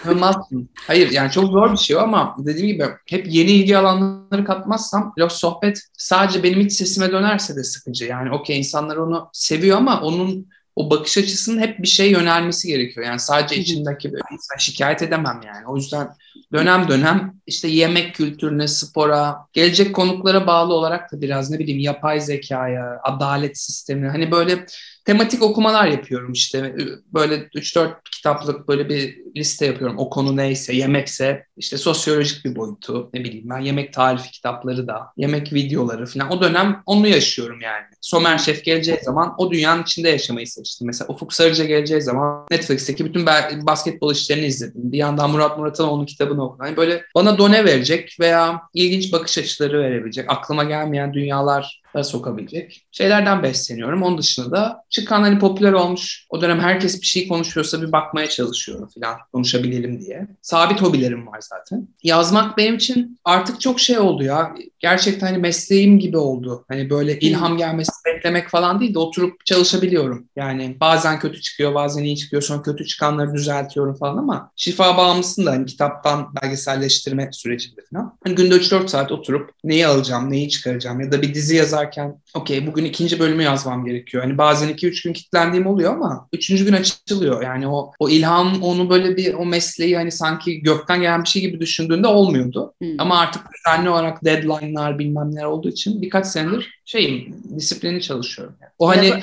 Yapamazsın. 0.05 0.69
Hayır 0.88 1.12
yani 1.12 1.31
çok 1.31 1.45
zor 1.45 1.71
bir 1.71 1.77
şey 1.77 1.97
ama 1.99 2.35
dediğim 2.45 2.67
gibi 2.67 2.86
hep 3.10 3.28
yeni 3.30 3.52
ilgi 3.52 3.78
alanları 3.78 4.45
katmazsam 4.45 5.13
biraz 5.17 5.32
sohbet 5.32 5.82
sadece 5.97 6.43
benim 6.43 6.60
iç 6.60 6.73
sesime 6.73 7.12
dönerse 7.12 7.56
de 7.56 7.63
sıkıcı. 7.63 8.06
Yani 8.06 8.32
okey 8.32 8.58
insanlar 8.58 8.95
onu 8.95 9.30
seviyor 9.34 9.78
ama 9.78 10.02
onun 10.02 10.47
o 10.75 10.91
bakış 10.91 11.17
açısının 11.17 11.62
hep 11.62 11.80
bir 11.80 11.88
şey 11.88 12.12
yönelmesi 12.12 12.67
gerekiyor. 12.67 13.06
Yani 13.06 13.19
sadece 13.19 13.56
içindeki 13.56 14.13
bir 14.13 14.21
insan 14.34 14.58
şikayet 14.58 15.02
edemem 15.02 15.41
yani. 15.45 15.67
O 15.67 15.75
yüzden 15.75 16.10
dönem 16.54 16.88
dönem 16.88 17.34
işte 17.47 17.67
yemek 17.67 18.15
kültürüne, 18.15 18.67
spora, 18.67 19.38
gelecek 19.54 19.95
konuklara 19.95 20.47
bağlı 20.47 20.73
olarak 20.73 21.12
da 21.12 21.21
biraz 21.21 21.49
ne 21.49 21.60
bileyim 21.60 21.80
yapay 21.80 22.19
zekaya, 22.19 22.99
adalet 23.04 23.58
sistemi 23.58 24.08
hani 24.08 24.32
böyle 24.32 24.65
tematik 25.06 25.43
okumalar 25.43 25.88
yapıyorum 25.88 26.32
işte. 26.32 26.75
Böyle 27.13 27.36
3-4 27.36 27.93
kitaplık 28.12 28.67
böyle 28.67 28.89
bir 28.89 29.17
liste 29.38 29.65
yapıyorum. 29.65 29.97
O 29.97 30.10
konu 30.10 30.38
neyse, 30.38 30.75
yemekse 30.75 31.45
işte 31.58 31.78
sosyolojik 31.78 32.45
bir 32.45 32.56
boyutu 32.56 33.10
ne 33.13 33.23
bileyim 33.23 33.49
ben 33.49 33.60
yemek 33.60 33.93
tarifi 33.93 34.32
kitapları 34.32 34.88
da, 34.88 35.02
yemek 35.17 35.54
videoları 35.54 36.06
falan. 36.06 36.32
O 36.32 36.41
dönem 36.41 36.84
onu 36.86 37.08
yaşıyorum 37.08 37.62
yani. 37.62 37.86
Somer 38.02 38.38
Şef 38.38 38.63
geleceği 38.63 38.99
zaman 39.04 39.36
o 39.38 39.52
dünyanın 39.52 39.84
içinde 39.84 40.10
yaşamayı 40.10 40.47
seçtim. 40.47 40.88
Mesela 40.88 41.08
Ufuk 41.08 41.34
Sarıca 41.34 41.65
geleceği 41.65 42.02
zaman 42.02 42.45
Netflix'teki 42.52 43.06
bütün 43.06 43.25
basketbol 43.67 44.13
işlerini 44.13 44.45
izledim. 44.45 44.91
Bir 44.91 44.97
yandan 44.97 45.32
Murat 45.32 45.58
Muratanoğlu'nun 45.58 46.06
kitabını 46.29 46.45
okudum. 46.45 46.65
Yani 46.65 46.77
böyle 46.77 47.05
bana 47.15 47.37
done 47.37 47.65
verecek 47.65 48.17
veya 48.19 48.61
ilginç 48.73 49.13
bakış 49.13 49.37
açıları 49.37 49.79
verebilecek, 49.79 50.25
aklıma 50.27 50.63
gelmeyen 50.63 51.13
dünyalar 51.13 51.78
sokabilecek 52.04 52.88
şeylerden 52.91 53.43
besleniyorum. 53.43 54.04
Onun 54.04 54.17
dışında 54.17 54.52
da 54.52 54.84
çıkan 54.89 55.21
hani 55.21 55.39
popüler 55.39 55.73
olmuş 55.73 56.25
o 56.30 56.41
dönem 56.41 56.60
herkes 56.60 57.02
bir 57.02 57.06
şey 57.06 57.28
konuşuyorsa 57.28 57.82
bir 57.82 57.91
bakmaya 57.91 58.30
çalışıyorum 58.30 58.89
falan 58.99 59.17
konuşabilelim 59.34 60.02
diye. 60.02 60.28
Sabit 60.41 60.82
hobilerim 60.82 61.28
var 61.28 61.39
zaten. 61.41 61.88
Yazmak 62.04 62.58
benim 62.58 62.75
için 62.75 63.19
artık 63.25 63.62
çok 63.62 63.80
şey 63.80 63.99
oldu 63.99 64.23
ya. 64.23 64.56
Gerçekten 64.80 65.28
hani 65.28 65.38
mesleğim 65.38 65.99
gibi 65.99 66.17
oldu. 66.17 66.65
Hani 66.67 66.89
böyle 66.89 67.19
ilham 67.19 67.58
gelmesi 67.58 67.91
beklemek 68.06 68.49
falan 68.49 68.80
değil 68.80 68.93
de 68.93 68.99
oturup 68.99 69.45
çalışabiliyorum. 69.45 70.28
Yani 70.36 70.78
bazen 70.80 71.19
kötü 71.19 71.41
çıkıyor, 71.41 71.75
bazen 71.75 72.04
iyi 72.04 72.17
çıkıyor. 72.17 72.41
Sonra 72.41 72.62
kötü 72.62 72.86
çıkanları 72.86 73.34
düzeltiyorum 73.34 73.95
falan 73.95 74.17
ama 74.17 74.52
şifa 74.56 74.97
bağımlısın 74.97 75.45
da 75.45 75.52
hani 75.52 75.65
kitaptan 75.65 76.36
belgeselleştirme 76.41 77.30
sürecinde 77.32 77.82
falan. 77.93 78.17
Hani 78.23 78.36
günde 78.36 78.56
3-4 78.56 78.88
saat 78.88 79.12
oturup 79.12 79.52
neyi 79.63 79.88
alacağım, 79.88 80.32
neyi 80.32 80.49
çıkaracağım 80.49 81.02
ya 81.02 81.12
da 81.12 81.21
bir 81.21 81.34
dizi 81.34 81.56
yazarken 81.79 82.21
okey 82.33 82.67
bugün 82.67 82.85
ikinci 82.85 83.19
bölümü 83.19 83.43
yazmam 83.43 83.85
gerekiyor. 83.85 84.23
Hani 84.23 84.37
bazen 84.37 84.69
2-3 84.69 85.03
gün 85.03 85.13
kilitlendiğim 85.13 85.67
oluyor 85.67 85.93
ama 85.93 86.27
üçüncü 86.33 86.65
gün 86.65 86.73
açılıyor. 86.73 87.43
Yani 87.43 87.67
o, 87.67 87.91
o 87.99 88.09
ilham 88.09 88.61
onu 88.63 88.89
böyle 88.89 89.17
bir 89.17 89.33
o 89.33 89.45
mesleği 89.45 89.95
hani 89.95 90.11
sanki 90.11 90.61
gökten 90.61 91.01
gelen 91.01 91.23
bir 91.23 91.29
şey 91.29 91.41
gibi 91.41 91.59
düşündüğünde 91.59 92.07
olmuyordu. 92.07 92.73
Hmm. 92.81 92.95
Ama 92.97 93.19
artık 93.19 93.41
düzenli 93.53 93.89
olarak 93.89 94.25
deadline'lar 94.25 94.99
bilmem 94.99 95.35
neler 95.35 95.45
olduğu 95.45 95.69
için 95.69 96.01
birkaç 96.01 96.27
senedir 96.27 96.81
şeyim 96.85 97.35
disiplini 97.57 98.01
çalışıyorum. 98.01 98.55
Yani. 98.61 98.71
O 98.79 98.89
hani 98.89 99.07
ya, 99.07 99.19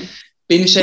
beni 0.51 0.69
şey 0.69 0.83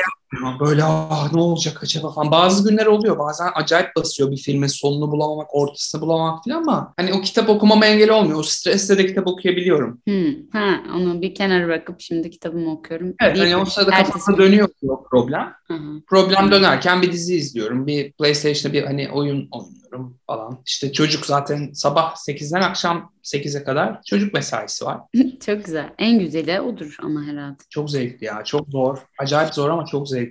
Böyle 0.60 0.84
ah 0.84 1.34
ne 1.34 1.42
olacak 1.42 1.84
acaba 1.84 2.12
falan. 2.12 2.32
Bazı 2.32 2.70
günler 2.70 2.86
oluyor. 2.86 3.20
Bazen 3.20 3.48
acayip 3.56 3.96
basıyor 3.96 4.32
bir 4.32 4.38
filmin 4.38 4.68
sonunu 4.68 5.12
bulamamak, 5.12 5.56
ortasını 5.56 6.02
bulamamak 6.02 6.44
falan 6.44 6.58
ama 6.58 6.94
hani 6.98 7.14
o 7.14 7.22
kitap 7.22 7.50
okumama 7.50 7.86
engel 7.86 8.10
olmuyor. 8.10 8.40
O 8.40 8.44
stresle 8.44 8.98
de 8.98 9.06
kitap 9.08 9.28
okuyabiliyorum. 9.28 10.02
Hmm. 10.08 10.34
Ha, 10.52 10.84
onu 10.96 11.22
bir 11.22 11.36
kenara 11.36 11.66
bırakıp 11.66 12.02
şimdi 12.02 12.30
kitabımı 12.30 12.72
okuyorum. 12.72 13.14
Evet 13.22 13.40
hani 13.40 13.56
o 13.56 13.66
sırada 13.66 13.92
kafamda 13.92 14.38
dönüyor 14.38 14.70
o 14.88 15.04
problem. 15.04 15.54
Hı-hı. 15.68 16.02
Problem 16.08 16.52
dönerken 16.52 17.02
bir 17.02 17.12
dizi 17.12 17.36
izliyorum. 17.36 17.88
Bir 17.88 18.12
PlayStation'da 18.12 18.74
bir 18.74 18.84
hani 18.84 19.10
oyun 19.12 19.48
oynuyorum 19.52 20.18
falan. 20.28 20.60
İşte 20.66 20.92
çocuk 20.94 21.26
zaten 21.26 21.72
sabah 21.74 22.16
8'den 22.16 22.62
akşam 22.62 23.12
8'e 23.24 23.64
kadar 23.64 24.04
çocuk 24.04 24.34
mesaisi 24.34 24.86
var. 24.86 25.00
çok 25.46 25.66
güzel. 25.66 25.90
En 25.98 26.20
güzeli 26.20 26.62
odur 26.62 26.98
ama 27.04 27.24
herhalde. 27.24 27.58
Çok 27.70 27.90
zevkli 27.90 28.26
ya. 28.26 28.44
Çok 28.44 28.70
zor. 28.70 28.98
Acayip 29.20 29.54
zor 29.54 29.70
ama 29.70 29.86
çok 29.86 30.10
zevkli. 30.10 30.23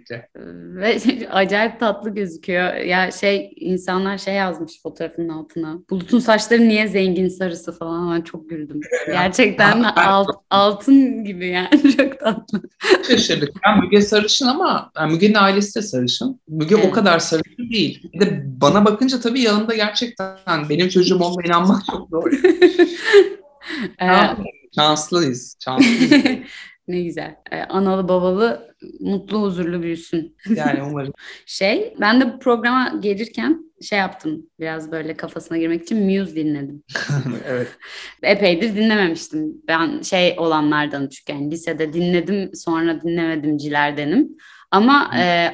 Ve 0.77 0.99
acayip 1.31 1.81
tatlı 1.81 2.11
gözüküyor. 2.11 2.75
Ya 2.75 3.11
şey 3.11 3.53
insanlar 3.57 4.19
şey 4.19 4.35
yazmış 4.35 4.83
fotoğrafın 4.83 5.29
altına. 5.29 5.79
Bulut'un 5.91 6.19
saçları 6.19 6.69
niye 6.69 6.89
zengin 6.89 7.29
sarısı 7.29 7.79
falan. 7.79 8.15
Ben 8.15 8.23
çok 8.23 8.51
güldüm. 8.51 8.81
Gerçekten 9.07 9.83
alt, 9.97 10.29
altın 10.51 11.25
gibi 11.25 11.49
yani. 11.49 11.97
Çok 11.97 12.21
tatlı. 12.21 12.63
Şaşırdık. 13.09 13.51
Ben 13.67 13.81
Müge 13.81 14.03
sarışın 14.03 14.47
ama 14.47 14.93
yani 14.97 15.13
Müge'nin 15.13 15.35
ailesi 15.35 15.75
de 15.75 15.83
sarışın. 15.83 16.41
Müge 16.49 16.75
evet. 16.75 16.87
o 16.87 16.91
kadar 16.91 17.19
sarışın 17.19 17.71
değil. 17.71 18.11
Bir 18.15 18.21
de 18.21 18.43
bana 18.47 18.85
bakınca 18.85 19.21
tabii 19.21 19.41
yanında 19.41 19.75
gerçekten 19.75 20.69
benim 20.69 20.89
çocuğum 20.89 21.21
olma 21.21 21.43
inanmak 21.43 21.83
çok 21.91 22.09
zor. 22.09 22.33
Şanslıyız. 24.75 25.57
Şanslıyız. 25.65 26.43
Ne 26.93 27.03
güzel. 27.03 27.37
Ee, 27.53 27.57
analı 27.57 28.09
babalı 28.09 28.75
mutlu 29.01 29.43
huzurlu 29.43 29.83
büyüsün. 29.83 30.37
Yani 30.57 30.83
umarım. 30.91 31.13
şey 31.47 31.95
ben 32.01 32.21
de 32.21 32.35
bu 32.35 32.39
programa 32.39 32.95
gelirken 33.01 33.73
şey 33.83 33.99
yaptım 33.99 34.47
biraz 34.61 34.93
böyle 34.93 35.17
kafasına 35.17 35.59
girmek 35.59 35.83
için 35.83 36.05
Muse 36.05 36.37
dinledim. 36.37 36.83
evet. 37.47 37.69
Epeydir 38.23 38.77
dinlememiştim. 38.77 39.63
Ben 39.69 40.03
şey 40.03 40.35
olanlardan 40.39 41.09
çünkü 41.09 41.33
yani 41.33 41.51
lisede 41.51 41.93
dinledim 41.93 42.51
sonra 42.55 43.01
dinlemedimcilerdenim. 43.01 44.37
Ama 44.71 45.11
e, 45.19 45.53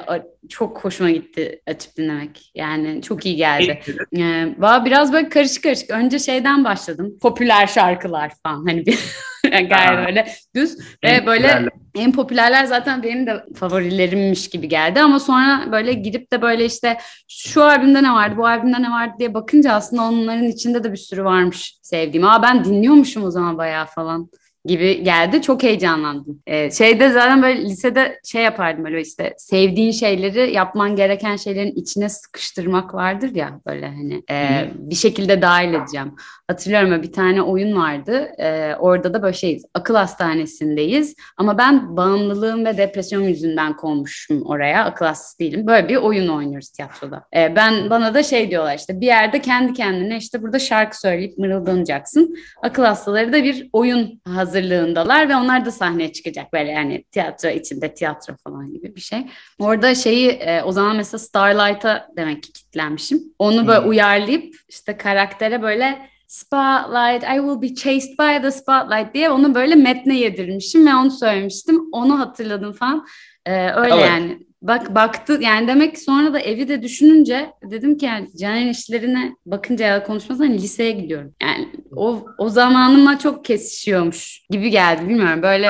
çok 0.49 0.83
hoşuma 0.83 1.11
gitti 1.11 1.61
açıp 1.67 1.97
dinlemek. 1.97 2.51
Yani 2.55 3.01
çok 3.01 3.25
iyi 3.25 3.35
geldi. 3.35 3.79
Ee, 4.17 4.55
biraz 4.85 5.13
böyle 5.13 5.29
karışık 5.29 5.63
karışık. 5.63 5.89
Önce 5.89 6.19
şeyden 6.19 6.63
başladım. 6.63 7.17
Popüler 7.21 7.67
şarkılar 7.67 8.31
falan. 8.43 8.65
Hani 8.67 8.85
bir 8.85 8.99
gayet 9.69 10.07
böyle 10.07 10.27
düz 10.55 10.77
ve 11.03 11.25
böyle 11.25 11.69
en 11.95 12.11
popülerler 12.11 12.65
zaten 12.65 13.03
benim 13.03 13.27
de 13.27 13.45
favorilerimmiş 13.55 14.49
gibi 14.49 14.69
geldi. 14.69 15.01
Ama 15.01 15.19
sonra 15.19 15.71
böyle 15.71 15.93
gidip 15.93 16.31
de 16.31 16.41
böyle 16.41 16.65
işte 16.65 16.97
şu 17.27 17.63
albümde 17.63 18.03
ne 18.03 18.13
vardı 18.13 18.37
bu 18.37 18.47
albümde 18.47 18.81
ne 18.81 18.91
vardı 18.91 19.13
diye 19.19 19.33
bakınca 19.33 19.73
aslında 19.73 20.03
onların 20.03 20.47
içinde 20.47 20.83
de 20.83 20.91
bir 20.91 20.97
sürü 20.97 21.23
varmış 21.23 21.79
sevdiğim. 21.81 22.27
Aa 22.27 22.43
ben 22.43 22.63
dinliyormuşum 22.63 23.23
o 23.23 23.31
zaman 23.31 23.57
bayağı 23.57 23.85
falan 23.85 24.29
gibi 24.65 25.03
geldi. 25.03 25.41
Çok 25.41 25.63
heyecanlandım. 25.63 26.41
Ee, 26.47 26.71
şeyde 26.71 27.09
zaten 27.09 27.41
böyle 27.41 27.61
lisede 27.61 28.19
şey 28.23 28.43
yapardım 28.43 28.85
böyle 28.85 29.01
işte 29.01 29.33
sevdiğin 29.37 29.91
şeyleri 29.91 30.53
yapman 30.53 30.95
gereken 30.95 31.35
şeylerin 31.35 31.71
içine 31.71 32.09
sıkıştırmak 32.09 32.93
vardır 32.93 33.35
ya 33.35 33.59
böyle 33.67 33.87
hani 33.87 34.23
e, 34.31 34.69
bir 34.75 34.95
şekilde 34.95 35.41
dahil 35.41 35.73
edeceğim. 35.73 36.15
Hatırlıyorum 36.47 37.03
bir 37.03 37.11
tane 37.11 37.41
oyun 37.41 37.77
vardı. 37.77 38.29
E, 38.37 38.75
orada 38.75 39.13
da 39.13 39.21
böyle 39.21 39.33
şeyiz. 39.33 39.65
Akıl 39.73 39.95
hastanesindeyiz. 39.95 41.15
Ama 41.37 41.57
ben 41.57 41.97
bağımlılığım 41.97 42.65
ve 42.65 42.77
depresyon 42.77 43.21
yüzünden 43.21 43.77
konmuşum 43.77 44.41
oraya. 44.45 44.85
Akıl 44.85 45.05
hastası 45.05 45.39
değilim. 45.39 45.67
Böyle 45.67 45.89
bir 45.89 45.95
oyun 45.95 46.27
oynuyoruz 46.27 46.69
tiyatroda. 46.69 47.23
E, 47.35 47.55
ben 47.55 47.89
bana 47.89 48.13
da 48.13 48.23
şey 48.23 48.51
diyorlar 48.51 48.75
işte 48.77 49.01
bir 49.01 49.05
yerde 49.05 49.41
kendi 49.41 49.73
kendine 49.73 50.17
işte 50.17 50.41
burada 50.41 50.59
şarkı 50.59 50.99
söyleyip 50.99 51.37
mırıldanacaksın. 51.37 52.35
Akıl 52.61 52.83
hastaları 52.83 53.33
da 53.33 53.43
bir 53.43 53.69
oyun 53.73 54.21
hazır 54.25 54.58
hazırlığındalar 54.59 55.29
ve 55.29 55.35
onlar 55.35 55.65
da 55.65 55.71
sahneye 55.71 56.13
çıkacak 56.13 56.53
böyle 56.53 56.71
yani 56.71 57.03
tiyatro 57.11 57.49
içinde 57.49 57.93
tiyatro 57.93 58.35
falan 58.43 58.73
gibi 58.73 58.95
bir 58.95 59.01
şey. 59.01 59.25
Orada 59.59 59.95
şeyi 59.95 60.29
e, 60.29 60.63
o 60.63 60.71
zaman 60.71 60.95
mesela 60.95 61.19
Starlight'a 61.19 62.07
demek 62.17 62.43
ki 62.43 62.53
kitlenmişim. 62.53 63.23
Onu 63.39 63.67
böyle 63.67 63.81
hmm. 63.81 63.89
uyarlayıp 63.89 64.55
işte 64.69 64.97
karaktere 64.97 65.61
böyle 65.61 66.09
Spotlight, 66.27 67.23
I 67.23 67.37
will 67.39 67.61
be 67.61 67.75
chased 67.75 68.11
by 68.19 68.41
the 68.41 68.51
spotlight 68.51 69.13
diye 69.13 69.29
onu 69.29 69.55
böyle 69.55 69.75
metne 69.75 70.19
yedirmişim 70.19 70.87
ve 70.87 70.95
onu 70.95 71.11
söylemiştim. 71.11 71.81
Onu 71.91 72.19
hatırladım 72.19 72.73
falan. 72.73 73.07
Ee, 73.45 73.71
öyle 73.71 73.93
evet. 73.95 74.05
yani 74.05 74.39
Bak 74.61 74.95
baktı 74.95 75.37
yani 75.41 75.67
demek 75.67 75.95
ki 75.95 76.01
sonra 76.01 76.33
da 76.33 76.39
evi 76.39 76.67
de 76.67 76.81
düşününce 76.83 77.53
dedim 77.63 77.97
ki 77.97 78.05
yani 78.05 78.27
Caner'in 78.39 78.69
işlerine 78.69 79.35
bakınca 79.45 79.85
ya 79.85 80.03
konuşmasına 80.03 80.45
hani 80.47 80.57
liseye 80.57 80.91
gidiyorum. 80.91 81.33
Yani 81.41 81.69
o 81.95 82.25
o 82.37 82.49
zamanıma 82.49 83.19
çok 83.19 83.45
kesişiyormuş 83.45 84.45
gibi 84.49 84.69
geldi 84.69 85.09
bilmiyorum 85.09 85.41
böyle. 85.41 85.69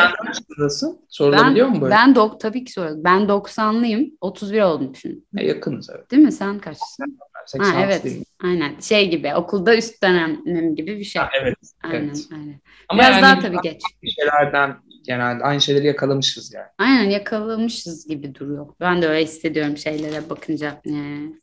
Yıldasın? 0.50 1.00
Sorulabiliyor 1.10 1.68
mu 1.68 1.82
böyle? 1.82 1.96
Ben 1.96 2.16
dok 2.16 2.40
tabii 2.40 2.64
ki 2.64 2.72
soruyorum. 2.72 3.04
Ben 3.04 3.22
90'lıyım. 3.22 4.12
31 4.22 4.62
oldum 4.62 4.94
düşün. 4.94 5.28
E, 5.38 5.46
yakınız 5.46 5.90
evet. 5.96 6.12
Değil 6.12 6.24
mi? 6.24 6.32
Sen 6.32 6.60
kaçsın? 6.60 7.20
Ha, 7.60 7.82
evet. 7.84 8.06
Aynen. 8.44 8.80
Şey 8.80 9.10
gibi 9.10 9.36
okulda 9.36 9.78
üst 9.78 10.04
dönemim 10.04 10.76
gibi 10.76 11.00
bir 11.00 11.04
şey. 11.04 11.22
Ha, 11.22 11.30
evet. 11.42 11.56
Aynen. 11.84 12.06
Evet. 12.06 12.28
aynen. 12.32 12.62
Ama 12.90 13.00
Biraz 13.00 13.14
yani 13.14 13.22
daha 13.22 13.40
tabii 13.40 13.58
geç. 13.64 13.82
Şeylerden 14.16 14.78
genelde 15.04 15.44
aynı 15.44 15.62
şeyleri 15.62 15.88
yakalamışız 15.88 16.54
yani. 16.54 16.68
Aynen 16.78 17.10
yakalamışız 17.10 18.08
gibi 18.08 18.36
duruyor. 18.36 18.68
Ben 18.80 19.02
de 19.02 19.08
öyle 19.08 19.24
hissediyorum 19.24 19.78
şeylere 19.78 20.30
bakınca. 20.30 20.82
Ee, 20.86 20.92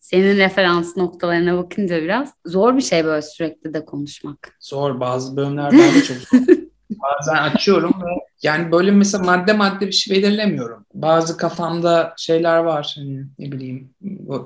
senin 0.01 0.37
referans 0.37 0.97
noktalarına 0.97 1.57
bakınca 1.57 2.03
biraz 2.03 2.33
zor 2.47 2.77
bir 2.77 2.83
şey 2.83 3.05
böyle 3.05 3.23
sürekli 3.23 3.75
de 3.75 3.85
konuşmak. 3.85 4.57
Zor. 4.61 5.01
Bazı 5.01 5.37
bölümlerde 5.37 5.79
de 5.79 6.03
çok 6.03 6.17
zor. 6.17 6.39
Bazen 6.91 7.43
açıyorum 7.43 7.91
ve 7.91 8.11
yani 8.43 8.73
böyle 8.73 8.91
mesela 8.91 9.25
madde 9.25 9.53
madde 9.53 9.87
bir 9.87 9.93
şey 9.93 10.17
belirlemiyorum. 10.17 10.87
Bazı 10.95 11.37
kafamda 11.37 12.15
şeyler 12.17 12.59
var 12.59 12.95
hani 12.97 13.25
ne 13.39 13.53
bileyim 13.53 13.95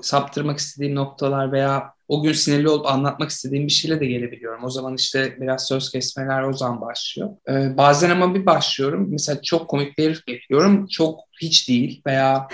saptırmak 0.03 0.59
istediğim 0.59 0.95
noktalar 0.95 1.53
veya 1.53 1.95
o 2.11 2.23
gün 2.23 2.33
sinirli 2.33 2.69
olup 2.69 2.87
anlatmak 2.87 3.31
istediğim 3.31 3.67
bir 3.67 3.73
şeyle 3.73 4.01
de 4.01 4.07
gelebiliyorum. 4.07 4.65
O 4.65 4.71
zaman 4.71 4.95
işte 4.95 5.37
biraz 5.41 5.69
söz 5.69 5.91
kesmeler 5.91 6.43
o 6.43 6.53
zaman 6.53 6.81
başlıyor. 6.81 7.31
Ee, 7.49 7.77
bazen 7.77 8.11
ama 8.11 8.35
bir 8.35 8.47
başlıyorum. 8.47 9.07
Mesela 9.11 9.43
çok 9.43 9.69
komik 9.69 9.99
bir 9.99 10.05
herif 10.05 10.27
bekliyorum. 10.27 10.87
Çok 10.87 11.21
hiç 11.41 11.69
değil 11.69 12.03
veya 12.07 12.49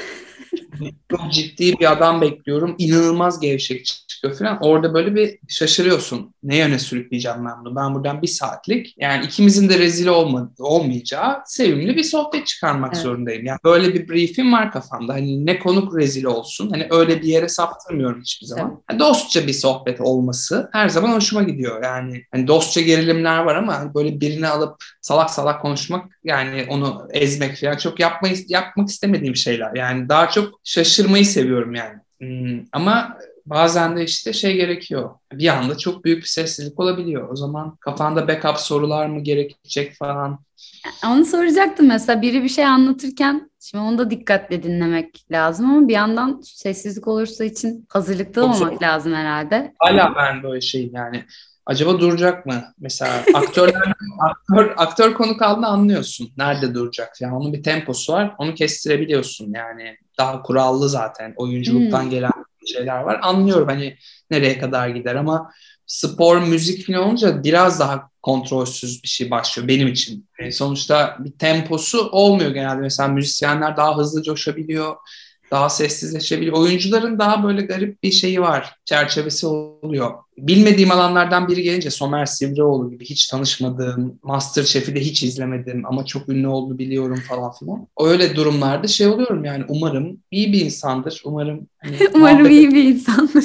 çok 1.11 1.33
ciddi 1.33 1.72
bir 1.81 1.93
adam 1.93 2.20
bekliyorum. 2.20 2.74
İnanılmaz 2.79 3.41
gevşek 3.41 3.87
çıkıyor 3.87 4.39
falan. 4.39 4.59
Orada 4.61 4.95
böyle 4.95 5.14
bir 5.14 5.39
şaşırıyorsun. 5.49 6.35
Ne 6.43 6.57
yöne 6.57 6.79
sürükleyeceğim 6.79 7.47
ben 7.47 7.64
bunu? 7.64 7.77
Ben 7.77 7.95
buradan 7.95 8.22
bir 8.22 8.27
saatlik 8.27 8.95
yani 8.99 9.24
ikimizin 9.24 9.68
de 9.68 9.79
rezil 9.79 10.07
olma, 10.07 10.53
olmayacağı 10.59 11.43
sevimli 11.47 11.97
bir 11.97 12.03
sohbet 12.03 12.47
çıkarmak 12.47 12.93
evet. 12.95 13.03
zorundayım. 13.03 13.45
Yani 13.45 13.59
böyle 13.64 13.95
bir 13.95 14.09
briefim 14.09 14.53
var 14.53 14.72
kafamda. 14.72 15.12
Hani 15.12 15.47
ne 15.47 15.59
konuk 15.59 15.97
rezil 15.97 16.24
olsun. 16.24 16.70
Hani 16.70 16.87
öyle 16.91 17.22
bir 17.22 17.29
yere 17.29 17.49
saptırmıyorum 17.49 18.20
hiçbir 18.20 18.47
zaman. 18.47 18.70
Evet. 18.70 18.83
Yani 18.91 19.01
dostça 19.01 19.47
bir 19.47 19.53
sohbet 19.53 20.01
olması 20.01 20.68
her 20.72 20.89
zaman 20.89 21.12
hoşuma 21.12 21.43
gidiyor. 21.43 21.83
Yani 21.85 22.22
hani 22.33 22.47
dostça 22.47 22.81
gerilimler 22.81 23.39
var 23.39 23.57
ama 23.57 23.79
hani 23.79 23.95
böyle 23.95 24.20
birini 24.20 24.49
alıp 24.49 24.77
salak 25.01 25.31
salak 25.31 25.62
konuşmak 25.62 26.18
yani 26.24 26.66
onu 26.68 27.09
ezmek 27.12 27.61
falan 27.61 27.77
çok 27.77 28.01
yapmayı 28.01 28.37
yapmak 28.49 28.89
istemediğim 28.89 29.37
şeyler. 29.37 29.74
Yani 29.74 30.09
daha 30.09 30.31
çok 30.31 30.66
şaşırmayı 30.67 31.27
seviyorum 31.27 31.75
yani. 31.75 31.99
Hmm, 32.21 32.64
ama 32.73 33.19
bazen 33.47 33.97
de 33.97 34.05
işte 34.05 34.33
şey 34.33 34.57
gerekiyor. 34.57 35.11
Bir 35.33 35.49
anda 35.49 35.79
çok 35.79 36.05
büyük 36.05 36.23
bir 36.23 36.29
sessizlik 36.29 36.81
olabiliyor. 36.81 37.29
O 37.29 37.37
zaman 37.37 37.77
kafanda 37.77 38.29
backup 38.29 38.59
sorular 38.59 39.07
mı 39.07 39.21
gerekecek 39.21 39.95
falan. 39.95 40.39
Onu 41.07 41.25
soracaktım 41.25 41.87
mesela 41.87 42.23
biri 42.23 42.43
bir 42.43 42.49
şey 42.49 42.67
anlatırken 42.67 43.51
şimdi 43.61 43.85
onu 43.85 43.99
da 43.99 44.11
dikkatle 44.11 44.62
dinlemek 44.62 45.25
lazım 45.31 45.71
ama 45.71 45.89
bir 45.89 45.95
yandan 45.95 46.41
sessizlik 46.45 47.09
olursa 47.09 47.45
için 47.45 47.87
hazırlıklı 47.89 48.35
çok 48.35 48.45
olmak 48.45 48.73
zor. 48.73 48.81
lazım 48.83 49.14
herhalde. 49.14 49.73
Hala 49.79 50.14
ben 50.17 50.43
böyle 50.43 50.61
şey 50.61 50.91
yani 50.93 51.25
acaba 51.67 52.01
duracak 52.01 52.47
mı? 52.47 52.64
Mesela 52.81 53.25
aktörler 53.35 53.93
aktör, 54.21 54.75
aktör 54.77 55.14
konuk 55.14 55.43
aldığında 55.43 55.67
anlıyorsun 55.67 56.31
nerede 56.37 56.75
duracak. 56.75 57.21
Yani 57.21 57.35
onun 57.35 57.53
bir 57.53 57.62
temposu 57.62 58.12
var. 58.12 58.35
Onu 58.39 58.55
kestirebiliyorsun 58.55 59.53
yani. 59.55 59.97
Daha 60.19 60.43
kurallı 60.43 60.89
zaten 60.89 61.35
oyunculuktan 61.37 62.03
hmm. 62.03 62.11
gelen 62.11 62.31
şeyler 62.67 63.01
var. 63.01 63.19
Anlıyorum 63.23 63.69
hani 63.69 63.97
nereye 64.31 64.59
kadar 64.59 64.89
gider 64.89 65.14
ama 65.14 65.51
spor, 65.87 66.39
müzik 66.39 66.87
falan 66.87 67.03
olunca 67.03 67.45
biraz 67.45 67.81
daha 67.81 68.11
kontrolsüz 68.23 69.03
bir 69.03 69.09
şey 69.09 69.31
başlıyor 69.31 69.69
benim 69.69 69.89
için. 69.89 70.29
Yani 70.41 70.53
sonuçta 70.53 71.17
bir 71.21 71.33
temposu 71.33 72.09
olmuyor 72.11 72.51
genelde. 72.51 72.81
Mesela 72.81 73.09
müzisyenler 73.09 73.77
daha 73.77 73.97
hızlı 73.97 74.23
coşabiliyor, 74.23 74.97
daha 75.51 75.69
sessizleşebiliyor. 75.69 76.57
Oyuncuların 76.57 77.19
daha 77.19 77.45
böyle 77.45 77.62
garip 77.62 78.03
bir 78.03 78.11
şeyi 78.11 78.41
var, 78.41 78.75
çerçevesi 78.85 79.47
oluyor. 79.47 80.14
Bilmediğim 80.39 80.91
alanlardan 80.91 81.49
biri 81.49 81.62
gelince 81.62 81.91
Somer 81.91 82.26
Sivrioğlu 82.26 82.91
gibi 82.91 83.05
hiç 83.05 83.26
tanışmadığım, 83.26 84.18
Masterchef'i 84.22 84.95
de 84.95 85.01
hiç 85.01 85.22
izlemedim 85.22 85.87
ama 85.87 86.05
çok 86.05 86.28
ünlü 86.28 86.49
oldu 86.49 86.78
biliyorum 86.78 87.22
falan 87.28 87.53
filan. 87.53 87.87
Öyle 88.01 88.37
durumlarda 88.37 88.89
şey 88.89 89.07
oluyorum 89.07 89.45
yani 89.45 89.64
umarım 89.68 90.18
iyi 90.30 90.53
bir 90.53 90.61
insandır. 90.61 91.22
Umarım 91.24 91.66
hani 91.78 91.97
umarım 92.14 92.51
iyi 92.51 92.70
bir 92.74 92.84
insandır. 92.84 93.45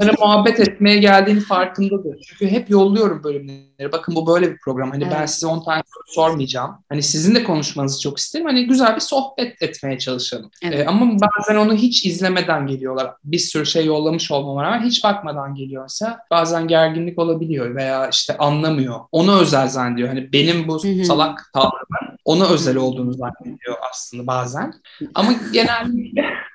Umarım 0.00 0.16
muhabbet 0.20 0.60
etmeye 0.60 0.98
geldiğini 0.98 1.40
farkındadır. 1.40 2.20
Çünkü 2.26 2.48
hep 2.54 2.70
yolluyorum 2.70 3.24
bölümleri. 3.24 3.92
Bakın 3.92 4.14
bu 4.14 4.26
böyle 4.26 4.52
bir 4.52 4.58
program. 4.64 4.90
Hani 4.90 5.04
evet. 5.04 5.16
ben 5.20 5.26
size 5.26 5.46
10 5.46 5.64
tane 5.64 5.82
soru 5.94 6.04
sormayacağım. 6.06 6.70
Hani 6.88 7.02
sizin 7.02 7.34
de 7.34 7.44
konuşmanızı 7.44 8.00
çok 8.00 8.18
isterim. 8.18 8.46
Hani 8.46 8.66
güzel 8.66 8.96
bir 8.96 9.00
sohbet 9.00 9.62
etmeye 9.62 9.98
çalışalım. 9.98 10.50
Evet. 10.62 10.78
Ee, 10.78 10.86
ama 10.86 11.16
bazen 11.20 11.56
onu 11.56 11.74
hiç 11.74 12.06
izlemeden 12.06 12.66
geliyorlar. 12.66 13.10
Bir 13.24 13.38
sürü 13.38 13.66
şey 13.66 13.84
yollamış 13.86 14.30
olmama 14.30 14.62
rağmen 14.62 14.86
hiç 14.86 15.04
bakmadan 15.04 15.54
geliyorsa 15.54 16.09
bazen 16.30 16.68
gerginlik 16.68 17.18
olabiliyor 17.18 17.74
veya 17.74 18.08
işte 18.08 18.36
anlamıyor. 18.38 19.00
Onu 19.12 19.40
özel 19.40 19.68
zannediyor. 19.68 20.08
Hani 20.08 20.32
benim 20.32 20.68
bu 20.68 20.78
salak 21.04 21.50
tavrımın 21.54 22.18
ona 22.24 22.48
özel 22.48 22.76
olduğunu 22.76 23.12
zannediyor 23.12 23.76
aslında 23.90 24.26
bazen. 24.26 24.72
Ama 25.14 25.32
genellikle 25.52 26.24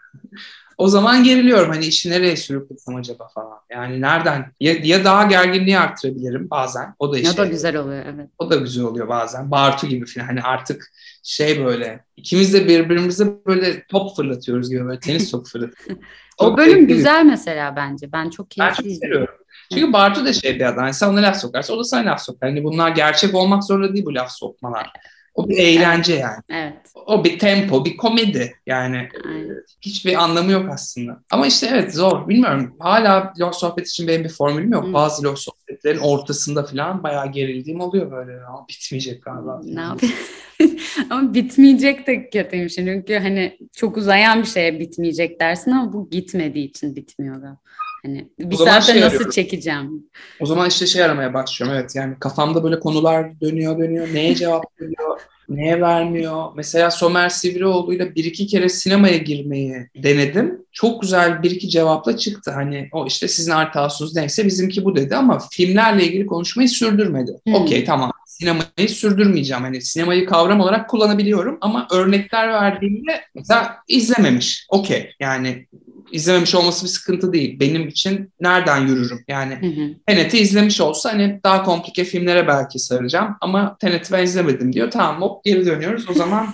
o 0.77 0.87
zaman 0.87 1.23
geriliyorum 1.23 1.69
hani 1.69 1.85
işi 1.85 2.09
nereye 2.09 2.35
sürüklesem 2.35 2.95
acaba 2.95 3.27
falan. 3.27 3.59
Yani 3.69 4.01
nereden 4.01 4.51
ya, 4.59 4.73
ya 4.83 5.03
daha 5.03 5.23
gerginliği 5.23 5.79
arttırabilirim 5.79 6.49
bazen. 6.49 6.95
O 6.99 7.13
da 7.13 7.19
işe. 7.19 7.31
O 7.31 7.37
da 7.37 7.45
güzel 7.45 7.77
oluyor 7.77 8.05
evet. 8.15 8.29
O 8.39 8.51
da 8.51 8.55
güzel 8.55 8.83
oluyor 8.83 9.07
bazen. 9.07 9.51
Bartu 9.51 9.87
gibi 9.87 10.05
falan 10.05 10.25
hani 10.25 10.41
artık 10.41 10.91
şey 11.23 11.65
böyle 11.65 12.05
ikimiz 12.17 12.53
de 12.53 12.67
birbirimize 12.67 13.33
böyle 13.45 13.87
top 13.87 14.15
fırlatıyoruz 14.15 14.69
gibi 14.69 14.85
böyle 14.85 14.99
tenis 14.99 15.31
topu 15.31 15.49
fırlatıyoruz. 15.49 16.03
o 16.37 16.57
bölüm 16.57 16.87
güzel 16.87 17.25
mesela 17.25 17.75
bence. 17.75 18.11
Ben 18.11 18.29
çok 18.29 18.51
keyifli 18.51 18.83
ben 18.83 18.89
çok 18.89 18.97
seviyorum. 18.97 19.35
Çünkü 19.73 19.93
Bartu 19.93 20.25
da 20.25 20.33
şey 20.33 20.55
bir 20.55 20.65
adam. 20.65 20.83
Yani 20.83 20.93
sen 20.93 21.07
ona 21.07 21.21
laf 21.21 21.37
sokarsa 21.37 21.73
o 21.73 21.79
da 21.79 21.83
sana 21.83 22.11
laf 22.11 22.21
sokar. 22.21 22.49
Hani 22.49 22.63
bunlar 22.63 22.89
gerçek 22.89 23.35
olmak 23.35 23.63
zorunda 23.63 23.93
değil 23.93 24.05
bu 24.05 24.15
laf 24.15 24.31
sokmalar. 24.31 24.91
O 25.35 25.49
bir 25.49 25.57
eğlence 25.57 26.13
evet. 26.13 26.23
yani. 26.23 26.41
Evet. 26.49 26.91
O 27.05 27.23
bir 27.23 27.39
tempo, 27.39 27.85
bir 27.85 27.97
komedi 27.97 28.53
yani. 28.65 29.09
Aynen. 29.27 29.63
Hiçbir 29.81 30.23
anlamı 30.23 30.51
yok 30.51 30.69
aslında. 30.73 31.19
Ama 31.31 31.47
işte 31.47 31.67
evet 31.71 31.95
zor. 31.95 32.29
Bilmiyorum. 32.29 32.75
Hala 32.79 33.33
log 33.39 33.53
sohbet 33.53 33.87
için 33.87 34.07
benim 34.07 34.23
bir 34.23 34.29
formülüm 34.29 34.71
yok. 34.71 34.87
Hı. 34.87 34.93
Bazı 34.93 35.23
log 35.23 35.37
sohbetlerin 35.37 35.99
ortasında 35.99 36.63
falan 36.63 37.03
bayağı 37.03 37.31
gerildiğim 37.31 37.81
oluyor 37.81 38.11
böyle. 38.11 38.45
Ama 38.45 38.65
bitmeyecek 38.69 39.23
galiba. 39.23 39.61
Ne 39.63 39.81
yapayım? 39.81 40.15
ama 41.09 41.33
bitmeyecek 41.33 42.07
de 42.07 42.29
kötüymüş. 42.29 42.75
Çünkü 42.75 43.15
hani 43.15 43.57
çok 43.75 43.97
uzayan 43.97 44.41
bir 44.41 44.47
şeye 44.47 44.79
bitmeyecek 44.79 45.39
dersin 45.39 45.71
ama 45.71 45.93
bu 45.93 46.09
gitmediği 46.09 46.69
için 46.69 46.95
bitmiyor 46.95 47.35
galiba. 47.35 47.57
Hani 48.05 48.27
bir 48.39 48.55
saatte 48.55 48.91
şey 48.91 49.01
nasıl 49.01 49.15
arıyorum. 49.15 49.31
çekeceğim? 49.31 50.09
O 50.39 50.45
zaman 50.45 50.67
işte 50.69 50.85
şey 50.85 51.03
aramaya 51.03 51.33
başlıyorum 51.33 51.77
evet 51.79 51.95
yani 51.95 52.15
kafamda 52.19 52.63
böyle 52.63 52.79
konular 52.79 53.41
dönüyor 53.41 53.79
dönüyor 53.79 54.07
neye 54.13 54.35
cevap 54.35 54.63
veriyor 54.81 55.19
neye 55.49 55.81
vermiyor. 55.81 56.51
Mesela 56.55 56.91
Somer 56.91 57.29
Sivrioğlu'yla 57.29 58.15
bir 58.15 58.23
iki 58.23 58.47
kere 58.47 58.69
sinemaya 58.69 59.17
girmeyi 59.17 59.89
denedim. 59.95 60.65
Çok 60.71 61.01
güzel 61.01 61.43
bir 61.43 61.51
iki 61.51 61.69
cevapla 61.69 62.17
çıktı. 62.17 62.51
Hani 62.51 62.89
o 62.91 63.05
işte 63.07 63.27
sizin 63.27 63.51
artasunuz 63.51 64.15
neyse 64.15 64.45
bizimki 64.45 64.85
bu 64.85 64.95
dedi 64.95 65.15
ama 65.15 65.39
filmlerle 65.51 66.03
ilgili 66.03 66.25
konuşmayı 66.25 66.69
sürdürmedi. 66.69 67.31
Hmm. 67.45 67.53
Okey 67.53 67.85
tamam 67.85 68.11
sinemayı 68.25 68.89
sürdürmeyeceğim. 68.89 69.63
Hani 69.63 69.81
sinemayı 69.81 70.25
kavram 70.25 70.59
olarak 70.59 70.89
kullanabiliyorum 70.89 71.57
ama 71.61 71.87
örnekler 71.91 72.47
verdiğimde 72.49 73.21
mesela 73.35 73.77
izlememiş. 73.87 74.65
Okey 74.69 75.11
yani 75.19 75.67
izlememiş 76.15 76.55
olması 76.55 76.85
bir 76.85 76.89
sıkıntı 76.89 77.33
değil. 77.33 77.59
Benim 77.59 77.87
için 77.87 78.33
nereden 78.41 78.87
yürürüm? 78.87 79.23
Yani 79.27 79.59
Tenet'i 80.07 80.37
izlemiş 80.37 80.81
olsa 80.81 81.13
hani 81.13 81.39
daha 81.43 81.63
komplike 81.63 82.03
filmlere 82.03 82.47
belki 82.47 82.79
saracağım 82.79 83.37
ama 83.41 83.77
Tenet'i 83.79 84.13
ben 84.13 84.23
izlemedim 84.23 84.73
diyor. 84.73 84.91
Tamam 84.91 85.21
hop 85.21 85.43
geri 85.43 85.65
dönüyoruz. 85.65 86.09
O 86.09 86.13
zaman 86.13 86.47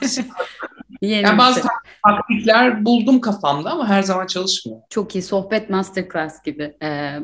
yani 1.02 1.38
bazı 1.38 1.60
şey. 1.60 1.70
taktikler 2.08 2.86
buldum 2.86 3.22
kafamda 3.22 3.72
ama 3.72 3.88
her 3.88 4.04
zaman 4.04 4.28
çalışmıyor. 4.28 4.80
Çok 4.90 5.16
iyi. 5.16 5.22
Sohbet 5.22 5.70
masterclass 5.70 6.44
gibi. 6.44 6.74
Ee... 6.82 7.20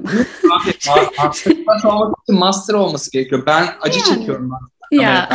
masterclass 1.17 1.85
olmak 1.85 2.15
için 2.23 2.39
master 2.39 2.73
olması 2.73 3.11
gerekiyor. 3.11 3.43
Ben 3.45 3.67
acı 3.81 3.99
yani. 3.99 4.07
çekiyorum. 4.07 4.51
Ya. 4.91 5.29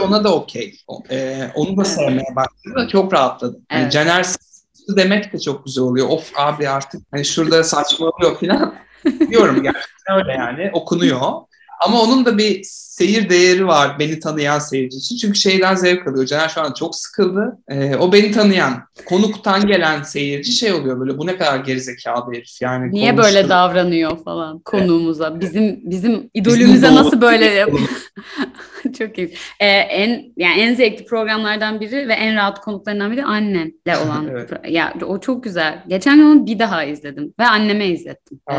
Ona 0.00 0.24
da 0.24 0.34
okey. 0.34 0.74
Ee, 1.10 1.50
onu 1.54 1.76
da 1.76 1.84
sevmeye 1.84 2.36
başladım. 2.36 2.88
Çok 2.92 3.12
rahatladım. 3.12 3.60
Evet. 3.70 3.82
Yani 3.82 3.90
Caner 3.90 4.26
demek 4.88 5.32
de 5.32 5.40
çok 5.40 5.64
güzel 5.64 5.84
oluyor. 5.84 6.08
Of 6.08 6.32
abi 6.36 6.68
artık 6.68 7.02
hani 7.10 7.24
şurada 7.24 7.64
saçmalıyor 7.64 8.40
falan 8.40 8.74
diyorum 9.30 9.62
gerçekten 9.62 10.16
öyle 10.16 10.32
yani 10.32 10.70
okunuyor. 10.72 11.20
Ama 11.80 12.02
onun 12.02 12.24
da 12.24 12.38
bir 12.38 12.60
seyir 12.64 13.28
değeri 13.28 13.66
var 13.66 13.98
beni 13.98 14.20
tanıyan 14.20 14.58
seyirci 14.58 14.96
için. 14.96 15.16
Çünkü 15.16 15.38
şeyden 15.38 15.74
zevk 15.74 16.08
alıyor. 16.08 16.26
Caner 16.26 16.48
şu 16.48 16.60
an 16.60 16.72
çok 16.72 16.96
sıkıldı. 16.96 17.58
Ee, 17.68 17.96
o 17.96 18.12
beni 18.12 18.32
tanıyan, 18.32 18.82
konuktan 19.06 19.66
gelen 19.66 20.02
seyirci 20.02 20.52
şey 20.52 20.72
oluyor 20.72 21.00
böyle 21.00 21.18
bu 21.18 21.26
ne 21.26 21.36
kadar 21.36 21.58
gerizekalı 21.58 22.30
bir 22.30 22.36
herif. 22.36 22.62
Yani 22.62 22.92
Niye 22.92 23.10
konuştum. 23.10 23.34
böyle 23.34 23.48
davranıyor 23.48 24.24
falan 24.24 24.58
konuğumuza. 24.58 25.40
Bizim 25.40 25.80
bizim 25.90 26.30
idolümüze 26.34 26.72
bizim 26.72 26.94
nasıl 26.94 27.20
böyle 27.20 27.44
yap 27.44 27.70
Çok 28.98 29.18
iyi. 29.18 29.34
Ee, 29.60 29.66
en 29.66 30.32
yani 30.36 30.60
en 30.60 30.74
zevkli 30.74 31.04
programlardan 31.04 31.80
biri 31.80 32.08
ve 32.08 32.12
en 32.12 32.36
rahat 32.36 32.60
konuklarından 32.60 33.12
biri 33.12 33.24
annenle 33.24 33.96
olan. 34.06 34.28
evet. 34.30 34.50
Ya 34.68 34.94
o 35.06 35.20
çok 35.20 35.44
güzel. 35.44 35.82
Geçen 35.88 36.16
gün 36.16 36.24
onu 36.24 36.46
bir 36.46 36.58
daha 36.58 36.84
izledim 36.84 37.34
ve 37.40 37.44
anneme 37.46 37.86
izlettim. 37.86 38.40
Ee, 38.50 38.54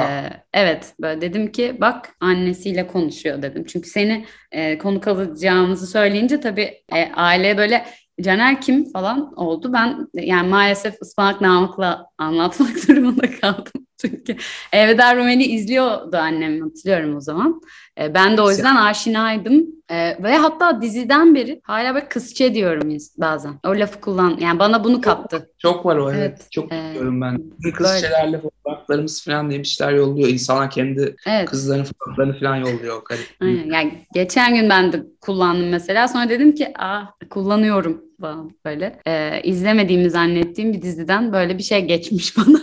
evet 0.53 0.93
böyle 1.01 1.21
dedim 1.21 1.51
ki 1.51 1.77
bak 1.81 2.09
annesiyle 2.19 2.87
konuşuyor 3.05 3.41
dedim. 3.41 3.65
Çünkü 3.67 3.89
seni 3.89 4.25
e, 4.51 4.77
konuk 4.77 5.07
alacağımızı 5.07 5.87
söyleyince 5.87 6.39
tabii 6.39 6.83
e, 6.95 7.11
aile 7.15 7.57
böyle 7.57 7.85
Caner 8.21 8.61
kim 8.61 8.91
falan 8.91 9.33
oldu. 9.35 9.73
Ben 9.73 10.07
yani 10.13 10.49
maalesef 10.49 11.01
ıspanak 11.01 11.41
namıkla 11.41 12.07
anlatmak 12.17 12.87
durumunda 12.87 13.31
kaldım. 13.41 13.84
Çünkü 14.01 14.35
Evder 14.73 15.17
Rumeli 15.17 15.43
izliyordu 15.43 16.17
annem 16.17 16.61
hatırlıyorum 16.61 17.15
o 17.15 17.21
zaman. 17.21 17.61
E, 17.99 18.13
ben 18.13 18.37
de 18.37 18.41
o 18.41 18.49
yüzden 18.49 18.75
aşinaydım. 18.75 19.65
E, 19.89 20.23
ve 20.23 20.37
hatta 20.37 20.81
diziden 20.81 21.35
beri 21.35 21.61
hala 21.63 21.95
böyle 21.95 22.07
kızçe 22.07 22.53
diyorum 22.53 22.97
bazen. 23.17 23.59
O 23.65 23.69
lafı 23.69 24.01
kullan. 24.01 24.37
Yani 24.39 24.59
bana 24.59 24.83
bunu 24.83 25.01
kattı. 25.01 25.49
Çok 25.57 25.85
var 25.85 25.97
o 25.97 26.11
evet. 26.11 26.19
evet. 26.19 26.47
Çok 26.51 26.73
ee, 26.73 26.89
biliyorum 26.89 27.21
ben. 27.21 27.37
Bizim 27.59 27.71
kızçelerle 27.71 28.41
fotoğraflarımız 28.41 29.25
falan 29.25 29.49
diye 29.49 29.59
bir 29.59 29.65
şeyler 29.65 29.93
yolluyor. 29.93 30.29
İnsanlar 30.29 30.71
kendi 30.71 31.15
evet. 31.27 31.49
kızlarının 31.49 31.85
fotoğraflarını 31.85 32.39
falan 32.39 32.55
yolluyor. 32.55 33.01
Aynen. 33.41 33.71
Yani 33.71 34.05
geçen 34.13 34.55
gün 34.55 34.69
ben 34.69 34.93
de 34.93 35.03
kullandım 35.21 35.69
mesela. 35.69 36.07
Sonra 36.07 36.29
dedim 36.29 36.55
ki 36.55 36.73
aa 36.79 37.03
kullanıyorum 37.29 38.01
falan 38.21 38.51
böyle. 38.65 38.99
Ee, 39.07 39.41
izlemediğimi 39.43 40.09
zannettiğim 40.09 40.73
bir 40.73 40.81
diziden 40.81 41.33
böyle 41.33 41.57
bir 41.57 41.63
şey 41.63 41.85
geçmiş 41.85 42.37
bana. 42.37 42.59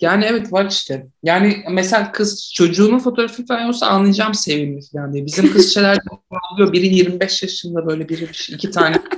Yani 0.00 0.24
evet 0.24 0.52
var 0.52 0.66
işte. 0.70 1.06
Yani 1.22 1.56
mesela 1.70 2.12
kız 2.12 2.52
çocuğunun 2.54 2.98
fotoğrafı 2.98 3.46
falan 3.46 3.68
olsa 3.68 3.86
anlayacağım 3.86 4.34
sevimli 4.34 4.80
falan 4.92 5.12
diye. 5.12 5.26
Bizim 5.26 5.52
kızçeler 5.52 5.98
oluyor. 6.52 6.72
Biri 6.72 6.86
25 6.86 7.42
yaşında 7.42 7.86
böyle 7.86 8.08
biri 8.08 8.28
iki 8.48 8.70
tane. 8.70 8.96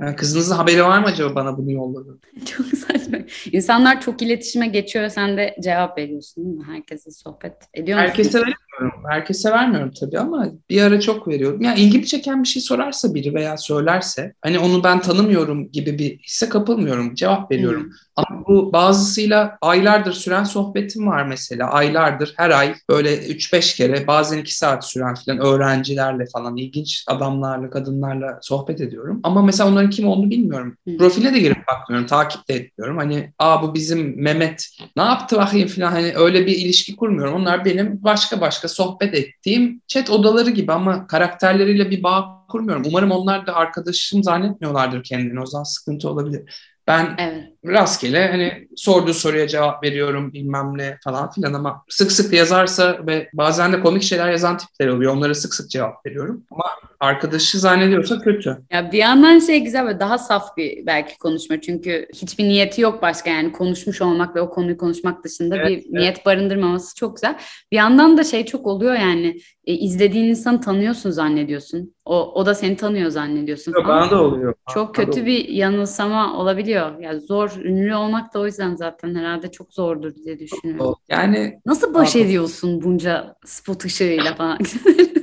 Yani 0.00 0.16
kızınızın 0.16 0.54
haberi 0.54 0.84
var 0.84 0.98
mı 0.98 1.06
acaba 1.06 1.34
bana 1.34 1.58
bunu 1.58 1.72
yolladı? 1.72 2.18
Çok 2.44 2.66
saçma. 2.66 3.18
İnsanlar 3.52 4.00
çok 4.00 4.22
iletişime 4.22 4.66
geçiyor. 4.66 5.08
Sen 5.08 5.36
de 5.36 5.56
cevap 5.62 5.98
veriyorsun 5.98 6.44
değil 6.44 6.56
mi? 6.56 6.64
Herkese 6.66 7.10
sohbet 7.10 7.52
ediyor 7.74 7.98
musun? 7.98 8.08
Herkese 8.08 8.42
vermiyorum. 8.78 9.02
Herkese 9.08 9.50
vermiyorum 9.50 9.90
tabii 10.00 10.18
ama 10.18 10.46
bir 10.70 10.82
ara 10.82 11.00
çok 11.00 11.28
veriyordum. 11.28 11.62
Yani 11.62 11.80
ilgimi 11.80 12.06
çeken 12.06 12.42
bir 12.42 12.48
şey 12.48 12.62
sorarsa 12.62 13.14
biri 13.14 13.34
veya 13.34 13.56
söylerse 13.56 14.34
hani 14.42 14.58
onu 14.58 14.84
ben 14.84 15.00
tanımıyorum 15.00 15.70
gibi 15.70 15.98
bir 15.98 16.18
hisse 16.18 16.48
kapılmıyorum. 16.48 17.14
Cevap 17.14 17.50
veriyorum. 17.50 17.82
Hmm. 17.82 17.90
Ama 18.16 18.44
bu 18.48 18.72
bazısıyla 18.72 19.58
aylardır 19.60 20.12
süren 20.12 20.44
sohbetim 20.44 21.06
var 21.06 21.26
mesela. 21.26 21.70
Aylardır 21.70 22.34
her 22.36 22.50
ay 22.50 22.74
böyle 22.90 23.18
3-5 23.18 23.76
kere 23.76 24.06
bazen 24.06 24.38
2 24.38 24.56
saat 24.56 24.84
süren 24.86 25.14
falan 25.14 25.38
öğrencilerle 25.38 26.24
falan 26.32 26.56
ilginç 26.56 27.04
adamlarla 27.06 27.70
kadınlarla 27.70 28.38
sohbet 28.42 28.80
ediyorum. 28.80 29.20
Ama 29.22 29.42
mesela 29.42 29.70
onların 29.70 29.90
kim 29.90 30.08
olduğunu 30.08 30.30
bilmiyorum. 30.30 30.76
Hmm. 30.84 30.98
Profile 30.98 31.34
de 31.34 31.38
girip 31.38 31.66
bakmıyorum. 31.66 32.06
Takip 32.06 32.48
de 32.48 32.54
etmiyorum. 32.54 32.98
Hani 32.98 33.32
aa 33.38 33.62
bu 33.62 33.74
bizim 33.74 34.22
Mehmet 34.22 34.68
ne 34.96 35.02
yaptı 35.02 35.36
bakayım 35.36 35.68
falan 35.68 35.90
hani 35.90 36.12
öyle 36.16 36.46
bir 36.46 36.56
ilişki 36.56 36.96
kurmuyorum. 36.96 37.34
Onlar 37.34 37.64
benim 37.64 38.04
başka 38.04 38.40
başka 38.40 38.67
sohbet 38.68 39.14
ettiğim 39.14 39.82
chat 39.86 40.10
odaları 40.10 40.50
gibi 40.50 40.72
ama 40.72 41.06
karakterleriyle 41.06 41.90
bir 41.90 42.02
bağ 42.02 42.46
kurmuyorum. 42.48 42.82
Umarım 42.86 43.10
onlar 43.10 43.46
da 43.46 43.54
arkadaşım 43.54 44.22
zannetmiyorlardır 44.22 45.02
kendini. 45.02 45.40
O 45.40 45.46
zaman 45.46 45.64
sıkıntı 45.64 46.10
olabilir. 46.10 46.68
Ben 46.86 47.14
evet. 47.18 47.52
Rastgele 47.66 48.28
hani 48.28 48.68
sorduğu 48.76 49.14
soruya 49.14 49.48
cevap 49.48 49.84
veriyorum 49.84 50.32
bilmem 50.32 50.78
ne 50.78 50.98
falan 51.04 51.30
filan 51.30 51.52
ama 51.52 51.84
sık 51.88 52.12
sık 52.12 52.32
yazarsa 52.32 53.06
ve 53.06 53.28
bazen 53.32 53.72
de 53.72 53.80
komik 53.80 54.02
şeyler 54.02 54.30
yazan 54.30 54.58
tipler 54.58 54.88
oluyor. 54.88 55.16
Onlara 55.16 55.34
sık 55.34 55.54
sık 55.54 55.70
cevap 55.70 56.06
veriyorum. 56.06 56.44
Ama 56.50 56.64
Arkadaşı 57.00 57.58
zannediyorsa 57.58 58.18
kötü. 58.18 58.58
Ya 58.70 58.92
bir 58.92 58.98
yandan 58.98 59.38
şey 59.38 59.60
güzel 59.60 59.86
ve 59.86 60.00
daha 60.00 60.18
saf 60.18 60.56
bir 60.56 60.86
belki 60.86 61.18
konuşma. 61.18 61.60
Çünkü 61.60 62.06
hiçbir 62.14 62.44
niyeti 62.44 62.80
yok 62.80 63.02
başka 63.02 63.30
yani 63.30 63.52
konuşmuş 63.52 64.02
olmak 64.02 64.36
ve 64.36 64.40
o 64.40 64.50
konuyu 64.50 64.78
konuşmak 64.78 65.24
dışında 65.24 65.56
Evet, 65.56 65.68
bir 65.68 65.76
evet. 65.76 65.90
niyet 65.90 66.26
barındırmaması 66.26 66.94
çok 66.94 67.16
güzel. 67.16 67.38
Bir 67.72 67.76
yandan 67.76 68.18
da 68.18 68.24
şey 68.24 68.46
çok 68.46 68.66
oluyor 68.66 68.94
yani 68.94 69.40
e, 69.64 69.72
izlediğin 69.72 70.24
insanı 70.24 70.60
tanıyorsun 70.60 71.10
zannediyorsun. 71.10 71.94
O, 72.04 72.32
o 72.34 72.46
da 72.46 72.54
seni 72.54 72.76
tanıyor 72.76 73.10
zannediyorsun 73.10 73.72
Yok, 73.72 73.88
bana 73.88 74.10
da 74.10 74.22
oluyor. 74.22 74.54
Çok 74.74 74.98
Bana 74.98 75.06
kötü 75.06 75.26
bir 75.26 75.48
yanılsama 75.48 76.38
olabiliyor. 76.38 76.98
Ya 76.98 77.20
zor, 77.20 77.50
ünlü 77.64 77.94
olmak 77.94 78.34
da 78.34 78.40
o 78.40 78.46
yüzden 78.46 78.74
zaten 78.74 79.14
herhalde 79.14 79.50
çok 79.50 79.72
zordur 79.74 80.14
diye 80.14 80.38
düşünüyorum. 80.38 80.94
Yani 81.08 81.60
Nasıl 81.66 81.94
baş 81.94 82.16
ediyorsun 82.16 82.82
bunca 82.82 83.36
spot 83.44 83.84
ışığıyla 83.84 84.34
falan? 84.34 84.58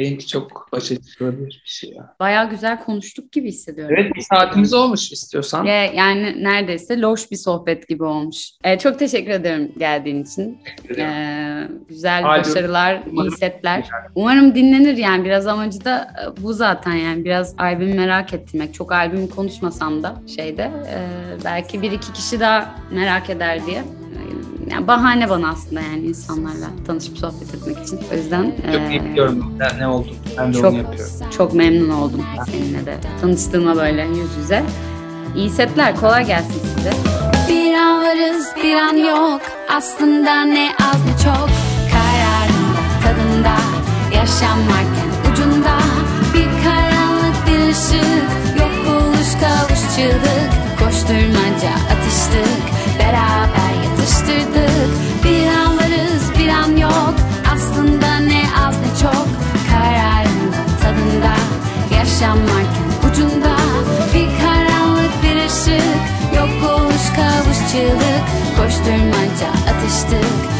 benimki 0.00 0.26
çok 0.26 0.68
edilebilir 0.90 1.62
bir 1.64 1.70
şey 1.70 1.90
ya. 1.90 2.14
Bayağı 2.20 2.50
güzel 2.50 2.84
konuştuk 2.84 3.32
gibi 3.32 3.48
hissediyorum. 3.48 3.96
Evet 3.98 4.14
bir 4.14 4.20
saatimiz 4.20 4.74
olmuş 4.74 5.12
istiyorsan. 5.12 5.66
Ve 5.66 5.92
yani 5.94 6.44
neredeyse 6.44 7.00
loş 7.00 7.30
bir 7.30 7.36
sohbet 7.36 7.88
gibi 7.88 8.04
olmuş. 8.04 8.50
Ee, 8.64 8.78
çok 8.78 8.98
teşekkür 8.98 9.30
ederim 9.30 9.72
geldiğin 9.78 10.24
için. 10.24 10.58
Ee, 10.98 11.68
güzel 11.88 12.24
Albüm. 12.24 12.40
başarılar, 12.44 12.94
iyi 12.94 13.10
Umarım 13.12 13.36
setler. 13.36 13.80
güzel. 13.80 14.00
Umarım 14.14 14.54
dinlenir 14.54 14.96
yani 14.96 15.24
biraz 15.24 15.46
amacı 15.46 15.84
da 15.84 16.14
e, 16.22 16.42
bu 16.42 16.52
zaten 16.52 16.94
yani 16.94 17.24
biraz 17.24 17.54
albüm 17.58 17.96
merak 17.96 18.34
ettirmek. 18.34 18.74
Çok 18.74 18.92
albüm 18.92 19.28
konuşmasam 19.28 20.02
da 20.02 20.14
şeyde 20.36 20.62
e, 20.62 20.98
belki 21.44 21.82
bir 21.82 21.92
iki 21.92 22.12
kişi 22.12 22.40
daha 22.40 22.74
merak 22.90 23.30
eder 23.30 23.66
diye. 23.66 23.82
Yani 24.70 24.86
bahane 24.86 25.30
bana 25.30 25.48
aslında 25.48 25.80
yani 25.80 26.06
insanlarla 26.06 26.66
tanışıp 26.86 27.18
sohbet 27.18 27.54
etmek 27.54 27.78
için. 27.86 28.00
O 28.12 28.16
yüzden 28.16 28.52
Çok 28.72 28.80
e, 28.80 28.90
iyi 28.90 29.04
biliyorum 29.04 29.54
ne, 29.78 29.86
oldu. 29.86 30.08
Ben 30.38 30.54
de 30.54 30.56
çok- 30.56 30.64
onu 30.72 30.78
yapıyorum. 30.78 31.12
çok 31.36 31.54
memnun 31.54 31.90
oldum 31.90 32.24
seninle 32.46 32.86
de 32.86 32.96
tanıştığıma 33.20 33.76
böyle 33.76 34.02
yüz 34.02 34.36
yüze. 34.42 34.64
İyi 35.36 35.50
setler, 35.50 35.96
kolay 35.96 36.26
gelsin 36.26 36.60
size. 36.76 36.92
Bir 37.48 37.74
an 37.74 38.02
varız 38.02 38.46
bir 38.64 38.74
an 38.74 38.96
yok 38.96 39.40
Aslında 39.76 40.42
ne 40.44 40.70
az 40.82 41.04
ne 41.06 41.12
çok 41.24 41.48
Kararında 41.92 42.80
tadında 43.02 43.56
Yaşam 44.16 44.58
varken 44.68 45.32
ucunda 45.32 45.76
Bir 46.34 46.64
karanlık 46.64 47.36
bir 47.46 47.70
ışık 47.70 48.30
Yok 48.60 48.70
buluş 48.86 49.32
kavuş 49.40 49.96
çığlık 49.96 50.50
Koşturmaca 50.78 51.70
atıştık 51.92 52.62
Beraber 52.98 53.59
atıştırdık 54.00 54.90
Bir 55.24 55.46
an 55.46 55.76
varız 55.76 56.38
bir 56.38 56.48
an 56.48 56.76
yok. 56.76 57.14
Aslında 57.54 58.16
ne 58.18 58.42
az 58.66 58.74
ne 58.74 59.00
çok. 59.02 59.26
Kararında 59.70 60.60
tadında 60.82 61.34
Yaşam 61.96 62.38
varken 62.38 63.10
ucunda. 63.10 63.56
Bir 64.14 64.28
karanlık 64.42 65.12
bir 65.22 65.36
ışık. 65.36 66.00
Yok 66.36 66.70
oluş 66.70 67.06
kavuş 67.16 67.16
kavuşçılık 67.16 68.24
Koşturmaca 68.56 69.48
atıştık. 69.70 70.59